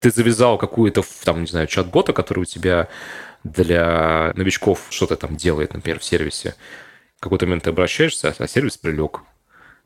[0.00, 2.88] ты завязал какую-то, там, не знаю, чат-бота, который у тебя
[3.44, 6.56] для новичков что-то там делает, например, в сервисе.
[7.18, 9.20] В какой-то момент ты обращаешься, а сервис прилег.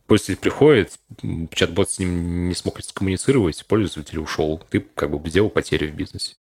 [0.06, 0.92] Пользователь приходит,
[1.52, 4.62] чат-бот с ним не смог коммуницировать, пользователь ушел.
[4.70, 6.34] Ты как бы сделал потери в бизнесе.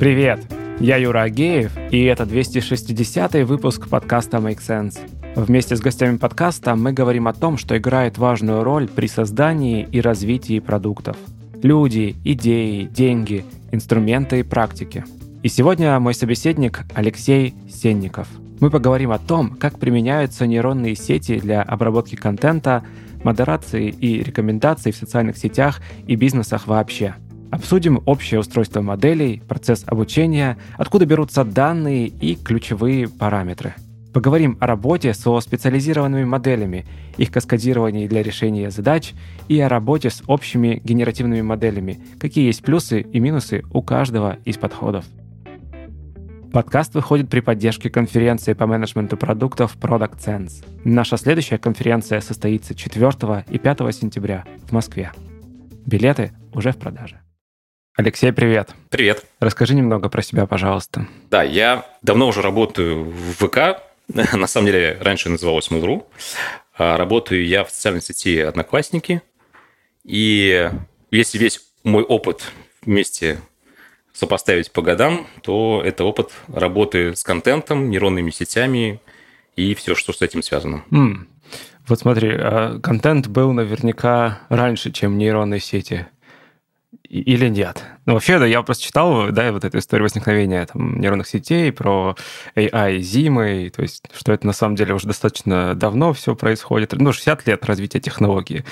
[0.00, 0.40] Привет!
[0.80, 4.98] Я Юра Агеев, и это 260 выпуск подкаста Make Sense.
[5.36, 10.00] Вместе с гостями подкаста мы говорим о том, что играет важную роль при создании и
[10.00, 11.18] развитии продуктов.
[11.62, 15.04] Люди, идеи, деньги, инструменты и практики.
[15.42, 18.28] И сегодня мой собеседник Алексей Сенников.
[18.60, 22.84] Мы поговорим о том, как применяются нейронные сети для обработки контента,
[23.22, 27.16] модерации и рекомендаций в социальных сетях и бизнесах вообще–
[27.50, 33.74] Обсудим общее устройство моделей, процесс обучения, откуда берутся данные и ключевые параметры.
[34.12, 36.86] Поговорим о работе со специализированными моделями,
[37.16, 39.12] их каскадировании для решения задач
[39.48, 44.56] и о работе с общими генеративными моделями, какие есть плюсы и минусы у каждого из
[44.56, 45.04] подходов.
[46.52, 50.64] Подкаст выходит при поддержке конференции по менеджменту продуктов Product Sense.
[50.82, 55.12] Наша следующая конференция состоится 4 и 5 сентября в Москве.
[55.86, 57.20] Билеты уже в продаже.
[57.96, 58.70] Алексей, привет.
[58.88, 59.24] Привет.
[59.40, 61.08] Расскажи немного про себя, пожалуйста.
[61.28, 63.82] Да, я давно уже работаю в ВК.
[64.08, 66.06] На самом деле, раньше называлось Mail.ru.
[66.78, 69.22] А, работаю я в социальной сети «Одноклассники».
[70.04, 70.70] И
[71.10, 72.52] если весь мой опыт
[72.82, 73.40] вместе
[74.12, 79.00] сопоставить по годам, то это опыт работы с контентом, нейронными сетями
[79.56, 80.84] и все, что с этим связано.
[80.90, 81.26] Mm.
[81.88, 86.06] Вот смотри, а, контент был наверняка раньше, чем нейронные сети
[87.10, 87.84] или нет?
[88.06, 92.16] Ну, вообще, да, я просто читал, да, вот эту историю возникновения там, нейронных сетей, про
[92.54, 97.12] AI зимы, то есть, что это на самом деле уже достаточно давно все происходит, ну,
[97.12, 98.64] 60 лет развития технологии.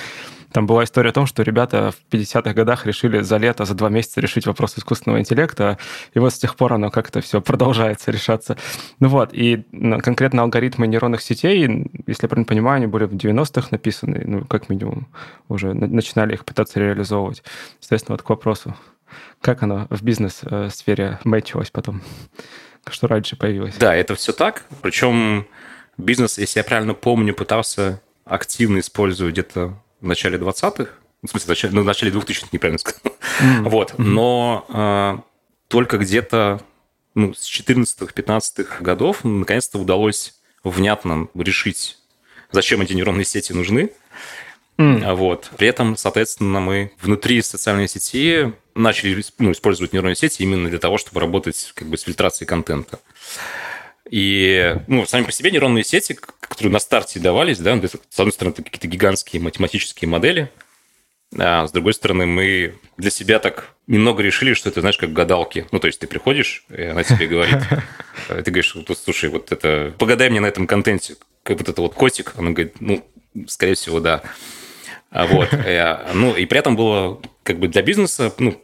[0.53, 3.89] Там была история о том, что ребята в 50-х годах решили за лето, за два
[3.91, 5.79] месяца решить вопрос искусственного интеллекта,
[6.15, 8.57] и вот с тех пор оно как-то все продолжается решаться.
[9.01, 9.65] Ну вот, и
[10.03, 14.69] конкретно алгоритмы нейронных сетей, если я правильно понимаю, они были в 90-х написаны, ну, как
[14.69, 15.09] минимум,
[15.49, 17.43] уже начинали их пытаться реализовывать.
[17.81, 18.75] Соответственно, вот к вопросу,
[19.41, 22.03] как оно в бизнес-сфере мэтчилось потом?
[22.91, 23.77] Что раньше появилось?
[23.77, 24.65] Да, это все так.
[24.81, 25.47] Причем
[25.99, 30.91] бизнес, если я правильно помню, пытался активно использовать где-то в начале 20-х,
[31.23, 33.01] в смысле, в начале, ну, в начале 2000-х, неправильно сказал.
[33.05, 33.69] Mm-hmm.
[33.69, 35.19] Вот, но э,
[35.69, 36.61] только где-то
[37.15, 41.99] ну, с 14-15 годов наконец-то удалось внятно решить,
[42.53, 43.91] зачем эти нейронные сети нужны.
[44.79, 45.15] Mm.
[45.17, 45.51] Вот.
[45.57, 50.99] При этом, соответственно, мы внутри социальной сети начали ну, использовать нейронные сети именно для того,
[50.99, 53.01] чтобы работать как бы с фильтрацией контента.
[54.11, 58.55] И ну, сами по себе нейронные сети, которые на старте давались, да, с одной стороны,
[58.55, 60.51] это какие-то гигантские математические модели,
[61.37, 65.67] а с другой стороны, мы для себя так немного решили, что это, знаешь, как гадалки.
[65.73, 67.59] Ну, то есть ты приходишь, и она тебе говорит,
[68.29, 68.75] ты говоришь,
[69.05, 72.33] слушай, вот это, погадай мне на этом контенте, как вот это вот котик.
[72.37, 73.07] Она говорит, ну,
[73.47, 74.23] скорее всего, да.
[75.11, 75.53] А вот.
[75.53, 78.61] Э, ну, и при этом было как бы для бизнеса, ну,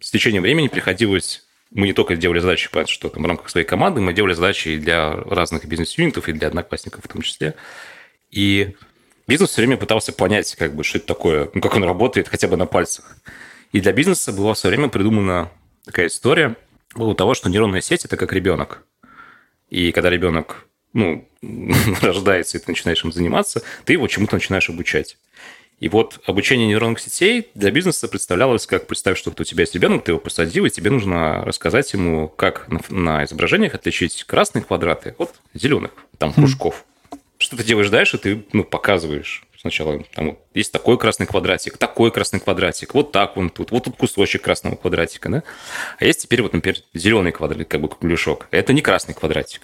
[0.00, 3.66] с течением времени приходилось мы не только делали задачи, понятно, что там в рамках своей
[3.66, 7.54] команды, мы делали задачи и для разных бизнес-юнитов, и для одноклассников в том числе.
[8.30, 8.76] И
[9.26, 12.48] бизнес все время пытался понять, как бы, что это такое, ну, как он работает хотя
[12.48, 13.16] бы на пальцах.
[13.72, 15.50] И для бизнеса была все время придумана
[15.84, 16.56] такая история
[16.96, 18.84] у того, что нейронная сеть– это как ребенок.
[19.68, 21.28] И когда ребенок ну,
[22.02, 25.16] рождается, и ты начинаешь им заниматься, ты его чему-то начинаешь обучать.
[25.80, 30.04] И вот обучение нейронных сетей для бизнеса представлялось как, представь, что у тебя есть ребенок,
[30.04, 35.14] ты его посадил, и тебе нужно рассказать ему, как на, на изображениях отличить красные квадраты
[35.16, 36.84] от зеленых, там, кружков.
[37.10, 37.18] Mm.
[37.38, 39.44] Что ты делаешь дальше, ты ну, показываешь.
[39.58, 43.96] Сначала там есть такой красный квадратик, такой красный квадратик, вот так вон тут, вот тут
[43.96, 45.42] кусочек красного квадратика, да?
[45.98, 48.48] А есть теперь вот, например, зеленый квадратик, как бы кругляшок.
[48.50, 49.62] Это не красный квадратик.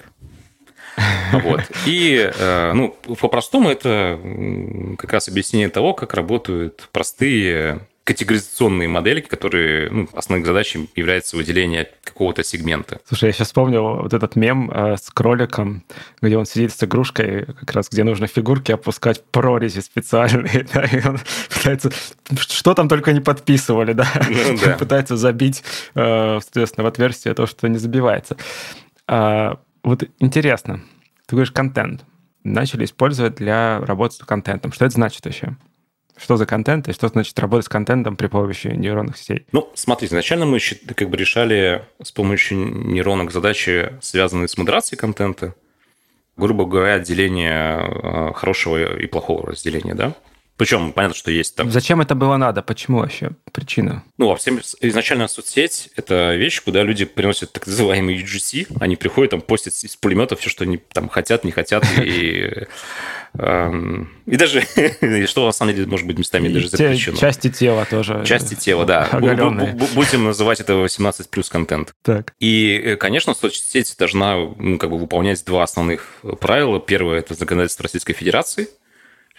[1.32, 1.60] Вот.
[1.86, 4.18] И, э, ну, по-простому это
[4.98, 11.90] как раз объяснение того, как работают простые категоризационные модели, которые ну, основной задачей является выделение
[12.04, 13.00] какого-то сегмента.
[13.04, 15.82] Слушай, я сейчас вспомнил вот этот мем э, с кроликом,
[16.22, 20.84] где он сидит с игрушкой, как раз где нужно фигурки опускать в прорези специальные, да,
[20.84, 21.18] и он
[21.52, 21.90] пытается...
[22.38, 24.06] Что там только не подписывали, да?
[24.30, 24.76] Ну, да.
[24.78, 25.64] пытается забить,
[25.96, 28.36] э, соответственно, в отверстие то, что не забивается.
[29.08, 30.80] А, вот интересно,
[31.26, 32.04] ты говоришь контент.
[32.44, 34.72] Начали использовать для работы с контентом.
[34.72, 35.56] Что это значит вообще?
[36.16, 39.46] Что за контент и что значит работать с контентом при помощи нейронных сетей?
[39.52, 40.58] Ну, смотрите, изначально мы
[40.94, 45.54] как бы решали с помощью нейронок задачи, связанные с модерацией контента.
[46.36, 50.14] грубо говоря, отделение э, хорошего и плохого разделения, да?
[50.56, 51.70] Причем понятно, что есть там...
[51.70, 52.62] Зачем это было надо?
[52.62, 53.32] Почему вообще?
[53.56, 54.04] Причина?
[54.18, 58.66] Ну, вообще, изначально соцсеть– это вещь, куда люди приносят так называемый UGC.
[58.80, 61.82] Они приходят, там, постят из пулеметов все, что они там хотят, не хотят.
[62.04, 62.66] И,
[63.38, 64.60] эм, и даже,
[65.26, 67.16] что на самом деле может быть местами даже запрещено.
[67.16, 68.22] Части тела тоже.
[68.26, 69.08] Части тела, да.
[69.12, 71.94] Будем называть это 18 плюс контент.
[72.02, 72.34] Так.
[72.38, 76.78] И, э, конечно, соцсеть должна ну, как бы выполнять два основных правила.
[76.78, 78.68] Первое– это законодательство Российской Федерации–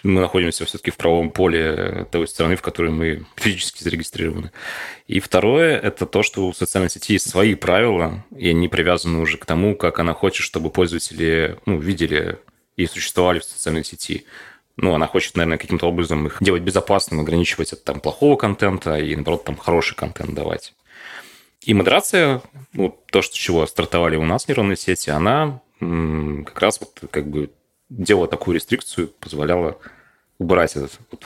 [0.08, 4.52] мы находимся все-таки в правом поле той страны, в которой мы физически зарегистрированы.
[5.08, 9.38] И второе– это то, что у социальной сети есть свои правила, и они привязаны уже
[9.38, 12.40] к тому, как она хочет, чтобы пользователи ну, видели
[12.76, 14.26] и существовали в социальной сети.
[14.78, 19.16] Ну, она хочет, наверное, каким-то образом их делать безопасным, ограничивать от там, плохого контента и,
[19.16, 20.74] наоборот, там, хороший контент давать.
[21.62, 22.42] И модерация,
[22.74, 27.28] ну, то, что, с чего стартовали у нас нейронные сети, она как раз вот как
[27.28, 27.52] бы
[27.90, 29.78] делала такую рестрикцию, позволяла
[30.40, 31.26] убрать этот вот,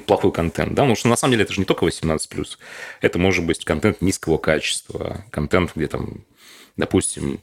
[0.06, 0.74] плохой контент.
[0.74, 0.82] Да?
[0.82, 2.46] Потому что на самом деле это же не только 18+.
[3.00, 6.24] Это может быть контент низкого качества, контент, где там,
[6.76, 7.40] допустим,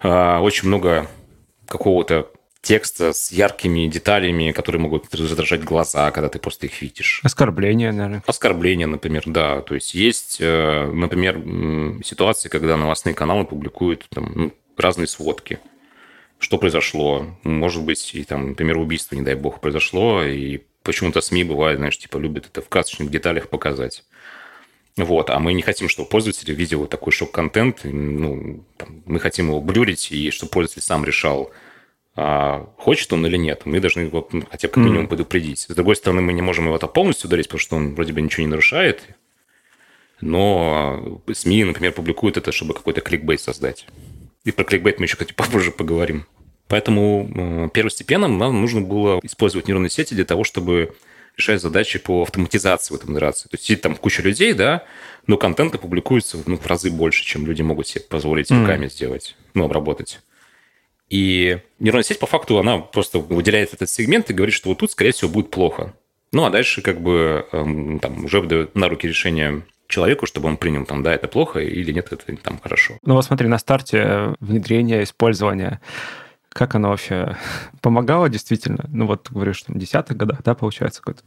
[0.00, 1.08] а, очень много
[1.66, 7.20] какого-то текста с яркими деталями, которые могут раздражать глаза, когда ты просто их видишь.
[7.24, 8.22] Оскорбления, наверное.
[8.26, 9.62] Оскорбления, например, да.
[9.62, 11.42] То есть есть, э, например,
[12.04, 15.58] ситуации, когда новостные каналы публикуют там, ну, разные сводки–
[16.42, 17.26] что произошло.
[17.44, 21.96] Может быть, и там, например, убийство, не дай бог, произошло, и почему-то СМИ бывает, знаешь,
[21.96, 24.04] типа любят это в красочных деталях показать.
[24.96, 29.46] Вот, а мы не хотим, чтобы пользователь видел вот такой шок-контент, ну, там, мы хотим
[29.46, 31.52] его блюрить, и чтобы пользователь сам решал,
[32.16, 33.62] а хочет он или нет.
[33.64, 35.08] Мы должны его ну, хотя бы как минимум mm.
[35.08, 35.60] предупредить.
[35.60, 38.20] С другой стороны, мы не можем его это полностью ударить, потому что он вроде бы
[38.20, 39.02] ничего не нарушает,
[40.20, 43.86] но СМИ, например, публикуют это, чтобы какой-то кликбейт создать.
[44.44, 46.26] И про кликбейт мы еще, кстати, попозже поговорим.
[46.68, 50.94] Поэтому э, первостепенно нам нужно было использовать нейронные сети для того, чтобы
[51.36, 53.48] решать задачи по автоматизации в этом модерации.
[53.48, 54.84] То есть сидит там куча людей, да,
[55.26, 58.90] но контента публикуется ну, в разы больше, чем люди могут себе позволить руками mm.
[58.90, 60.20] сделать, ну, обработать.
[61.08, 64.90] И нейронная сеть, по факту, она просто выделяет этот сегмент и говорит, что вот тут,
[64.90, 65.94] скорее всего, будет плохо.
[66.32, 69.62] Ну, а дальше как бы эм, там уже на руки решение
[69.92, 72.98] человеку, чтобы он принял, там, да, это плохо или нет, это там хорошо.
[73.04, 75.80] Ну вот смотри, на старте внедрения, использования,
[76.48, 77.36] как оно вообще
[77.82, 78.84] помогало действительно?
[78.88, 81.22] Ну вот говоришь, там, десятых годах, да, получается, какой-то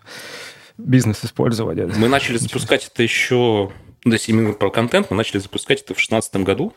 [0.77, 1.87] бизнес использования.
[1.95, 3.71] Мы начали запускать это еще,
[4.03, 6.73] ну, то есть именно про контент, мы начали запускать это в 2016 году,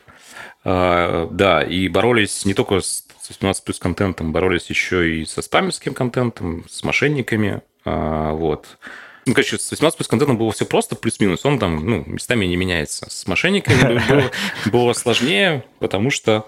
[0.64, 5.94] а, да, и боролись не только с 18 плюс контентом, боролись еще и со спамерским
[5.94, 8.78] контентом, с мошенниками, а, вот.
[9.28, 11.44] Ну, короче, с 18 плюс контентом было все просто, плюс-минус.
[11.44, 13.10] Он там, ну, местами не меняется.
[13.10, 14.30] С мошенниками было,
[14.72, 16.46] было сложнее, потому что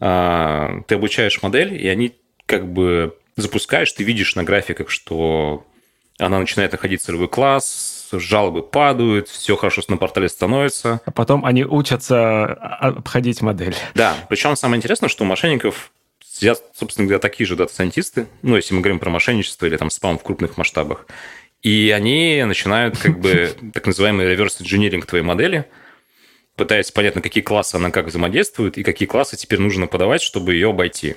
[0.00, 2.14] а, ты обучаешь модель, и они
[2.46, 5.66] как бы запускаешь, ты видишь на графиках, что
[6.18, 11.02] она начинает находить целевой класс, жалобы падают, все хорошо на портале становится.
[11.04, 13.76] А потом они учатся обходить модель.
[13.94, 15.92] Да, причем самое интересное, что у мошенников
[16.24, 20.18] сидят, собственно говоря, такие же дата-сайентисты, ну, если мы говорим про мошенничество или там спам
[20.18, 21.06] в крупных масштабах,
[21.66, 25.64] и они начинают как бы так называемый реверс инжиниринг твоей модели,
[26.54, 30.54] пытаясь понять, на какие классы она как взаимодействует и какие классы теперь нужно подавать, чтобы
[30.54, 31.16] ее обойти.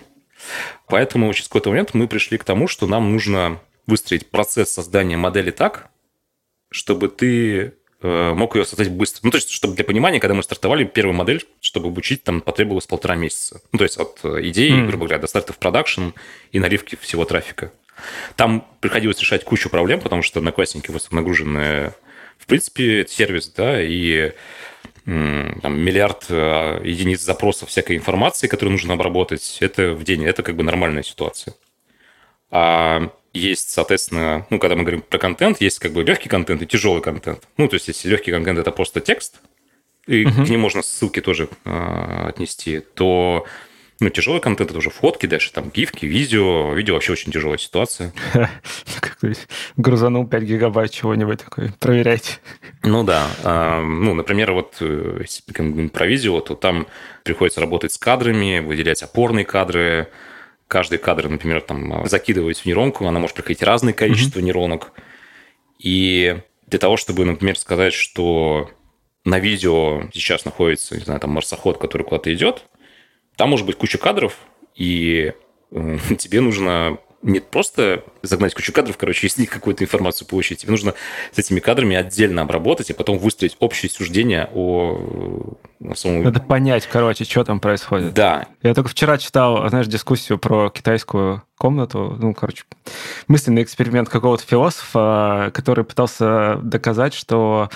[0.88, 5.52] Поэтому через какой-то момент мы пришли к тому, что нам нужно выстроить процесс создания модели
[5.52, 5.92] так,
[6.72, 9.22] чтобы ты э, мог ее создать быстро.
[9.26, 12.88] Ну, то есть, чтобы для понимания, когда мы стартовали первую модель, чтобы обучить, там потребовалось
[12.88, 13.62] полтора месяца.
[13.72, 14.88] Ну, то есть, от идеи, mm.
[14.88, 16.10] грубо говоря, до старта в продакшн
[16.52, 17.72] и наливки всего трафика.
[18.36, 21.94] Там приходилось решать кучу проблем, потому что одноклассники нагружены,
[22.38, 24.34] в принципе, сервис, да, и
[25.06, 30.56] там, миллиард э, единиц запросов всякой информации, которую нужно обработать, это в день, это как
[30.56, 31.56] бы нормальная ситуация.
[32.52, 36.68] А есть, соответственно, ну, когда мы говорим про контент, есть как бы легкий контент и
[36.68, 37.48] тяжелый контент.
[37.58, 39.40] Ну, то есть, если легкий контент это просто текст,
[40.08, 40.46] и uh-huh.
[40.46, 43.46] к нему можно ссылки тоже э, отнести, то
[44.02, 46.74] ну, тяжелый контент, это уже фотки, дальше там гифки, видео.
[46.74, 48.14] Видео вообще очень тяжелая ситуация.
[49.78, 51.74] Грузанул 5 гигабайт чего-нибудь такое.
[51.80, 52.34] Проверяйте.
[52.84, 53.28] Ну да.
[53.44, 56.88] А, ну, например, вот э, если про видео, то там
[57.24, 60.08] приходится работать с кадрами, выделять опорные кадры.
[60.70, 64.94] Каждый кадр, например, там закидывать в нейронку, она может приходить разное количество нейронок.
[65.78, 66.38] И
[66.68, 68.70] для того, чтобы, например, сказать, что
[69.26, 72.66] на видео сейчас находится, не знаю, там марсоход, который куда-то идет,
[73.40, 74.36] там может быть куча кадров,
[74.76, 75.32] и
[75.72, 80.60] э, тебе нужно не просто загнать кучу кадров, короче, из них какую-то информацию получить.
[80.60, 80.94] Тебе нужно
[81.32, 86.24] с этими кадрами отдельно обработать, и потом выстроить общее суждение о, о самом...
[86.24, 88.14] Надо понять, короче, что там происходит.
[88.14, 88.48] Да.
[88.62, 92.64] Я только вчера читал, знаешь, дискуссию про китайскую комнату, ну, короче,
[93.28, 97.70] мысленный эксперимент какого-то философа, который пытался доказать, что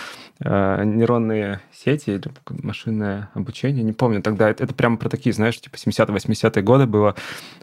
[0.44, 2.32] нейронные сети или
[2.62, 7.16] машинное обучение, не помню, тогда это, это прямо про такие, знаешь, типа 70-80-е годы было,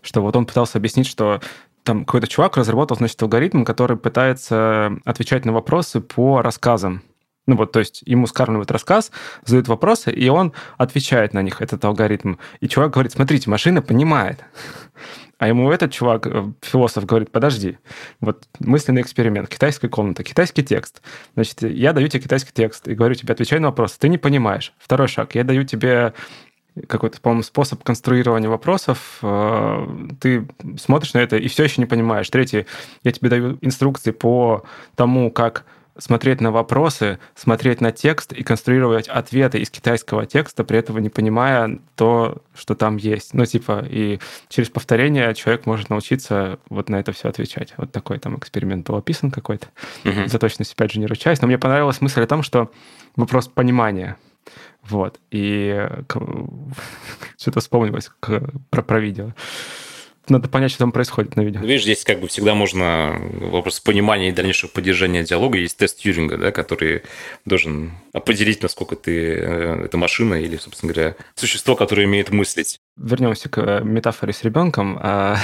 [0.03, 1.41] что вот он пытался объяснить, что
[1.83, 7.03] там какой-то чувак разработал, значит, алгоритм, который пытается отвечать на вопросы по рассказам.
[7.47, 9.11] Ну вот, то есть ему скармливают рассказ,
[9.45, 12.35] задают вопросы, и он отвечает на них, этот алгоритм.
[12.61, 14.45] И чувак говорит, смотрите, машина понимает.
[15.41, 17.79] А ему этот чувак, э, философ, говорит, подожди,
[18.21, 21.01] вот мысленный эксперимент, китайская комната, китайский текст.
[21.33, 24.75] Значит, я даю тебе китайский текст и говорю тебе, отвечай на вопрос, ты не понимаешь.
[24.79, 26.13] Второй шаг, я даю тебе
[26.87, 29.87] какой-то, по-моему, способ конструирования вопросов, э,
[30.21, 30.47] ты
[30.79, 32.29] смотришь на это и все еще не понимаешь.
[32.29, 32.67] Третий,
[33.03, 35.65] я тебе даю инструкции по тому, как
[36.01, 41.11] смотреть на вопросы, смотреть на текст и конструировать ответы из китайского текста, при этом не
[41.11, 43.35] понимая то, что там есть.
[43.35, 47.75] Ну, типа, и через повторение человек может научиться вот на это все отвечать.
[47.77, 49.69] Вот такой там эксперимент был описан какой-то.
[50.05, 50.27] Угу.
[50.29, 51.41] За точность, опять же, не ручаюсь.
[51.41, 52.71] Но мне понравилась мысль о том, что
[53.17, 54.17] вопрос понимания.
[54.85, 55.21] Вот.
[55.31, 55.89] И
[57.39, 59.33] что-то вспомнилось про, про видео
[60.31, 61.61] надо понять, что там происходит на видео.
[61.61, 65.59] Видишь, здесь как бы всегда можно вопрос понимания и дальнейшего поддержания диалога.
[65.59, 67.03] Есть тест Тьюринга, да, который
[67.45, 72.79] должен определить, насколько ты э, это машина или, собственно говоря, существо, которое умеет мыслить.
[72.97, 75.37] Вернемся к э, метафоре с ребенком, а,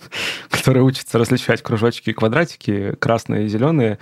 [0.50, 3.98] который учится различать кружочки и квадратики, красные и зеленые.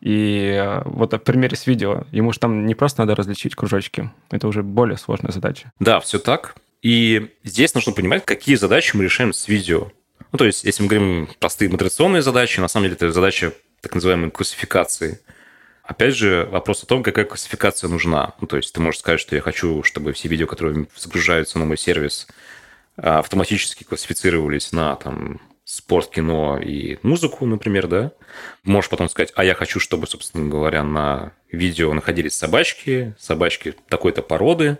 [0.00, 4.10] И э, вот в примере с видео, ему же там не просто надо различить кружочки,
[4.30, 5.72] это уже более сложная задача.
[5.78, 6.54] Да, все так.
[6.82, 9.90] И здесь нужно понимать, какие задачи мы решаем с видео.
[10.32, 13.94] Ну, то есть, если мы говорим простые модерационные задачи, на самом деле это задача так
[13.94, 15.20] называемой классификации.
[15.82, 18.34] Опять же, вопрос о том, какая классификация нужна.
[18.40, 21.64] Ну, то есть, ты можешь сказать, что я хочу, чтобы все видео, которые загружаются на
[21.64, 22.28] мой сервис,
[22.96, 28.12] автоматически классифицировались на там, спорт, кино и музыку, например, да.
[28.62, 34.22] Можешь потом сказать, а я хочу, чтобы, собственно говоря, на видео находились собачки, собачки такой-то
[34.22, 34.78] породы,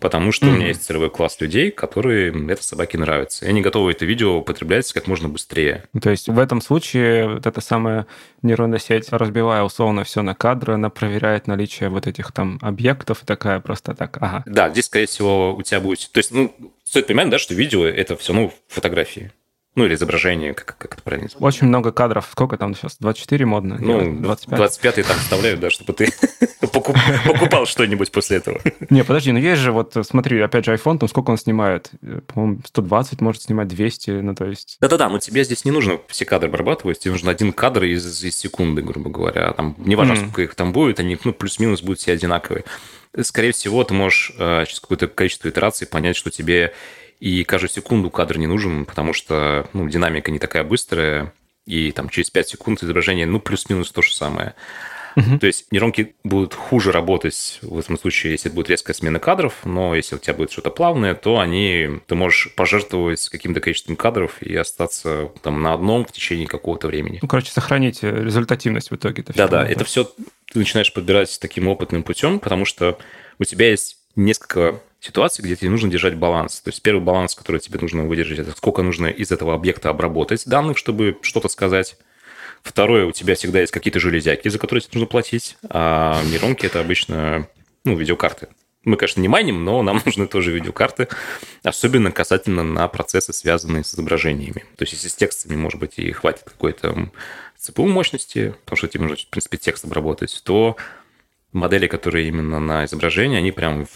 [0.00, 0.50] потому что mm-hmm.
[0.50, 3.44] у меня есть целевой класс людей, которые это собаке нравится.
[3.44, 5.84] И они готовы это видео употреблять как можно быстрее.
[6.00, 8.06] То есть в этом случае вот эта самая
[8.42, 13.60] нейронная сеть, разбивая условно все на кадры, она проверяет наличие вот этих там объектов такая
[13.60, 14.42] просто так, ага.
[14.46, 16.10] Да, здесь, скорее всего, у тебя будет...
[16.12, 19.32] То есть, ну, стоит понимать, да, что видео— это все, ну, фотографии.
[19.76, 21.42] Ну, или изображение, как, как это правильно сказать.
[21.42, 22.28] Очень много кадров.
[22.30, 22.96] Сколько там сейчас?
[23.00, 23.76] 24 модно?
[23.80, 24.56] Ну, 25.
[24.56, 26.12] 25 там вставляют, да, чтобы ты
[26.60, 28.60] покупал что-нибудь после этого.
[28.90, 31.90] Не, подожди, ну есть же, вот смотри, опять же, iPhone, там сколько он снимает?
[32.28, 34.76] По-моему, 120 может снимать, 200, ну то есть...
[34.80, 38.36] Да-да-да, но тебе здесь не нужно все кадры обрабатывать, тебе нужен один кадр из, из
[38.36, 39.52] секунды, грубо говоря.
[39.54, 40.16] Там, неважно, mm.
[40.18, 42.64] сколько их там будет, они ну, плюс-минус будут все одинаковые.
[43.22, 46.74] Скорее всего, ты можешь э, через какое-то количество итераций понять, что тебе
[47.20, 51.32] и каждую секунду кадр не нужен, потому что ну, динамика не такая быстрая,
[51.66, 54.54] и там через 5 секунд изображение, ну, плюс-минус то же самое.
[55.16, 55.38] Угу.
[55.38, 59.94] То есть нейронки будут хуже работать в этом случае, если будет резкая смена кадров, но
[59.94, 64.54] если у тебя будет что-то плавное, то они, ты можешь пожертвовать каким-то количеством кадров и
[64.56, 67.20] остаться там на одном в течение какого-то времени.
[67.22, 69.24] Ну, короче, сохранить результативность в итоге.
[69.34, 70.04] Да-да, это все
[70.52, 72.98] ты начинаешь подбирать таким опытным путем, потому что
[73.38, 76.60] у тебя есть несколько ситуаций, где тебе нужно держать баланс.
[76.60, 80.46] То есть первый баланс, который тебе нужно выдержать, это сколько нужно из этого объекта обработать
[80.46, 81.96] данных, чтобы что-то сказать.
[82.62, 85.56] Второе, у тебя всегда есть какие-то железяки, за которые тебе нужно платить.
[85.68, 87.46] А нейронки– это обычно
[87.84, 88.48] ну, видеокарты.
[88.84, 91.08] Мы, конечно, не майним, но нам нужны тоже видеокарты,
[91.62, 94.64] особенно касательно на процессы, связанные с изображениями.
[94.76, 97.10] То есть, если с текстами, может быть, и хватит какой-то
[97.58, 100.76] ЦПУ мощности, потому что тебе нужно, в принципе, текст обработать, то
[101.52, 103.86] модели, которые именно на изображение, они прям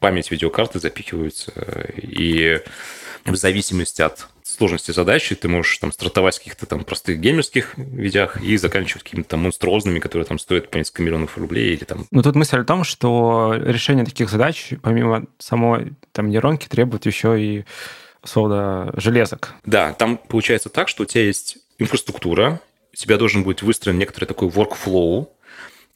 [0.00, 1.52] память видеокарты запихиваются.
[1.96, 2.60] И
[3.24, 8.42] в зависимости от сложности задачи ты можешь там стартовать с каких-то там простых геймерских видях
[8.42, 12.06] и заканчивать какими-то там монструозными, которые там стоят по несколько миллионов рублей или там...
[12.10, 17.40] Ну, тут мысль о том, что решение таких задач, помимо самой там нейронки, требует еще
[17.40, 17.64] и
[18.22, 19.54] условно железок.
[19.64, 22.60] Да, там получается так, что у тебя есть инфраструктура,
[22.92, 25.28] у тебя должен быть выстроен некоторый такой workflow,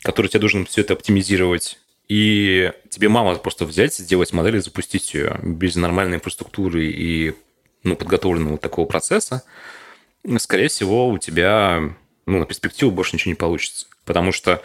[0.02, 1.78] который тебе должен все это оптимизировать.
[2.08, 7.34] И тебе мало просто взять, сделать модель и запустить ее без нормальной инфраструктуры и
[7.82, 9.42] ну, подготовленного такого процесса.
[10.38, 11.94] Скорее всего, у тебя
[12.26, 13.86] ну, на перспективу больше ничего не получится.
[14.04, 14.62] Потому что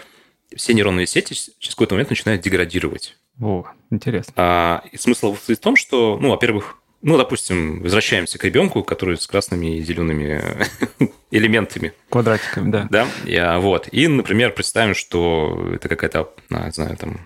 [0.55, 3.17] все нейронные сети через какой-то момент начинают деградировать.
[3.41, 4.34] О, интересно.
[4.36, 9.25] А, и смысл в том, что, ну, во-первых, ну, допустим, возвращаемся к ребенку, который с
[9.25, 10.43] красными и зелеными
[11.31, 11.93] элементами.
[12.09, 12.87] Квадратиками, да.
[12.89, 13.87] Да, я, вот.
[13.91, 17.19] И, например, представим, что это какая-то, не знаю, там,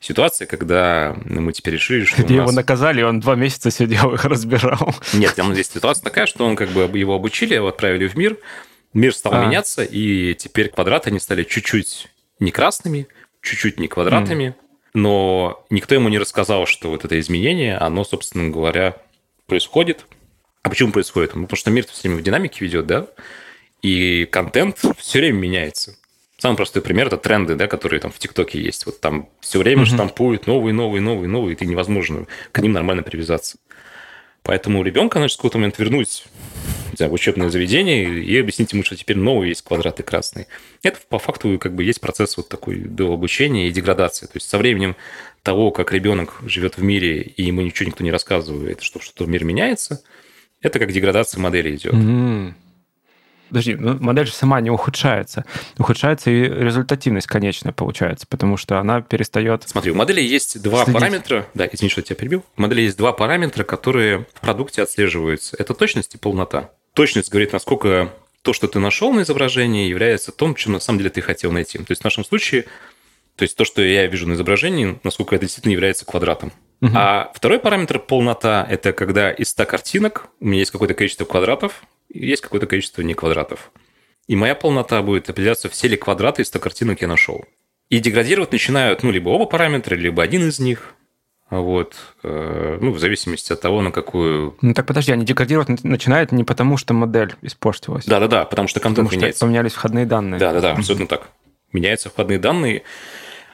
[0.00, 2.48] ситуация, когда мы теперь решили, что Где нас...
[2.48, 4.94] его наказали, он два месяца сидел их разбирал.
[5.14, 8.36] Нет, там здесь ситуация такая, что он как бы его обучили, его отправили в мир,
[8.92, 9.46] мир стал а.
[9.46, 12.08] меняться, и теперь квадраты они стали чуть-чуть
[12.40, 13.08] не красными,
[13.40, 14.54] чуть-чуть не квадратами, mm.
[14.94, 18.96] но никто ему не рассказал, что вот это изменение, оно, собственно говоря,
[19.46, 20.06] происходит.
[20.62, 21.34] А почему происходит?
[21.34, 23.06] Ну, потому что мир все время в динамике ведет, да,
[23.82, 25.96] и контент все время меняется.
[26.38, 28.86] Самый простой пример– это тренды, да, которые там в ТикТоке есть.
[28.86, 29.94] Вот там все время uh-huh.
[29.94, 33.58] штампуют новые, новые, новые, новые, и невозможно к ним нормально привязаться.
[34.42, 36.24] Поэтому ребенка, значит, в какой-то момент вернуть
[36.94, 40.46] не знаю, в учебное заведение и объяснить ему, что теперь новый есть квадраты красные.
[40.82, 44.26] Это по факту как бы есть процесс вот такой до обучения и деградации.
[44.26, 44.94] То есть со временем
[45.44, 49.28] того, как ребенок живет в мире, и ему ничего никто не рассказывает, что что-то в
[49.28, 50.02] мире меняется,
[50.62, 51.92] это как деградация модели идет.
[51.92, 52.54] Mm-hmm.
[53.50, 55.44] Подожди, ну, модель же сама не ухудшается.
[55.78, 59.64] Ухудшается и результативность конечная получается, потому что она перестает...
[59.68, 61.00] Смотри, у модели есть два следить.
[61.00, 61.46] параметра.
[61.52, 62.44] Да, извини, что я тебя перебил.
[62.56, 65.56] У модели есть два параметра, которые в продукте отслеживаются.
[65.58, 66.70] Это точность и полнота.
[66.94, 68.10] Точность говорит, насколько
[68.40, 71.78] то, что ты нашел на изображении, является том, чем на самом деле ты хотел найти.
[71.78, 72.64] То есть в нашем случае,
[73.36, 76.52] то есть то, что я вижу на изображении, насколько это действительно является квадратом.
[76.80, 76.92] Угу.
[76.94, 81.82] А второй параметр полнота– это когда из 100 картинок у меня есть какое-то количество квадратов,
[82.08, 83.72] и есть какое-то количество не квадратов.
[84.26, 87.44] И моя полнота будет определяться, все ли квадраты из 100 картинок я нашел.
[87.90, 90.94] И деградировать начинают, ну, либо оба параметра, либо один из них.
[91.50, 94.56] Вот, э, ну, в зависимости от того, на какую...
[94.62, 98.06] Ну, так подожди, они деградировать начинают не потому, что модель испортилась.
[98.06, 99.38] Да-да-да, потому что контент потому меняется.
[99.38, 100.40] Что поменялись входные данные.
[100.40, 101.28] Да-да-да, абсолютно так.
[101.72, 102.82] Меняются входные данные,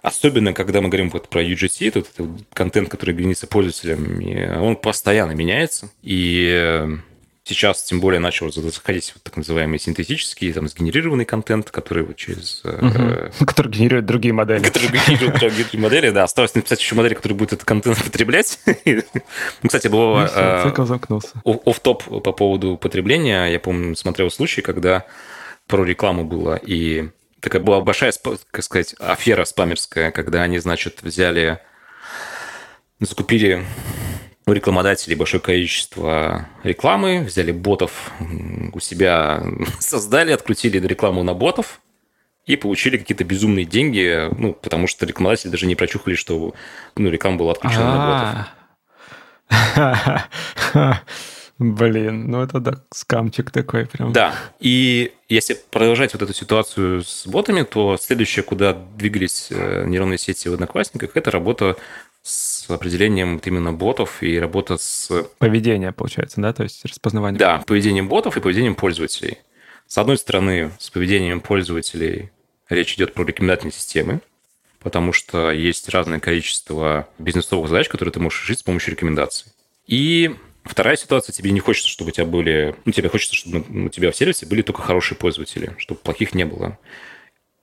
[0.02, 5.32] Особенно, когда мы говорим вот про UGC, тут это контент, который генерится пользователям, он постоянно
[5.32, 5.90] меняется.
[6.02, 6.88] И э,
[7.44, 12.62] сейчас тем более начал заходить вот так называемый синтетический, там, сгенерированный контент, который вот через...
[12.64, 13.44] Угу.
[13.46, 14.62] Который генерирует другие модели.
[14.62, 16.24] Который генерирует другие модели, да.
[16.24, 18.58] Осталось написать еще модель, которая будет этот контент потреблять.
[18.86, 19.02] ну,
[19.66, 20.30] кстати, было...
[20.34, 21.42] Ну, цикл замкнулся.
[21.44, 23.46] Оф-топ по поводу потребления.
[23.46, 25.04] Я помню, смотрел случай, когда
[25.66, 28.12] про рекламу было, и такая была большая,
[28.50, 31.60] как сказать, афера спамерская, когда они, значит, взяли,
[33.00, 33.64] закупили
[34.46, 38.12] у рекламодателей большое количество рекламы, взяли ботов
[38.72, 39.42] у себя,
[39.78, 41.80] создали, открутили рекламу на ботов
[42.46, 46.54] и получили какие-то безумные деньги, ну, потому что рекламодатели даже не прочухали, что
[46.96, 48.46] ну, реклама была отключена на
[49.52, 51.00] ботов.
[51.60, 54.14] Блин, ну это да, скамчик такой прям.
[54.14, 60.16] Да, и если продолжать вот эту ситуацию с ботами, то следующее, куда двигались э, нейронные
[60.16, 61.76] сети в Одноклассниках, это работа
[62.22, 65.10] с определением вот именно ботов и работа с...
[65.36, 66.54] Поведение, получается, да?
[66.54, 67.38] То есть распознавание.
[67.38, 69.36] Да, поведением ботов и поведением пользователей.
[69.86, 72.30] С одной стороны, с поведением пользователей
[72.70, 74.22] речь идет про рекомендательные системы,
[74.78, 79.52] потому что есть разное количество бизнесовых задач, которые ты можешь решить с помощью рекомендаций.
[79.86, 82.74] И вторая ситуация, тебе не хочется, чтобы у тебя были...
[82.84, 86.44] Ну, тебе хочется, чтобы у тебя в сервисе были только хорошие пользователи, чтобы плохих не
[86.44, 86.78] было.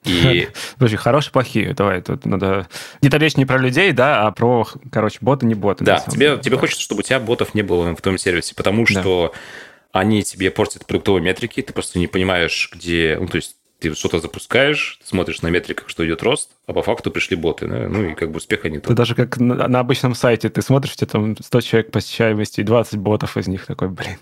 [0.06, 0.48] И...
[0.76, 1.74] Подожди, хорошие, плохие.
[1.74, 2.68] Давай, тут надо...
[3.02, 5.84] Это речь не про людей, да, а про, короче, боты, не боты.
[5.84, 6.42] Да, тебе, деле.
[6.42, 6.62] тебе да.
[6.62, 10.00] хочется, чтобы у тебя ботов не было в твоем сервисе, потому что да.
[10.00, 13.18] они тебе портят продуктовые метрики, ты просто не понимаешь, где...
[13.20, 16.82] Ну, то есть ты что-то запускаешь, ты смотришь на метриках, что идет рост, а по
[16.82, 17.88] факту пришли боты, да?
[17.88, 18.90] ну и как бы успеха не то.
[18.90, 22.64] Ты даже как на, на обычном сайте, ты смотришь, где там 100 человек посещаемости и
[22.64, 24.18] 20 ботов из них, такой, блин.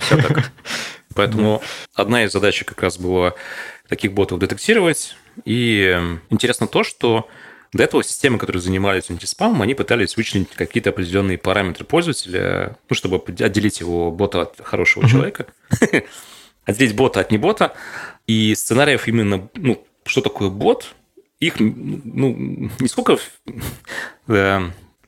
[0.00, 0.50] Все так.
[1.14, 1.62] Поэтому
[1.94, 3.34] одна из задач как раз была
[3.88, 5.16] таких ботов детектировать.
[5.44, 7.28] И эм, интересно то, что
[7.72, 13.22] до этого системы, которые занимались антиспамом, они пытались вычленить какие-то определенные параметры пользователя, ну, чтобы
[13.26, 15.10] отделить его бота от хорошего mm-hmm.
[15.10, 15.46] человека,
[16.68, 17.72] отделить бота от небота.
[18.26, 20.94] И сценариев именно, ну, что такое бот,
[21.40, 23.16] их, ну, не сколько
[24.28, 24.60] э,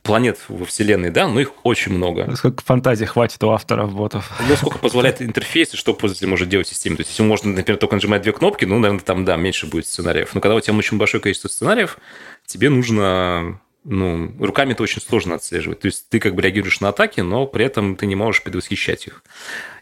[0.02, 2.34] планет во Вселенной, да, но их очень много.
[2.34, 4.32] Сколько фантазии хватит у авторов ботов?
[4.48, 6.96] Ну, сколько позволяет интерфейс, что пользователь может делать в системе.
[6.96, 9.86] То есть, если можно, например, только нажимать две кнопки, ну, наверное, там, да, меньше будет
[9.86, 10.34] сценариев.
[10.34, 11.98] Но когда у тебя очень большое количество сценариев,
[12.46, 15.80] тебе нужно ну, руками это очень сложно отслеживать.
[15.80, 19.06] То есть ты как бы реагируешь на атаки, но при этом ты не можешь предвосхищать
[19.06, 19.22] их.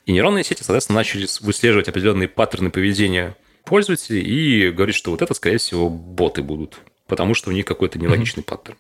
[0.07, 5.35] И нейронные сети, соответственно, начали выслеживать определенные паттерны поведения пользователей и говорить, что вот это,
[5.35, 8.47] скорее всего, боты будут, потому что у них какой-то нелогичный mm-hmm.
[8.47, 8.79] паттерн.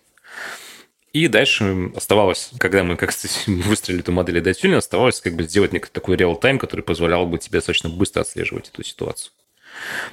[1.12, 3.12] И дальше оставалось, когда мы как
[3.46, 7.58] выстроили эту модель Data оставалось как бы сделать некий такой реал-тайм, который позволял бы тебе
[7.58, 9.32] достаточно быстро отслеживать эту ситуацию.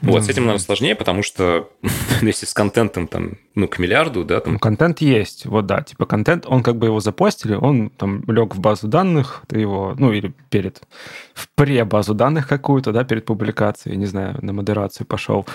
[0.01, 1.69] Вот, с этим, наверное, сложнее, потому что
[2.21, 4.53] если с контентом там, ну, к миллиарду, да, там...
[4.53, 8.55] Ну, контент есть, вот да, типа контент, он как бы его запостили, он там лег
[8.55, 10.81] в базу данных, ты его, ну, или перед,
[11.33, 15.45] в пре-базу данных какую-то, да, перед публикацией, не знаю, на модерацию пошел,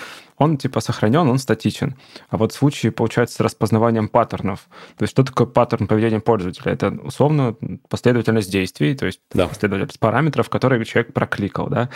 [0.40, 1.96] он типа сохранен, он статичен.
[2.30, 6.72] А вот в случае, получается, с распознаванием паттернов, то есть что такое паттерн поведения пользователя?
[6.72, 7.54] Это условно
[7.90, 9.46] последовательность действий, то есть да.
[9.46, 11.90] последовательность параметров, которые человек прокликал, да.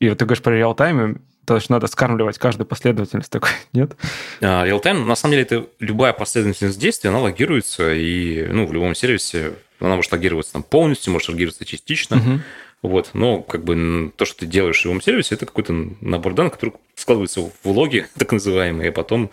[0.00, 3.92] И вот ты говоришь про реал-тайм, то есть надо скармливать каждую последовательность такой, нет?
[4.40, 8.94] А, real-time, на самом деле, это любая последовательность действий, она логируется, и ну, в любом
[8.94, 12.16] сервисе она может логироваться там полностью, может логироваться частично.
[12.16, 12.40] Угу.
[12.82, 16.54] Вот, но как бы то, что ты делаешь в любом сервисе, это какой-то набор данных,
[16.54, 19.30] который складывается в логи, так называемые, а потом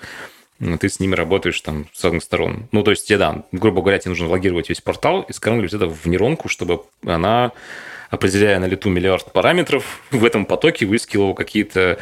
[0.60, 2.68] ты с ними работаешь там с одной стороны.
[2.72, 5.88] Ну, то есть тебе, да, грубо говоря, тебе нужно логировать весь портал и скармливать это
[5.88, 7.52] в нейронку, чтобы она,
[8.10, 12.00] определяя на лету миллиард параметров, в этом потоке выискивала какие-то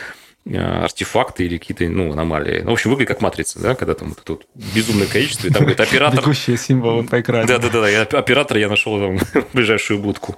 [0.50, 2.62] Э, артефакты или какие-то ну, аномалии.
[2.62, 5.64] Ну, в общем, выглядит как матрица, да, когда там вот это безумное количество, и там
[5.64, 6.22] говорит оператор...
[6.22, 7.48] Бегущие символы по экрану.
[7.48, 10.38] Да-да-да, оператор я нашел там ближайшую будку.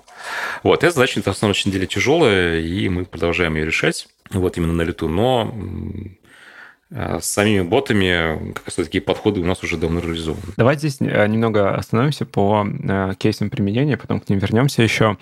[0.64, 4.82] Вот, эта задача, на самом деле, тяжелая, и мы продолжаем ее решать, вот именно на
[4.82, 5.54] лету, но
[6.92, 10.54] с самими ботами как раз такие подходы у нас уже давно реализованы.
[10.58, 12.66] Давайте здесь э, немного остановимся по
[13.20, 15.18] кейсам применения, потом к ним вернемся еще.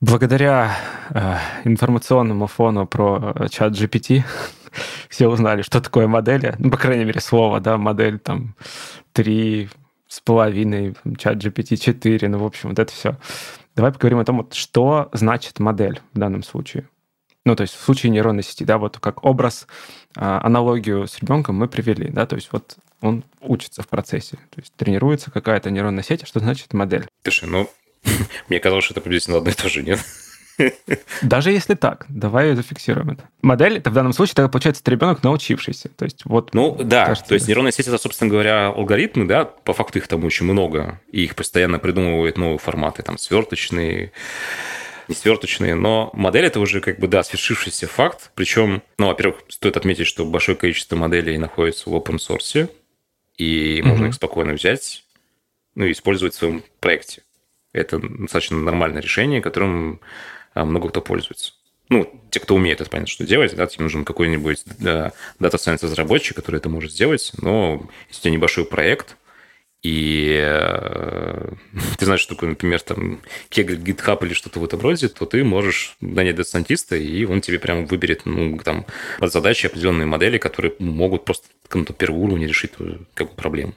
[0.00, 0.78] Благодаря
[1.10, 4.24] э, информационному фону про э, чат GPT
[5.10, 6.54] все узнали, что такое модели.
[6.58, 8.54] Ну, по крайней мере, слово, да, модель там
[9.12, 9.68] 3
[10.08, 13.18] с половиной, чат GPT 4, ну, в общем, вот это все.
[13.76, 16.88] Давай поговорим о том, вот, что значит модель в данном случае.
[17.44, 19.66] Ну, то есть в случае нейронной сети, да, вот как образ,
[20.14, 24.60] э, аналогию с ребенком мы привели, да, то есть вот он учится в процессе, то
[24.60, 27.06] есть тренируется какая-то нейронная сеть, а что значит модель?
[27.22, 27.70] Слушай, ну,
[28.48, 30.00] мне казалось, что это приблизительно одно и то же, нет?
[31.22, 33.24] Даже если так, давай зафиксируем это.
[33.42, 35.88] Модель, это в данном случае, это получается, это ребенок научившийся.
[35.88, 36.54] То есть вот...
[36.54, 40.08] Ну да, кажется, то есть нейронная сеть, это, собственно говоря, алгоритмы, да, по факту их
[40.08, 44.12] там очень много, и их постоянно придумывают новые форматы, там, сверточные,
[45.10, 48.30] не сверточные, но модель это уже как бы, да, свершившийся факт.
[48.34, 52.70] Причем, ну, во-первых, стоит отметить, что большое количество моделей находится в open source,
[53.36, 55.04] и можно их спокойно взять,
[55.74, 57.22] ну, и использовать в своем проекте.
[57.72, 60.00] Это достаточно нормальное решение, которым
[60.54, 61.52] а, много кто пользуется.
[61.88, 65.82] Ну, те, кто умеет это понятно, что делать, да, тебе нужен какой-нибудь да, Data Science
[65.82, 69.16] разработчик, который это может сделать, но если у тебя небольшой проект,
[69.82, 71.52] и э,
[71.98, 75.42] ты знаешь, что такое, например, там Kaggle, GitHub или что-то в этом роде, то ты
[75.42, 78.86] можешь нанять дата-сайентиста, и он тебе прямо выберет ну, там,
[79.18, 82.72] под задачи определенные модели, которые могут просто на первом уровне решить
[83.14, 83.74] как бы, проблему.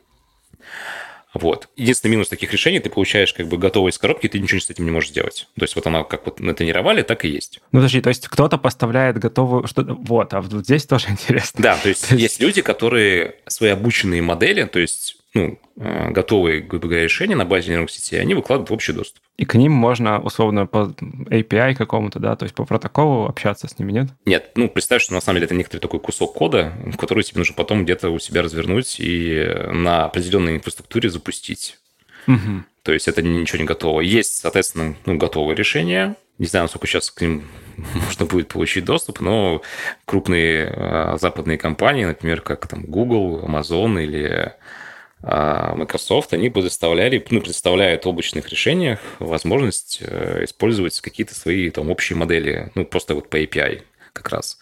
[1.33, 1.67] Вот.
[1.75, 4.85] Единственный минус таких решений, ты получаешь как бы готовые из коробки, ты ничего с этим
[4.85, 5.47] не можешь сделать.
[5.57, 7.59] То есть вот она как вот натренировали, так и есть.
[7.71, 9.67] Ну, подожди, то есть кто-то поставляет готовую...
[9.67, 11.59] Что вот, а вот здесь тоже интересно.
[11.61, 16.87] Да, то есть есть люди, которые свои обученные модели, то есть ну, э, готовые, грубо
[16.87, 19.23] говоря, решения на базе нейронных сетей, они выкладывают в общий доступ.
[19.37, 23.79] И к ним можно, условно, по API какому-то, да, то есть по протоколу общаться с
[23.79, 24.09] ними, нет?
[24.25, 27.55] Нет, ну, представь, что на самом деле это некоторый такой кусок кода, который тебе нужно
[27.55, 31.79] потом где-то у себя развернуть и на определенной инфраструктуре запустить.
[32.27, 32.63] Угу.
[32.83, 34.01] То есть это ничего не готово.
[34.01, 36.15] Есть, соответственно, ну, готовые решения.
[36.37, 37.47] Не знаю, насколько сейчас к ним
[37.95, 39.61] можно будет получить доступ, но
[40.05, 44.53] крупные а, западные компании, например, как там Google, Amazon или
[45.23, 52.17] Microsoft, они предоставляли, ну, предоставляют в облачных решениях возможность э, использовать какие-то свои там общие
[52.17, 54.59] модели, ну, просто вот по API как раз.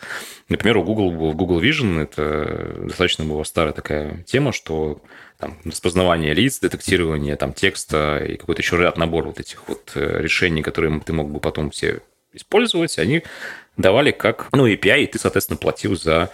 [0.50, 5.02] Например, у Google, в Google Vision это достаточно была старая такая тема, что
[5.38, 10.22] там, распознавание лиц, детектирование там, текста и какой-то еще ряд набор вот этих вот э,
[10.22, 12.02] решений, которые ты мог бы потом все
[12.34, 13.24] использовать, они
[13.78, 16.30] давали как ну, API, и ты, соответственно, платил за а,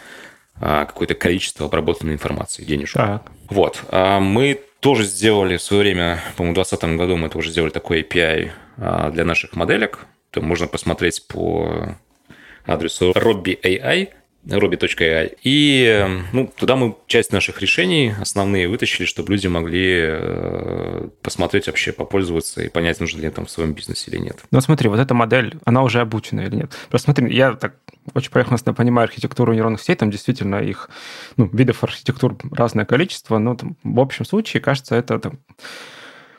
[0.59, 2.97] какое-то количество обработанной информации, денежку.
[2.97, 3.31] Так.
[3.49, 3.83] Вот.
[3.89, 8.01] А мы тоже сделали в свое время, по-моему, в 2020 году мы тоже сделали такой
[8.01, 10.05] API а, для наших моделек.
[10.31, 11.95] Там можно посмотреть по
[12.65, 14.09] адресу Robby AI
[14.49, 15.37] robi.ai.
[15.43, 21.91] И ну, туда мы часть наших решений основные вытащили, чтобы люди могли э, посмотреть вообще,
[21.91, 24.39] попользоваться и понять, нужно ли там в своем бизнесе или нет.
[24.51, 26.71] Ну смотри, вот эта модель, она уже обучена или нет?
[26.89, 27.75] Просто смотри, я так
[28.13, 30.89] очень поверхностно понимаю архитектуру нейронных сетей, там действительно их
[31.35, 35.39] ну, видов архитектур разное количество, но там, в общем случае, кажется, это там,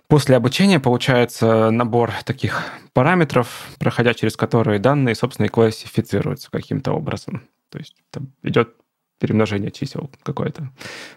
[0.09, 7.43] После обучения получается набор таких параметров, проходя через которые данные, собственно, и классифицируются каким-то образом.
[7.71, 8.75] То есть там идет
[9.19, 10.71] перемножение чисел какое-то.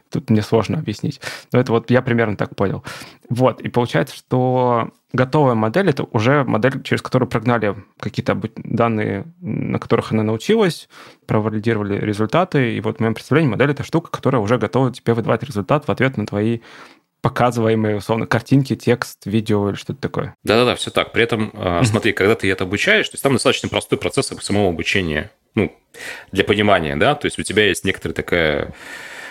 [0.09, 1.21] Тут мне сложно объяснить.
[1.53, 2.83] Но это вот я примерно так понял.
[3.29, 9.79] Вот, и получается, что готовая модель— это уже модель, через которую прогнали какие-то данные, на
[9.79, 10.89] которых она научилась,
[11.27, 15.43] провалидировали результаты, и вот в моем представлении модель— это штука, которая уже готова тебе выдавать
[15.43, 16.59] результат в ответ на твои
[17.21, 20.35] показываемые, условно, картинки, текст, видео или что-то такое.
[20.43, 21.11] Да-да-да, все так.
[21.11, 21.85] При этом, mm-hmm.
[21.85, 25.75] смотри, когда ты это обучаешь, то есть там достаточно простой процесс самого обучения, ну,
[26.31, 28.73] для понимания, да, то есть у тебя есть некоторая такая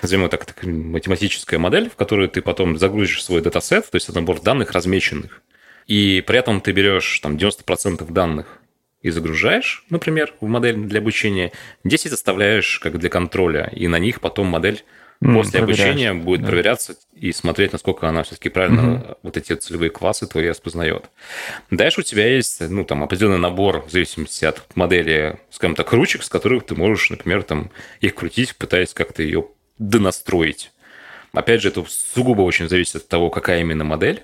[0.02, 4.18] назовем так, такая математическая модель, в которую ты потом загрузишь свой датасет, то есть это
[4.18, 5.42] набор данных размеченных,
[5.87, 8.61] и при этом ты берешь там 90% данных
[9.02, 11.52] и загружаешь, например, в модель для обучения,
[11.85, 14.85] 10 оставляешь как для контроля, и на них потом модель
[15.22, 16.46] После обучения будет да.
[16.46, 19.16] проверяться и смотреть, насколько она все-таки правильно угу.
[19.22, 21.11] вот эти целевые классы твои распознает.
[21.70, 26.22] Дальше у тебя есть, ну, там, определенный набор, в зависимости от модели, скажем так, ручек,
[26.22, 29.46] с которых ты можешь, например, там, их крутить, пытаясь как-то ее
[29.78, 30.72] донастроить.
[31.35, 34.22] Опять же, это сугубо очень зависит от того, какая именно модель.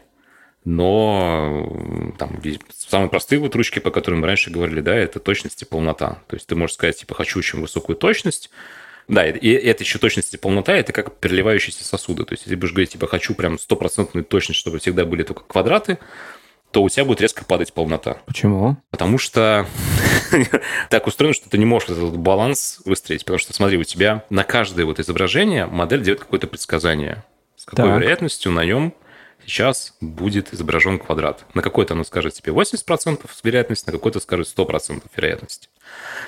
[0.64, 2.42] Но там
[2.74, 6.22] самые простые вот ручки, по которым мы раньше говорили, да, это точность и полнота.
[6.26, 8.50] То есть ты можешь сказать, типа, хочу очень высокую точность,
[9.09, 12.25] да, и это еще точность и полнота, это как переливающиеся сосуды.
[12.25, 15.99] То есть, если будешь говорить, типа, хочу прям стопроцентную точность, чтобы всегда были только квадраты,
[16.73, 18.19] то у тебя будет резко падать полнота.
[18.27, 18.77] Почему?
[18.90, 19.66] Потому что
[20.90, 23.25] так устроено, что ты не можешь этот баланс выстроить.
[23.25, 27.25] Потому что, смотри, у тебя на каждое вот изображение модель делает какое-то предсказание.
[27.57, 28.01] С какой так.
[28.01, 28.92] вероятностью на нем
[29.47, 31.45] сейчас будет изображен квадрат.
[31.55, 35.71] На какой-то оно скажет тебе 80% вероятность, на какой-то скажет 100% вероятность.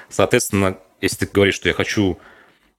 [0.08, 2.18] Соответственно, если ты говоришь, что я хочу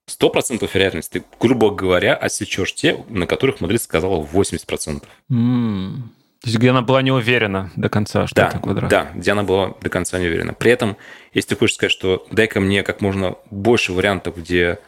[0.09, 5.03] 100% вероятность, ты, грубо говоря, отсечешь те, на которых модель сказала 80%.
[5.31, 6.01] Mm.
[6.41, 8.89] То есть, где она была не уверена до конца, что да, это квадрат.
[8.89, 10.53] Да, где она была до конца не уверена.
[10.53, 10.95] При этом,
[11.33, 14.79] если ты хочешь сказать, что дай-ка мне как можно больше вариантов, где,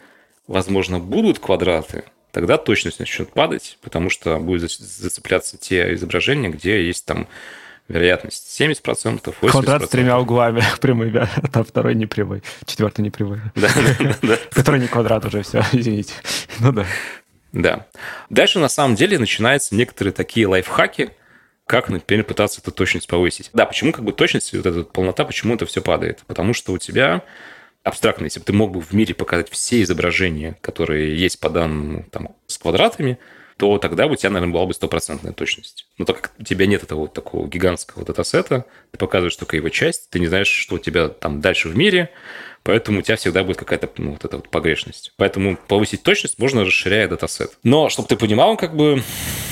[0.46, 7.04] возможно, будут квадраты, тогда точность начнет падать, потому что будет зацепляться те изображения, где есть
[7.04, 7.28] там
[7.88, 9.50] вероятность 70%, 80%.
[9.50, 13.40] Квадрат с тремя углами прямыми, а второй не прямой, четвертый не прямой.
[13.54, 13.68] Да,
[14.22, 16.14] да, Который не квадрат уже, все, извините.
[16.60, 16.86] Ну да.
[17.52, 17.86] Да.
[18.30, 21.10] Дальше, на самом деле, начинаются некоторые такие лайфхаки,
[21.66, 23.50] как, например, пытаться эту точность повысить.
[23.52, 26.22] Да, почему как бы точность, вот эта полнота, почему это все падает?
[26.26, 27.22] Потому что у тебя
[27.84, 32.04] абстрактно, если бы ты мог бы в мире показать все изображения, которые есть по данному
[32.10, 33.18] там, с квадратами,
[33.62, 35.86] то тогда у тебя, наверное, была бы стопроцентная точность.
[35.96, 39.68] Но так как у тебя нет этого вот такого гигантского датасета, ты показываешь только его
[39.68, 42.10] часть, ты не знаешь, что у тебя там дальше в мире,
[42.64, 45.12] поэтому у тебя всегда будет какая-то ну, вот эта вот погрешность.
[45.16, 47.52] Поэтому повысить точность можно, расширяя датасет.
[47.62, 49.00] Но, чтобы ты понимал, как бы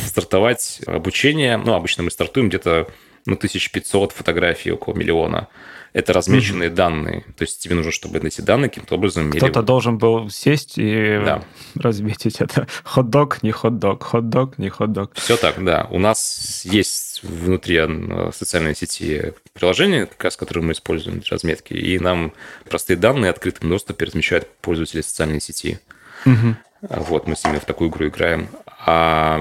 [0.05, 2.89] стартовать обучение, ну, обычно мы стартуем где-то
[3.27, 5.47] ну, 1500 фотографий, около миллиона
[5.93, 6.75] это размеченные mm-hmm.
[6.75, 7.25] данные.
[7.37, 9.33] То есть тебе нужно, чтобы эти данные каким-то образом...
[9.33, 11.43] Кто-то должен был сесть и да.
[11.75, 12.69] разметить это.
[12.85, 15.13] Хот-дог, не хот-дог, хот-дог, не хот-дог.
[15.15, 15.89] Все так, да.
[15.91, 21.75] У нас есть внутри э, социальной сети приложение, как раз которое мы используем для разметки,
[21.75, 22.33] и нам
[22.69, 25.81] простые данные открытым доступе размещают пользователи социальной сети.
[26.25, 26.55] Mm-hmm.
[26.83, 28.49] Вот, мы с ними в такую игру играем.
[28.87, 29.39] А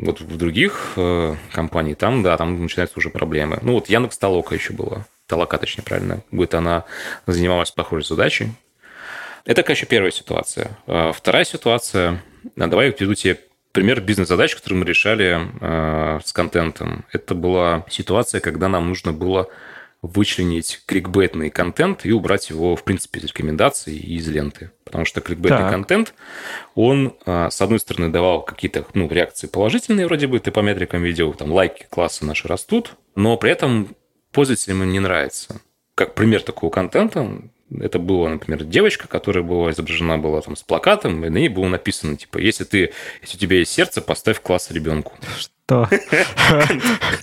[0.00, 3.60] вот в других э, компаниях, там, да, там начинаются уже проблемы.
[3.62, 5.06] Ну, вот Яндекс Толока еще была.
[5.30, 6.24] Толока, точнее, правильно.
[6.32, 6.84] Будет она
[7.28, 8.48] занималась похожей задачей.
[9.44, 10.76] Это, конечно, первая ситуация.
[10.88, 12.20] А вторая ситуация.
[12.58, 13.38] А, давай я приведу тебе
[13.70, 17.04] пример бизнес-задач, которые мы решали э, с контентом.
[17.12, 19.48] Это была ситуация, когда нам нужно было
[20.02, 24.72] вычленить кликбейтный контент и убрать его, в принципе, из рекомендаций и из ленты.
[24.82, 25.70] Потому что кликбейтный так.
[25.70, 26.14] контент,
[26.74, 31.04] он, а, с одной стороны, давал какие-то ну, реакции положительные, вроде бы, ты по метрикам
[31.04, 33.94] видел, там лайки классы наши растут, но при этом
[34.32, 35.60] пользователям им не нравится.
[35.94, 37.42] Как пример такого контента,
[37.78, 41.68] это была, например, девочка, которая была изображена была там с плакатом, и на ней было
[41.68, 45.12] написано, типа, если ты, если у тебя есть сердце, поставь класс ребенку.
[45.38, 45.88] Что?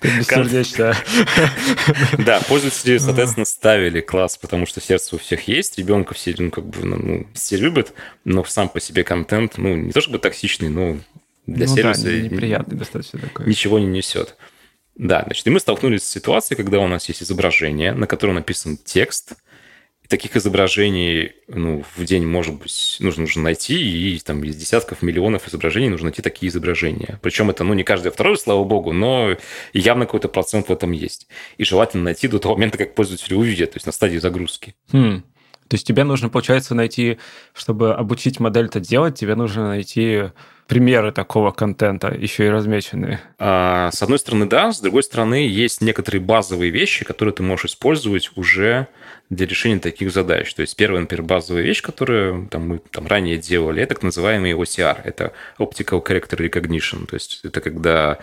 [0.01, 0.95] Бессердечно.
[2.25, 6.65] Да, пользователи, соответственно, ставили класс, потому что сердце у всех есть, ребенка все, ну, как
[6.65, 7.93] бы, ну, все любят,
[8.23, 10.97] но сам по себе контент, ну, не то чтобы токсичный, но
[11.45, 13.47] для ну, сервиса да, неприятный достаточно такой.
[13.47, 14.37] Ничего не несет.
[14.97, 18.77] Да, значит, и мы столкнулись с ситуацией, когда у нас есть изображение, на котором написан
[18.77, 19.33] текст,
[20.07, 25.47] таких изображений ну, в день, может быть, нужно, нужно найти, и там из десятков миллионов
[25.47, 27.19] изображений нужно найти такие изображения.
[27.21, 29.35] Причем это, ну, не каждое второе, слава богу, но
[29.73, 31.27] явно какой-то процент в этом есть.
[31.57, 34.75] И желательно найти до того момента, как пользователь увидит, то есть на стадии загрузки.
[34.91, 35.23] Хм.
[35.67, 37.17] То есть тебе нужно, получается, найти,
[37.53, 40.31] чтобы обучить модель это делать, тебе нужно найти
[40.67, 43.19] примеры такого контента, еще и размеченные?
[43.39, 44.71] А, с одной стороны, да.
[44.71, 48.87] С другой стороны, есть некоторые базовые вещи, которые ты можешь использовать уже
[49.29, 50.53] для решения таких задач.
[50.53, 54.51] То есть первая, например, базовая вещь, которую там, мы там, ранее делали, это так называемый
[54.51, 54.99] OCR.
[55.03, 57.07] Это Optical Character Recognition.
[57.07, 58.19] То есть это когда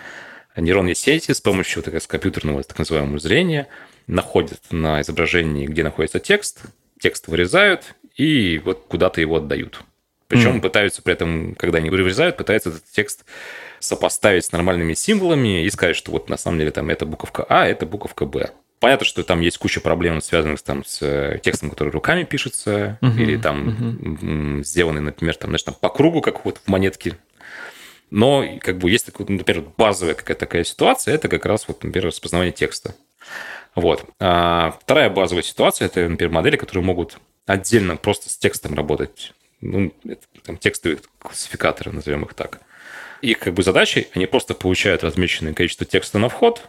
[0.57, 3.69] нейронные сети с помощью так сказать, компьютерного так называемого зрения
[4.07, 6.63] находят на изображении, где находится текст,
[7.01, 9.83] текст вырезают и вот куда-то его отдают.
[10.29, 10.61] Причем mm.
[10.61, 13.25] пытаются при этом, когда они вырезают, пытаются этот текст
[13.79, 17.67] сопоставить с нормальными символами и сказать, что вот на самом деле там это буковка А,
[17.67, 18.51] это буковка Б.
[18.81, 23.17] Понятно, что там есть куча проблем, связанных там, с э, текстом, который руками пишется, uh-huh,
[23.17, 24.65] или там uh-huh.
[24.65, 27.17] сделанный, например, там, знаешь, там по кругу, как вот в монетке.
[28.11, 32.53] Но как бы есть, например, базовая какая-то такая ситуация, это как раз вот, например, распознавание
[32.53, 32.95] текста.
[33.75, 34.05] Вот.
[34.21, 39.95] А вторая базовая ситуация– это, например, модели, которые могут отдельно просто с текстом работать ну,
[40.43, 42.61] там, текстовые классификаторы, назовем их так.
[43.23, 46.69] Их как бы задачи, они просто получают размеченное количество текста на вход,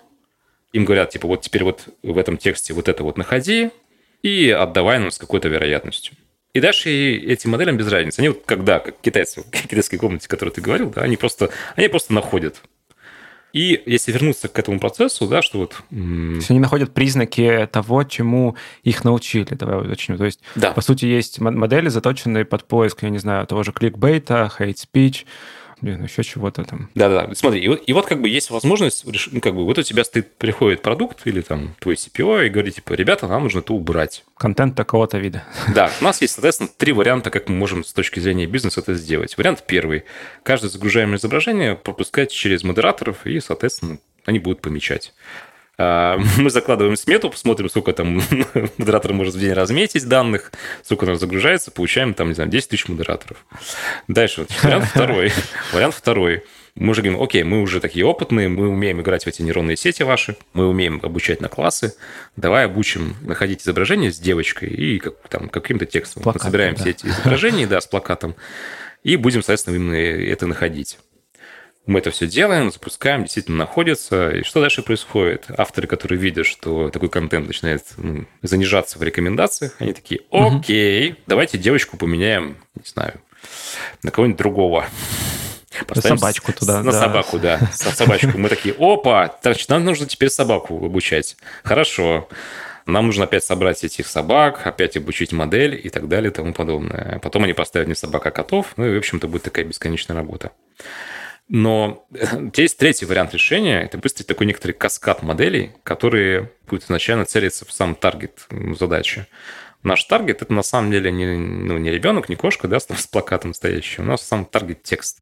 [0.74, 3.72] им говорят, типа, вот теперь вот в этом тексте вот это вот находи
[4.22, 6.16] и отдавай нам с какой-то вероятностью.
[6.54, 8.20] И дальше этим моделям без разницы.
[8.20, 11.88] Они вот когда, как китайцы китайской комнате, о которой ты говорил, да, они просто, они
[11.90, 12.62] просто находят
[13.56, 15.76] и если вернуться к этому процессу, да, что вот...
[15.90, 20.18] То есть они находят признаки того, чему их научили, давай уточню.
[20.18, 20.72] То есть, да.
[20.72, 25.24] по сути, есть модели, заточенные под поиск, я не знаю, того же кликбейта, hate speech,
[25.82, 26.90] блин, еще чего-то там.
[26.96, 29.84] Да-да, смотри, и вот, и вот как бы есть возможность, ну, как бы вот у
[29.84, 33.74] тебя стоит, приходит продукт или там твой CPO и говорит, типа, ребята, нам нужно это
[33.74, 34.24] убрать.
[34.38, 35.44] Контент такого-то вида.
[35.74, 38.94] Да, у нас есть, соответственно, три варианта, как мы можем с точки зрения бизнеса это
[38.94, 39.38] сделать.
[39.38, 40.04] Вариант первый.
[40.44, 45.14] Каждое загружаемое изображение пропускать через модераторов, и, соответственно, они будут помечать.
[45.78, 48.22] А, мы закладываем смету, посмотрим, сколько там
[48.78, 50.52] модератор может в день разметить данных,
[50.84, 53.46] сколько у загружается, получаем там, не знаю, 10 тысяч модераторов.
[54.08, 55.32] Дальше, вот, вариант второй.
[55.74, 56.44] Вариант второй.
[56.76, 60.04] Мы уже говорим, окей, мы уже такие опытные, мы умеем играть в эти нейронные сети
[60.04, 61.96] ваши, мы умеем обучать на классы,
[62.36, 66.24] давай обучим находить изображение с девочкой и как, там, каким-то текстом.
[66.24, 66.82] Плакат, мы собираем да.
[66.82, 68.36] все эти изображения, да, с плакатом,
[69.04, 70.98] и будем, соответственно, именно это находить.
[71.86, 74.30] Мы это все делаем, запускаем, действительно находится.
[74.32, 75.46] И что дальше происходит?
[75.56, 81.20] Авторы, которые видят, что такой контент начинает ну, занижаться в рекомендациях, они такие, окей, угу.
[81.28, 83.22] давайте девочку поменяем, не знаю,
[84.02, 84.86] на кого-нибудь другого.
[85.88, 86.82] Поставим собачку туда.
[86.82, 87.00] На да.
[87.00, 87.60] собаку, да.
[87.60, 88.38] На собачку.
[88.38, 91.36] Мы такие, опа, значит, нам нужно теперь собаку обучать.
[91.64, 92.30] Хорошо.
[92.86, 97.20] Нам нужно опять собрать этих собак, опять обучить модель и так далее и тому подобное.
[97.22, 98.74] Потом они поставят не собак, а котов.
[98.78, 100.52] Ну и, в общем-то, будет такая бесконечная работа.
[101.48, 102.08] Но
[102.56, 103.84] есть третий вариант решения.
[103.84, 109.28] Это быстрый такой некоторый каскад моделей, которые будут изначально целиться в сам таргет задачи.
[109.84, 113.54] Наш таргет это на самом деле не, ну, не ребенок, не кошка, да, с, плакатом
[113.54, 114.02] стоящий.
[114.02, 115.22] У нас сам таргет текст.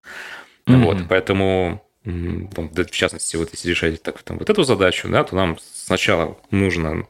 [0.65, 0.83] Mm-hmm.
[0.83, 5.57] Вот, поэтому в частности, вот если решать так, там, вот эту задачу, да, то нам
[5.61, 7.07] сначала нужно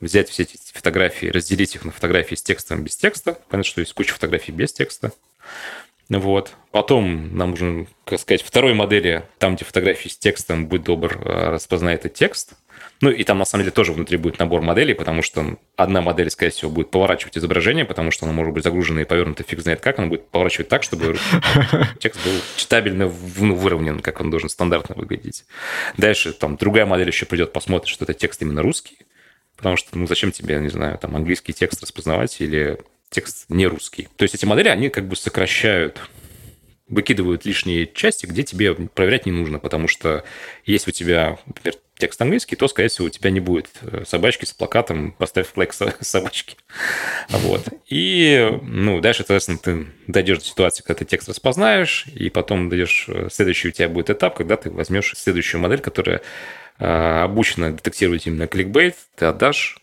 [0.00, 3.38] взять все эти фотографии, разделить их на фотографии с текстом, без текста.
[3.48, 5.12] Понятно, что есть куча фотографий без текста.
[6.08, 6.54] Вот.
[6.70, 11.50] Потом нам нужно, как сказать, второй модели, там, где фотографии с текстом, будь добр, э,
[11.50, 12.54] распознает этот текст.
[13.00, 16.30] Ну, и там, на самом деле, тоже внутри будет набор моделей, потому что одна модель,
[16.30, 19.80] скорее всего, будет поворачивать изображение, потому что она может быть загружена и повернута фиг знает
[19.80, 19.98] как.
[19.98, 21.16] Она будет поворачивать так, чтобы
[22.00, 25.44] текст был читабельно ну, выровнен, как он должен стандартно выглядеть.
[25.96, 28.98] Дальше там другая модель еще придет, посмотрит, что это текст именно русский,
[29.56, 32.78] потому что, ну, зачем тебе, не знаю, там, английский текст распознавать или
[33.10, 34.08] текст не русский.
[34.16, 36.00] То есть эти модели, они как бы сокращают
[36.88, 40.24] выкидывают лишние части, где тебе проверять не нужно, потому что
[40.64, 44.44] если у тебя, например, текст английский, то, скорее всего, у тебя не будет э, собачки
[44.44, 46.56] с плакатом «Поставь лайк собачки».
[47.28, 47.68] Вот.
[47.88, 53.06] И, ну, дальше, соответственно, ты дойдешь до ситуации, когда ты текст распознаешь, и потом дойдешь...
[53.08, 56.22] Э, следующий у тебя будет этап, когда ты возьмешь следующую модель, которая
[56.78, 59.78] э, обучена детектировать именно кликбейт, ты отдашь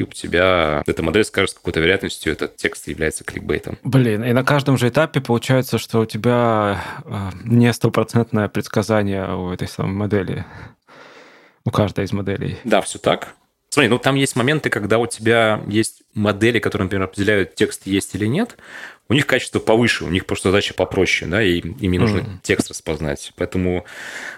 [0.00, 3.78] и у тебя эта модель скажет с какой-то вероятностью, этот текст является кликбейтом.
[3.84, 9.50] Блин, и на каждом же этапе получается, что у тебя э, не стопроцентное предсказание у
[9.50, 10.46] этой самой модели,
[11.66, 12.56] у каждой из моделей.
[12.64, 13.34] Да, все так.
[13.68, 18.14] Смотри, ну там есть моменты, когда у тебя есть модели, которые, например, определяют, текст есть
[18.14, 18.56] или нет,
[19.08, 22.38] у них качество повыше, у них просто задача попроще, да, и им не нужно mm-hmm.
[22.42, 23.32] текст распознать.
[23.36, 23.84] Поэтому,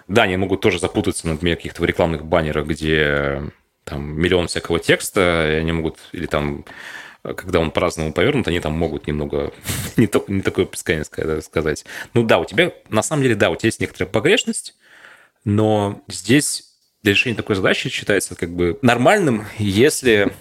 [0.09, 3.43] да, они могут тоже запутаться, например, каких-то рекламных баннерах, где
[3.85, 6.65] там миллион всякого текста, и они могут, или там
[7.23, 9.53] когда он по-разному повернут, они там могут немного
[9.97, 11.85] не, то, не такое предсказание сказать.
[12.15, 14.75] Ну да, у тебя, на самом деле, да, у тебя есть некоторая погрешность,
[15.45, 20.33] но здесь для решения такой задачи считается как бы нормальным, если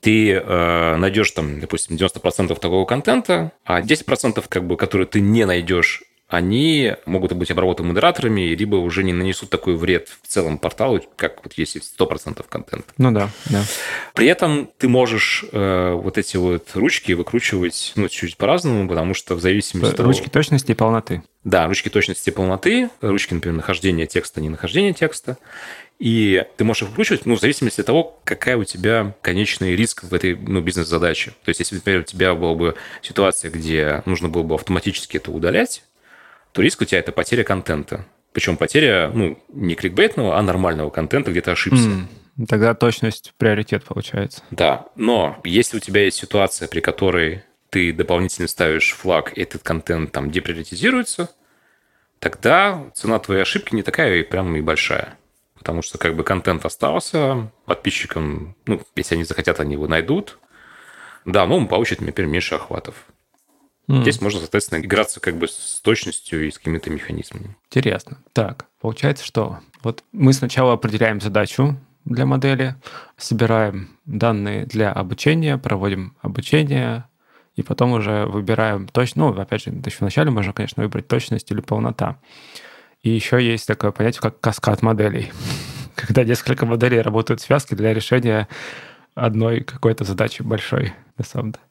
[0.00, 5.44] ты э, найдешь там, допустим, 90% такого контента, а 10%, как бы, которые ты не
[5.44, 10.98] найдешь, они могут быть обработаны модераторами, либо уже не нанесут такой вред в целом порталу,
[11.16, 12.86] как вот если 100% контента.
[12.96, 13.62] Ну да, да.
[14.14, 19.34] При этом ты можешь э, вот эти вот ручки выкручивать ну, чуть-чуть по-разному, потому что
[19.34, 20.08] в зависимости от того...
[20.08, 21.22] Ручки точности и полноты.
[21.44, 25.36] Да, ручки точности и полноты, ручки, например, нахождения текста, не нахождения текста.
[25.98, 30.04] И ты можешь их выкручивать, ну, в зависимости от того, какая у тебя конечный риск
[30.04, 31.32] в этой ну, бизнес-задаче.
[31.44, 35.30] То есть, если, например, у тебя была бы ситуация, где нужно было бы автоматически это
[35.30, 35.82] удалять,
[36.52, 38.04] то риск у тебя это потеря контента.
[38.32, 41.88] Причем потеря, ну, не кликбейтного, а нормального контента, где ты ошибся.
[41.88, 44.42] Mm, тогда точность приоритет получается.
[44.50, 49.62] Да, но если у тебя есть ситуация, при которой ты дополнительно ставишь флаг, и этот
[49.62, 51.30] контент там деприоритизируется,
[52.18, 55.18] тогда цена твоей ошибки не такая и прям и большая.
[55.58, 60.38] Потому что как бы контент остался, подписчикам, ну, если они захотят, они его найдут.
[61.24, 63.06] Да, но он получит, например, меньше охватов.
[63.88, 64.02] Mm.
[64.02, 67.56] Здесь можно, соответственно, играться как бы с точностью и с какими-то механизмами.
[67.66, 68.18] Интересно.
[68.32, 72.76] Так, получается, что вот мы сначала определяем задачу для модели,
[73.16, 77.04] собираем данные для обучения, проводим обучение,
[77.54, 81.60] и потом уже выбираем точно, ну, опять же, еще вначале можно, конечно, выбрать точность или
[81.60, 82.18] полнота.
[83.02, 85.32] И еще есть такое понятие, как каскад моделей.
[85.94, 88.48] Когда несколько моделей работают в связке для решения
[89.14, 91.64] одной какой-то задачи большой, на самом деле.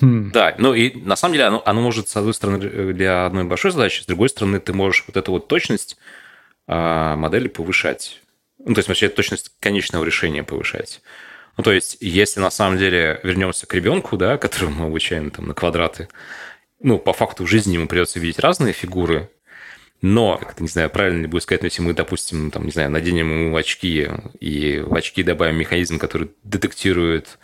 [0.00, 0.30] Хм.
[0.32, 3.70] Да, ну и на самом деле оно, оно может, с одной стороны, для одной большой
[3.72, 5.96] задачи, с другой стороны, ты можешь вот эту вот точность
[6.66, 8.20] а, модели повышать.
[8.58, 11.00] Ну, то есть, вообще, точность конечного решения повышать.
[11.56, 15.48] Ну, то есть, если на самом деле вернемся к ребенку, да, которого мы обучаем там
[15.48, 16.08] на квадраты,
[16.80, 19.30] ну, по факту жизни ему придется видеть разные фигуры,
[20.00, 22.90] но, как-то, не знаю, правильно ли будет сказать, но если мы, допустим, там, не знаю,
[22.90, 27.38] наденем ему очки и в очки добавим механизм, который детектирует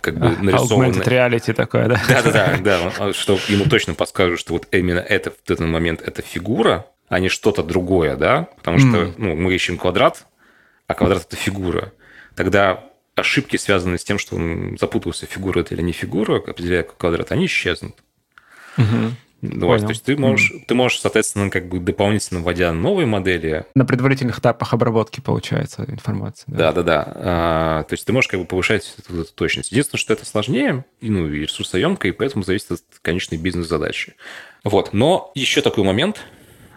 [0.00, 0.92] как бы а, нарисованное...
[0.92, 2.00] Augmented reality такое, да?
[2.08, 6.86] Да-да-да, да, что ему точно подскажут, что вот именно это в этот момент это фигура,
[7.08, 8.48] а не что-то другое, да?
[8.56, 10.26] Потому что ну, мы ищем квадрат,
[10.86, 11.92] а квадрат– это фигура.
[12.34, 12.84] Тогда
[13.14, 17.46] ошибки, связанные с тем, что он запутался, фигура это или не фигура, определяя квадрат, они
[17.46, 17.96] исчезнут.
[18.78, 19.12] Угу.
[19.42, 20.64] Вот, то есть ты можешь, mm.
[20.68, 23.66] ты можешь, соответственно, как бы дополнительно вводя новые модели...
[23.74, 26.44] На предварительных этапах обработки получается информация.
[26.46, 27.12] Да, да, да.
[27.14, 29.72] А, то есть ты можешь как бы повышать эту, эту точность.
[29.72, 34.14] Единственное, что это сложнее, и, ну, и ресурсоемко, и поэтому зависит от конечной бизнес-задачи.
[34.62, 34.92] Вот.
[34.92, 36.20] Но еще такой момент,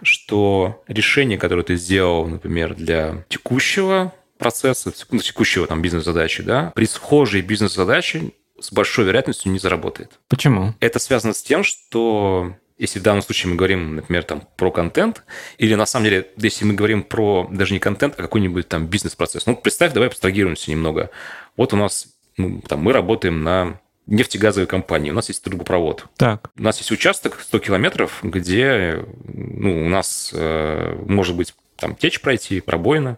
[0.01, 7.41] что решение, которое ты сделал, например, для текущего процесса, текущего там бизнес-задачи, да, при схожей
[7.41, 10.19] бизнес-задаче с большой вероятностью не заработает.
[10.27, 10.73] Почему?
[10.79, 15.23] Это связано с тем, что если в данном случае мы говорим, например, там, про контент,
[15.57, 19.45] или на самом деле, если мы говорим про даже не контент, а какой-нибудь там бизнес-процесс.
[19.45, 21.09] Ну, представь, давай абстрагируемся немного.
[21.55, 26.05] Вот у нас, ну, там, мы работаем на нефтегазовой компании, у нас есть трубопровод.
[26.17, 26.51] Так.
[26.57, 32.21] У нас есть участок 100 километров, где ну, у нас э, может быть там течь
[32.21, 33.17] пройти, пробоина,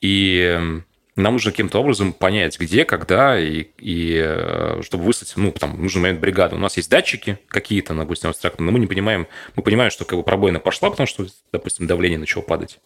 [0.00, 0.82] и
[1.16, 6.00] нам нужно каким-то образом понять, где, когда, и, и э, чтобы выслать, ну, там, нужен
[6.00, 6.56] момент бригады.
[6.56, 10.18] У нас есть датчики какие-то, допустим, абстрактно, но мы не понимаем, мы понимаем, что как
[10.18, 12.80] бы пробоина пошла, потому что, допустим, давление начало падать.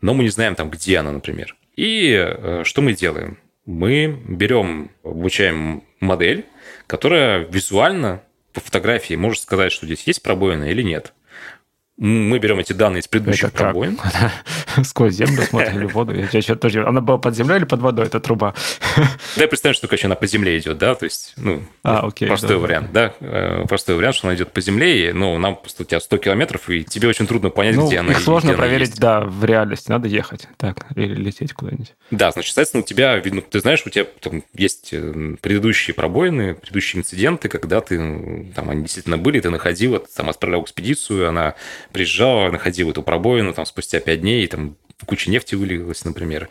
[0.00, 1.56] Но мы не знаем там, где она, например.
[1.76, 3.38] И э, что мы делаем?
[3.66, 6.46] Мы берем, обучаем модель,
[6.86, 8.22] которая визуально
[8.54, 11.12] по фотографии может сказать, что здесь есть пробоина или нет.
[11.98, 13.98] Мы берем эти данные из предыдущих это пробоин.
[14.84, 16.14] Сквозь землю смотрим или воду.
[16.14, 16.86] Я что тоже...
[16.86, 18.54] Она была под землей или под водой, эта труба?
[19.36, 22.26] Да, я представляю, что, короче, она по земле идет, да, то есть, ну, а, окей,
[22.26, 23.14] простой да, вариант, да.
[23.20, 26.68] да, простой вариант, что она идет по земле, но нам просто у тебя 100 километров,
[26.70, 28.12] и тебе очень трудно понять, ну, где она.
[28.12, 31.94] Их сложно проверить, да, в реальности, надо ехать, так, или лететь куда-нибудь.
[32.10, 36.54] Да, значит, соответственно, у тебя, видно, ты знаешь, у тебя там есть э, предыдущие пробоины,
[36.54, 41.54] предыдущие инциденты, когда ты, там, они действительно были, ты находил, там, отправлял экспедицию, она
[41.92, 44.76] приезжала, находила эту пробоину, там, спустя 5 дней, там,
[45.06, 46.48] куча нефти вылилась, например,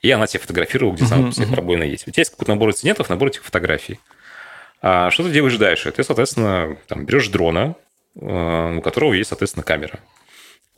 [0.00, 2.08] и она тебе фотографировала, где сам uh-huh, пробоина есть.
[2.08, 4.00] У тебя есть какой-то набор инцидентов, набор этих фотографий.
[4.82, 5.92] А что ты делаешь дальше?
[5.92, 7.74] Ты, соответственно, там, берешь дрона,
[8.16, 10.00] э, у которого есть, соответственно, камера.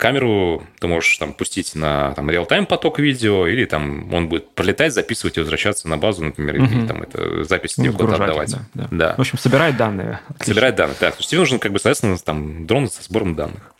[0.02, 4.92] Камеру ты можешь там пустить на там, реал-тайм поток видео, или там он будет пролетать,
[4.92, 6.64] записывать и возвращаться на базу, например, угу.
[6.64, 8.50] или там это запись ну, куда-то отдавать.
[8.50, 8.88] Да, да.
[8.90, 9.14] да.
[9.14, 10.18] В общем, собирать данные.
[10.26, 10.54] Отлично.
[10.54, 11.10] Собирать данные, да.
[11.12, 13.76] То есть тебе нужен, как бы, соответственно, там дрон со сбором данных.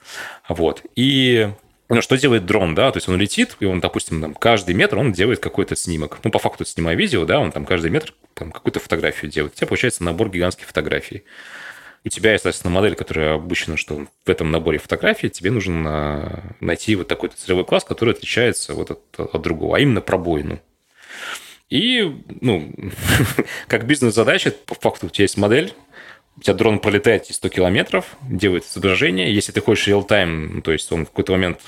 [0.49, 0.85] Вот.
[0.95, 1.51] И
[1.89, 4.99] ну, что делает дрон, да, то есть он летит, и он, допустим, там, каждый метр
[4.99, 6.21] он делает какой-то снимок.
[6.23, 9.55] Ну, по факту, снимая видео, да, он там каждый метр там, какую-то фотографию делает.
[9.55, 11.25] У тебя получается набор гигантских фотографий.
[12.05, 17.07] У тебя, естественно, модель, которая обучена, что в этом наборе фотографий тебе нужно найти вот
[17.07, 20.61] такой целевой класс, который отличается вот от, от другого, а именно пробоину.
[21.71, 22.73] И, ну,
[23.69, 25.73] как бизнес-задача, по факту у тебя есть модель,
[26.37, 29.33] у тебя дрон пролетает эти 100 километров, делает изображение.
[29.33, 31.61] Если ты хочешь real-time, ну, то есть он в какой-то момент,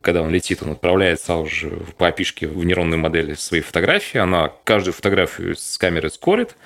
[0.00, 4.18] когда он летит, он отправляет сразу же по API в нейронную модель свои фотографии.
[4.18, 6.56] Она каждую фотографию с камеры скорит,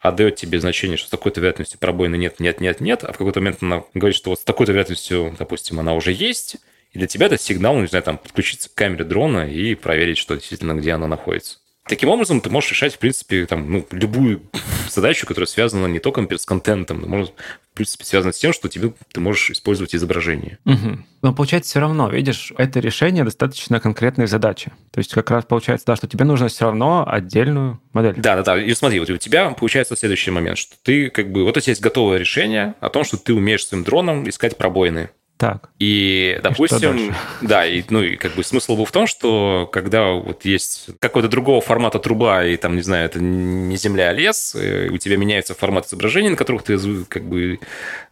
[0.00, 3.40] отдает тебе значение, что с такой-то вероятностью пробоины нет, нет, нет, нет, а в какой-то
[3.40, 6.56] момент она говорит, что вот с такой-то вероятностью, допустим, она уже есть,
[6.92, 10.34] и для тебя это сигнал, не знаю, там, подключиться к камере дрона и проверить, что
[10.34, 11.58] действительно, где она находится.
[11.88, 14.42] Таким образом, ты можешь решать, в принципе, там, ну, любую
[14.90, 17.32] задачу, которая связана не только например, с контентом, но может,
[17.67, 20.58] в принципе, связана с тем, что тебе, ты можешь использовать изображение.
[20.64, 20.98] Угу.
[21.22, 24.72] Но получается все равно, видишь, это решение достаточно конкретной задачи.
[24.90, 28.14] То есть как раз получается, да, что тебе нужно все равно отдельную модель.
[28.16, 28.62] Да, да, да.
[28.62, 31.72] И смотри, вот у тебя получается следующий момент, что ты как бы, вот у тебя
[31.72, 35.10] есть готовое решение о том, что ты умеешь своим дроном искать пробоины.
[35.38, 35.70] Так.
[35.78, 40.08] И, допустим, и да, и, ну, и как бы смысл был в том, что когда
[40.10, 44.56] вот есть какой-то другого формата труба, и там, не знаю, это не земля, а лес,
[44.56, 46.76] э, у тебя меняется формат изображения, на которых ты
[47.08, 47.60] как бы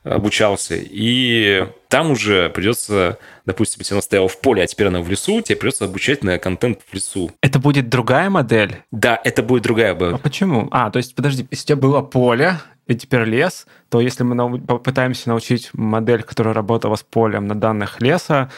[0.04, 5.10] обучался, и там уже придется, допустим, если она стояла в поле, а теперь она в
[5.10, 7.32] лесу, тебе придется обучать на контент в лесу.
[7.40, 8.76] Это будет другая модель?
[8.92, 10.14] Да, это будет другая модель.
[10.14, 10.68] А почему?
[10.70, 14.34] А, то есть, подожди, если у тебя было поле, и теперь лес, то если мы
[14.34, 18.50] нау- попытаемся научить модель, которая работала с полем на данных леса,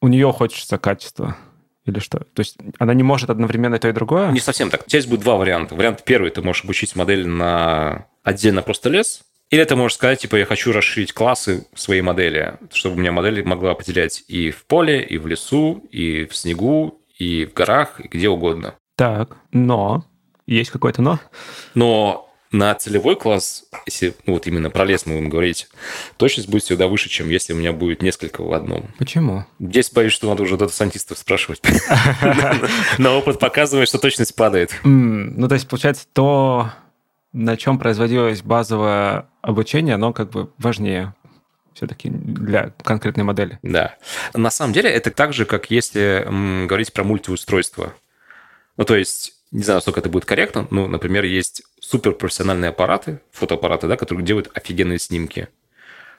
[0.00, 1.36] у нее хочется качество.
[1.84, 2.18] Или что?
[2.18, 4.30] То есть она не может одновременно то и другое?
[4.30, 4.84] Не совсем так.
[4.86, 5.74] Здесь будет два варианта.
[5.74, 10.36] Вариант первый, ты можешь обучить модель на отдельно просто лес, или ты можешь сказать, типа,
[10.36, 15.02] я хочу расширить классы своей модели, чтобы у меня модель могла определять и в поле,
[15.02, 18.74] и в лесу, и в снегу, и в горах, и где угодно.
[18.96, 20.04] Так, но...
[20.46, 21.20] Есть какое-то но?
[21.74, 25.68] Но на целевой класс, если ну, вот именно про лес мы будем говорить,
[26.18, 28.90] точность будет всегда выше, чем если у меня будет несколько в одном.
[28.98, 29.46] Почему?
[29.58, 31.62] Здесь боюсь, что надо уже дата-сантистов спрашивать.
[32.98, 34.78] Но опыт показывает, что точность падает.
[34.84, 36.70] Ну, то есть, получается, то,
[37.32, 41.14] на чем производилось базовое обучение, оно как бы важнее
[41.74, 43.58] все-таки для конкретной модели.
[43.62, 43.96] Да.
[44.34, 46.26] На самом деле это так же, как если
[46.66, 47.94] говорить про мультиустройство.
[48.76, 53.86] Ну, то есть не знаю, насколько это будет корректно, но, например, есть суперпрофессиональные аппараты, фотоаппараты,
[53.86, 55.48] да, которые делают офигенные снимки.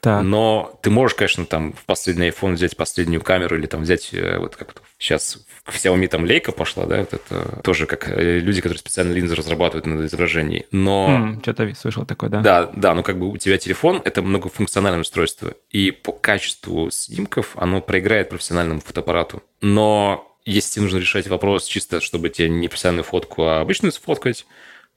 [0.03, 0.21] Так.
[0.21, 4.37] Но ты можешь, конечно, там в последний iPhone взять последнюю камеру или там взять, э,
[4.37, 8.59] вот как сейчас в Xiaomi там лейка пошла, да, вот это тоже как э, люди,
[8.59, 10.67] которые специально линзы разрабатывают на изображении.
[10.71, 11.07] Но...
[11.09, 12.41] Mm, что-то слышал такое, да?
[12.41, 17.55] Да, да, но как бы у тебя телефон– это многофункциональное устройство, и по качеству снимков
[17.55, 19.41] оно проиграет профессиональному фотоаппарату.
[19.61, 24.45] Но если тебе нужно решать вопрос чисто, чтобы тебе не профессиональную фотку, а обычную сфоткать,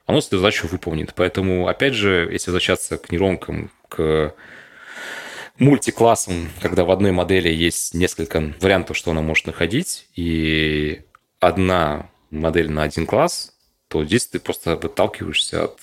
[0.05, 1.13] оно эту задачу выполнит.
[1.15, 4.33] Поэтому, опять же, если возвращаться к нейронкам, к
[5.57, 11.01] мультиклассам, когда в одной модели есть несколько вариантов, что она может находить, и
[11.39, 13.53] одна модель на один класс,
[13.87, 15.79] то здесь ты просто отталкиваешься от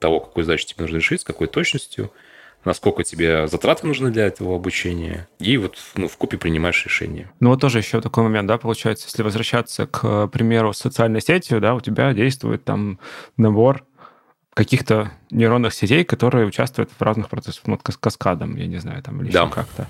[0.00, 2.12] того, какую задачу тебе нужно решить, с какой точностью–
[2.66, 7.30] насколько тебе затраты нужны для этого обучения, и вот ну, в купе принимаешь решение.
[7.40, 11.60] Ну вот тоже еще такой момент, да, получается, если возвращаться к примеру с социальной сетью,
[11.60, 12.98] да, у тебя действует там
[13.36, 13.84] набор
[14.52, 19.30] каких-то нейронных сетей, которые участвуют в разных процессах, ну, каскадом, я не знаю, там, или
[19.30, 19.42] да.
[19.42, 19.86] еще как-то.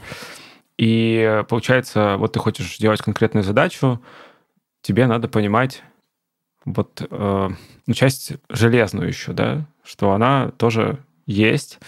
[0.77, 4.03] И получается, вот ты хочешь сделать конкретную задачу,
[4.83, 5.83] тебе надо понимать
[6.64, 7.49] вот э,
[7.87, 11.79] ну, часть железную еще, да, что она тоже есть,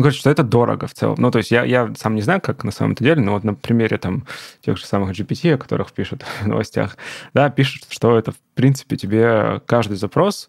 [0.00, 1.16] ну, короче, что это дорого в целом.
[1.18, 3.52] Ну, то есть я, я сам не знаю, как на самом-то деле, но вот на
[3.52, 4.24] примере там
[4.64, 6.96] тех же самых GPT, о которых пишут в новостях,
[7.34, 10.48] да, пишут, что это, в принципе, тебе каждый запрос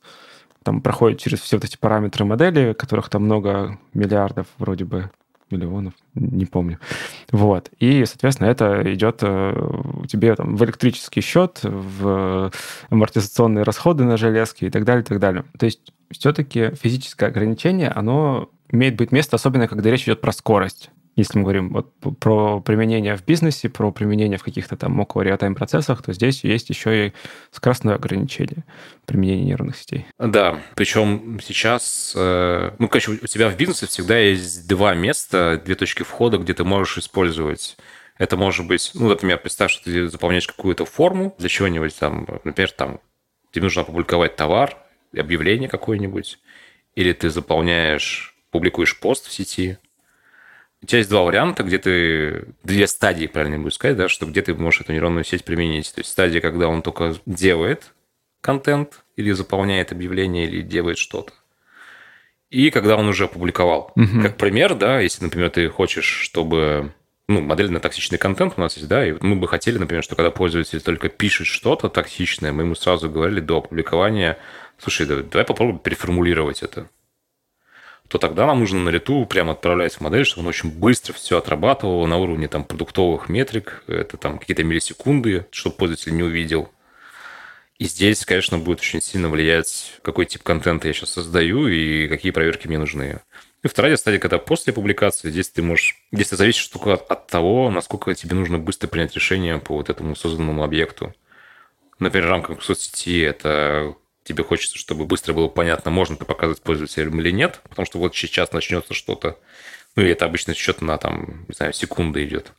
[0.63, 5.09] там проходит через все вот эти параметры модели, которых там много миллиардов вроде бы
[5.49, 6.79] миллионов, не помню.
[7.33, 7.71] Вот.
[7.77, 9.53] И, соответственно, это идет э,
[10.07, 12.53] тебе там в электрический счет, в
[12.89, 15.43] амортизационные расходы на железки и так далее, и так далее.
[15.59, 20.89] То есть все-таки физическое ограничение, оно имеет быть место, особенно когда речь идет про скорость.
[21.17, 25.55] Если мы говорим вот про применение в бизнесе, про применение в каких-то там около реал-тайм
[25.55, 27.13] процессах, то здесь есть еще и
[27.51, 28.63] скоростное ограничение
[29.05, 30.05] применения нейронных сетей.
[30.17, 35.75] Да, причем сейчас, э, ну, короче, у тебя в бизнесе всегда есть два места, две
[35.75, 37.77] точки входа, где ты можешь использовать
[38.21, 42.69] это может быть, ну, например, представь, что ты заполняешь какую-то форму для чего-нибудь там, например,
[42.69, 42.99] там,
[43.51, 44.77] тебе нужно опубликовать товар,
[45.17, 46.37] объявление какое-нибудь,
[46.93, 49.77] или ты заполняешь публикуешь пост в сети.
[50.83, 52.45] У тебя есть два варианта, где ты...
[52.63, 55.93] Две стадии, правильно будет сказать, да, что где ты можешь эту нейронную сеть применить.
[55.93, 57.93] То есть стадия, когда он только делает
[58.41, 61.33] контент, или заполняет объявление, или делает что-то.
[62.49, 63.91] И когда он уже опубликовал.
[63.95, 64.23] Угу.
[64.23, 66.91] Как пример, да, если, например, ты хочешь, чтобы
[67.27, 70.15] ну, модель на токсичный контент у нас есть, да, и мы бы хотели, например, что
[70.15, 74.37] когда пользователь только пишет что-то токсичное, мы ему сразу говорили до опубликования,
[74.79, 76.89] слушай, давай, давай попробуем переформулировать это
[78.11, 81.37] то тогда нам нужно на лету прямо отправлять в модель, чтобы он очень быстро все
[81.37, 86.69] отрабатывал на уровне там, продуктовых метрик, это там какие-то миллисекунды, чтобы пользователь не увидел.
[87.77, 92.33] И здесь, конечно, будет очень сильно влиять, какой тип контента я сейчас создаю и какие
[92.33, 93.21] проверки мне нужны.
[93.63, 95.95] И вторая стадия, когда после публикации, здесь ты можешь...
[96.11, 99.89] Здесь это зависит только от, от того, насколько тебе нужно быстро принять решение по вот
[99.89, 101.13] этому созданному объекту.
[101.97, 107.19] Например, в рамках соцсети это тебе хочется, чтобы быстро было понятно, можно это показывать пользователям
[107.19, 109.37] или нет, потому что вот сейчас начнется что-то,
[109.95, 112.53] ну, и это обычно счет на, там, не знаю, секунды идет.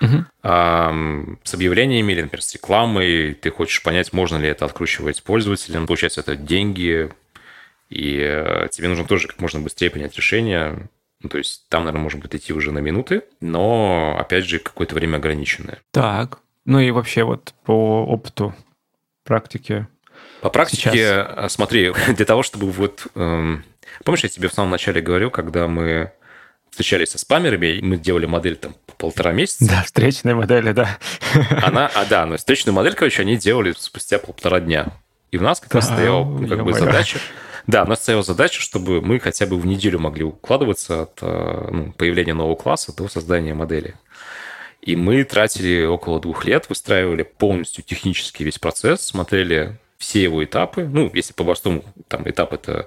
[0.00, 0.24] Uh-huh.
[0.42, 0.94] А,
[1.42, 6.20] с объявлениями или, например, с рекламой ты хочешь понять, можно ли это откручивать пользователям, получается,
[6.20, 7.10] это деньги,
[7.88, 10.88] и э, тебе нужно тоже как можно быстрее принять решение.
[11.22, 14.94] Ну, то есть там, наверное, может быть идти уже на минуты, но, опять же, какое-то
[14.94, 15.78] время ограниченное.
[15.92, 18.54] Так, ну и вообще вот по опыту
[19.24, 19.86] практики
[20.46, 21.26] по практике, Сейчас.
[21.28, 23.08] А, смотри, для того, чтобы вот...
[23.16, 23.64] Эм,
[24.04, 26.12] помнишь, я тебе в самом начале говорил, когда мы
[26.70, 29.66] встречались со спамерами, мы делали модель там полтора месяца.
[29.66, 30.98] Да, встречные модели, да.
[31.64, 34.86] Она, а да, но встречную модель, короче, они делали спустя полтора дня.
[35.32, 37.18] И у нас как раз стояла ну, как бы задача...
[37.66, 41.68] Да, у нас стояла задача, чтобы мы хотя бы в неделю могли укладываться от э,
[41.72, 43.96] ну, появления нового класса до создания модели.
[44.80, 50.84] И мы тратили около двух лет, выстраивали полностью технически весь процесс, смотрели все его этапы.
[50.84, 52.86] Ну, если по-простому, там этап это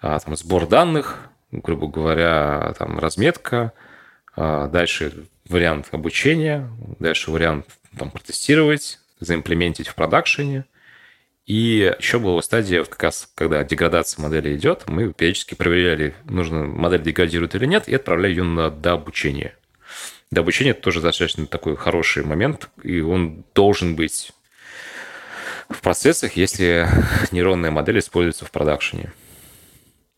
[0.00, 3.72] а, там, сбор данных, грубо говоря, там разметка,
[4.36, 7.66] а, дальше вариант обучения, дальше вариант
[7.98, 10.64] там, протестировать, заимплементить в продакшене.
[11.46, 17.02] И еще была стадия, как раз, когда деградация модели идет, мы периодически проверяли, нужно модель
[17.02, 19.54] деградирует или нет, и отправляли ее на дообучение.
[20.32, 24.32] Дообучение– это тоже достаточно такой хороший момент, и он должен быть
[25.68, 26.88] в процессах, если
[27.32, 29.12] нейронная модель используется в продакшене.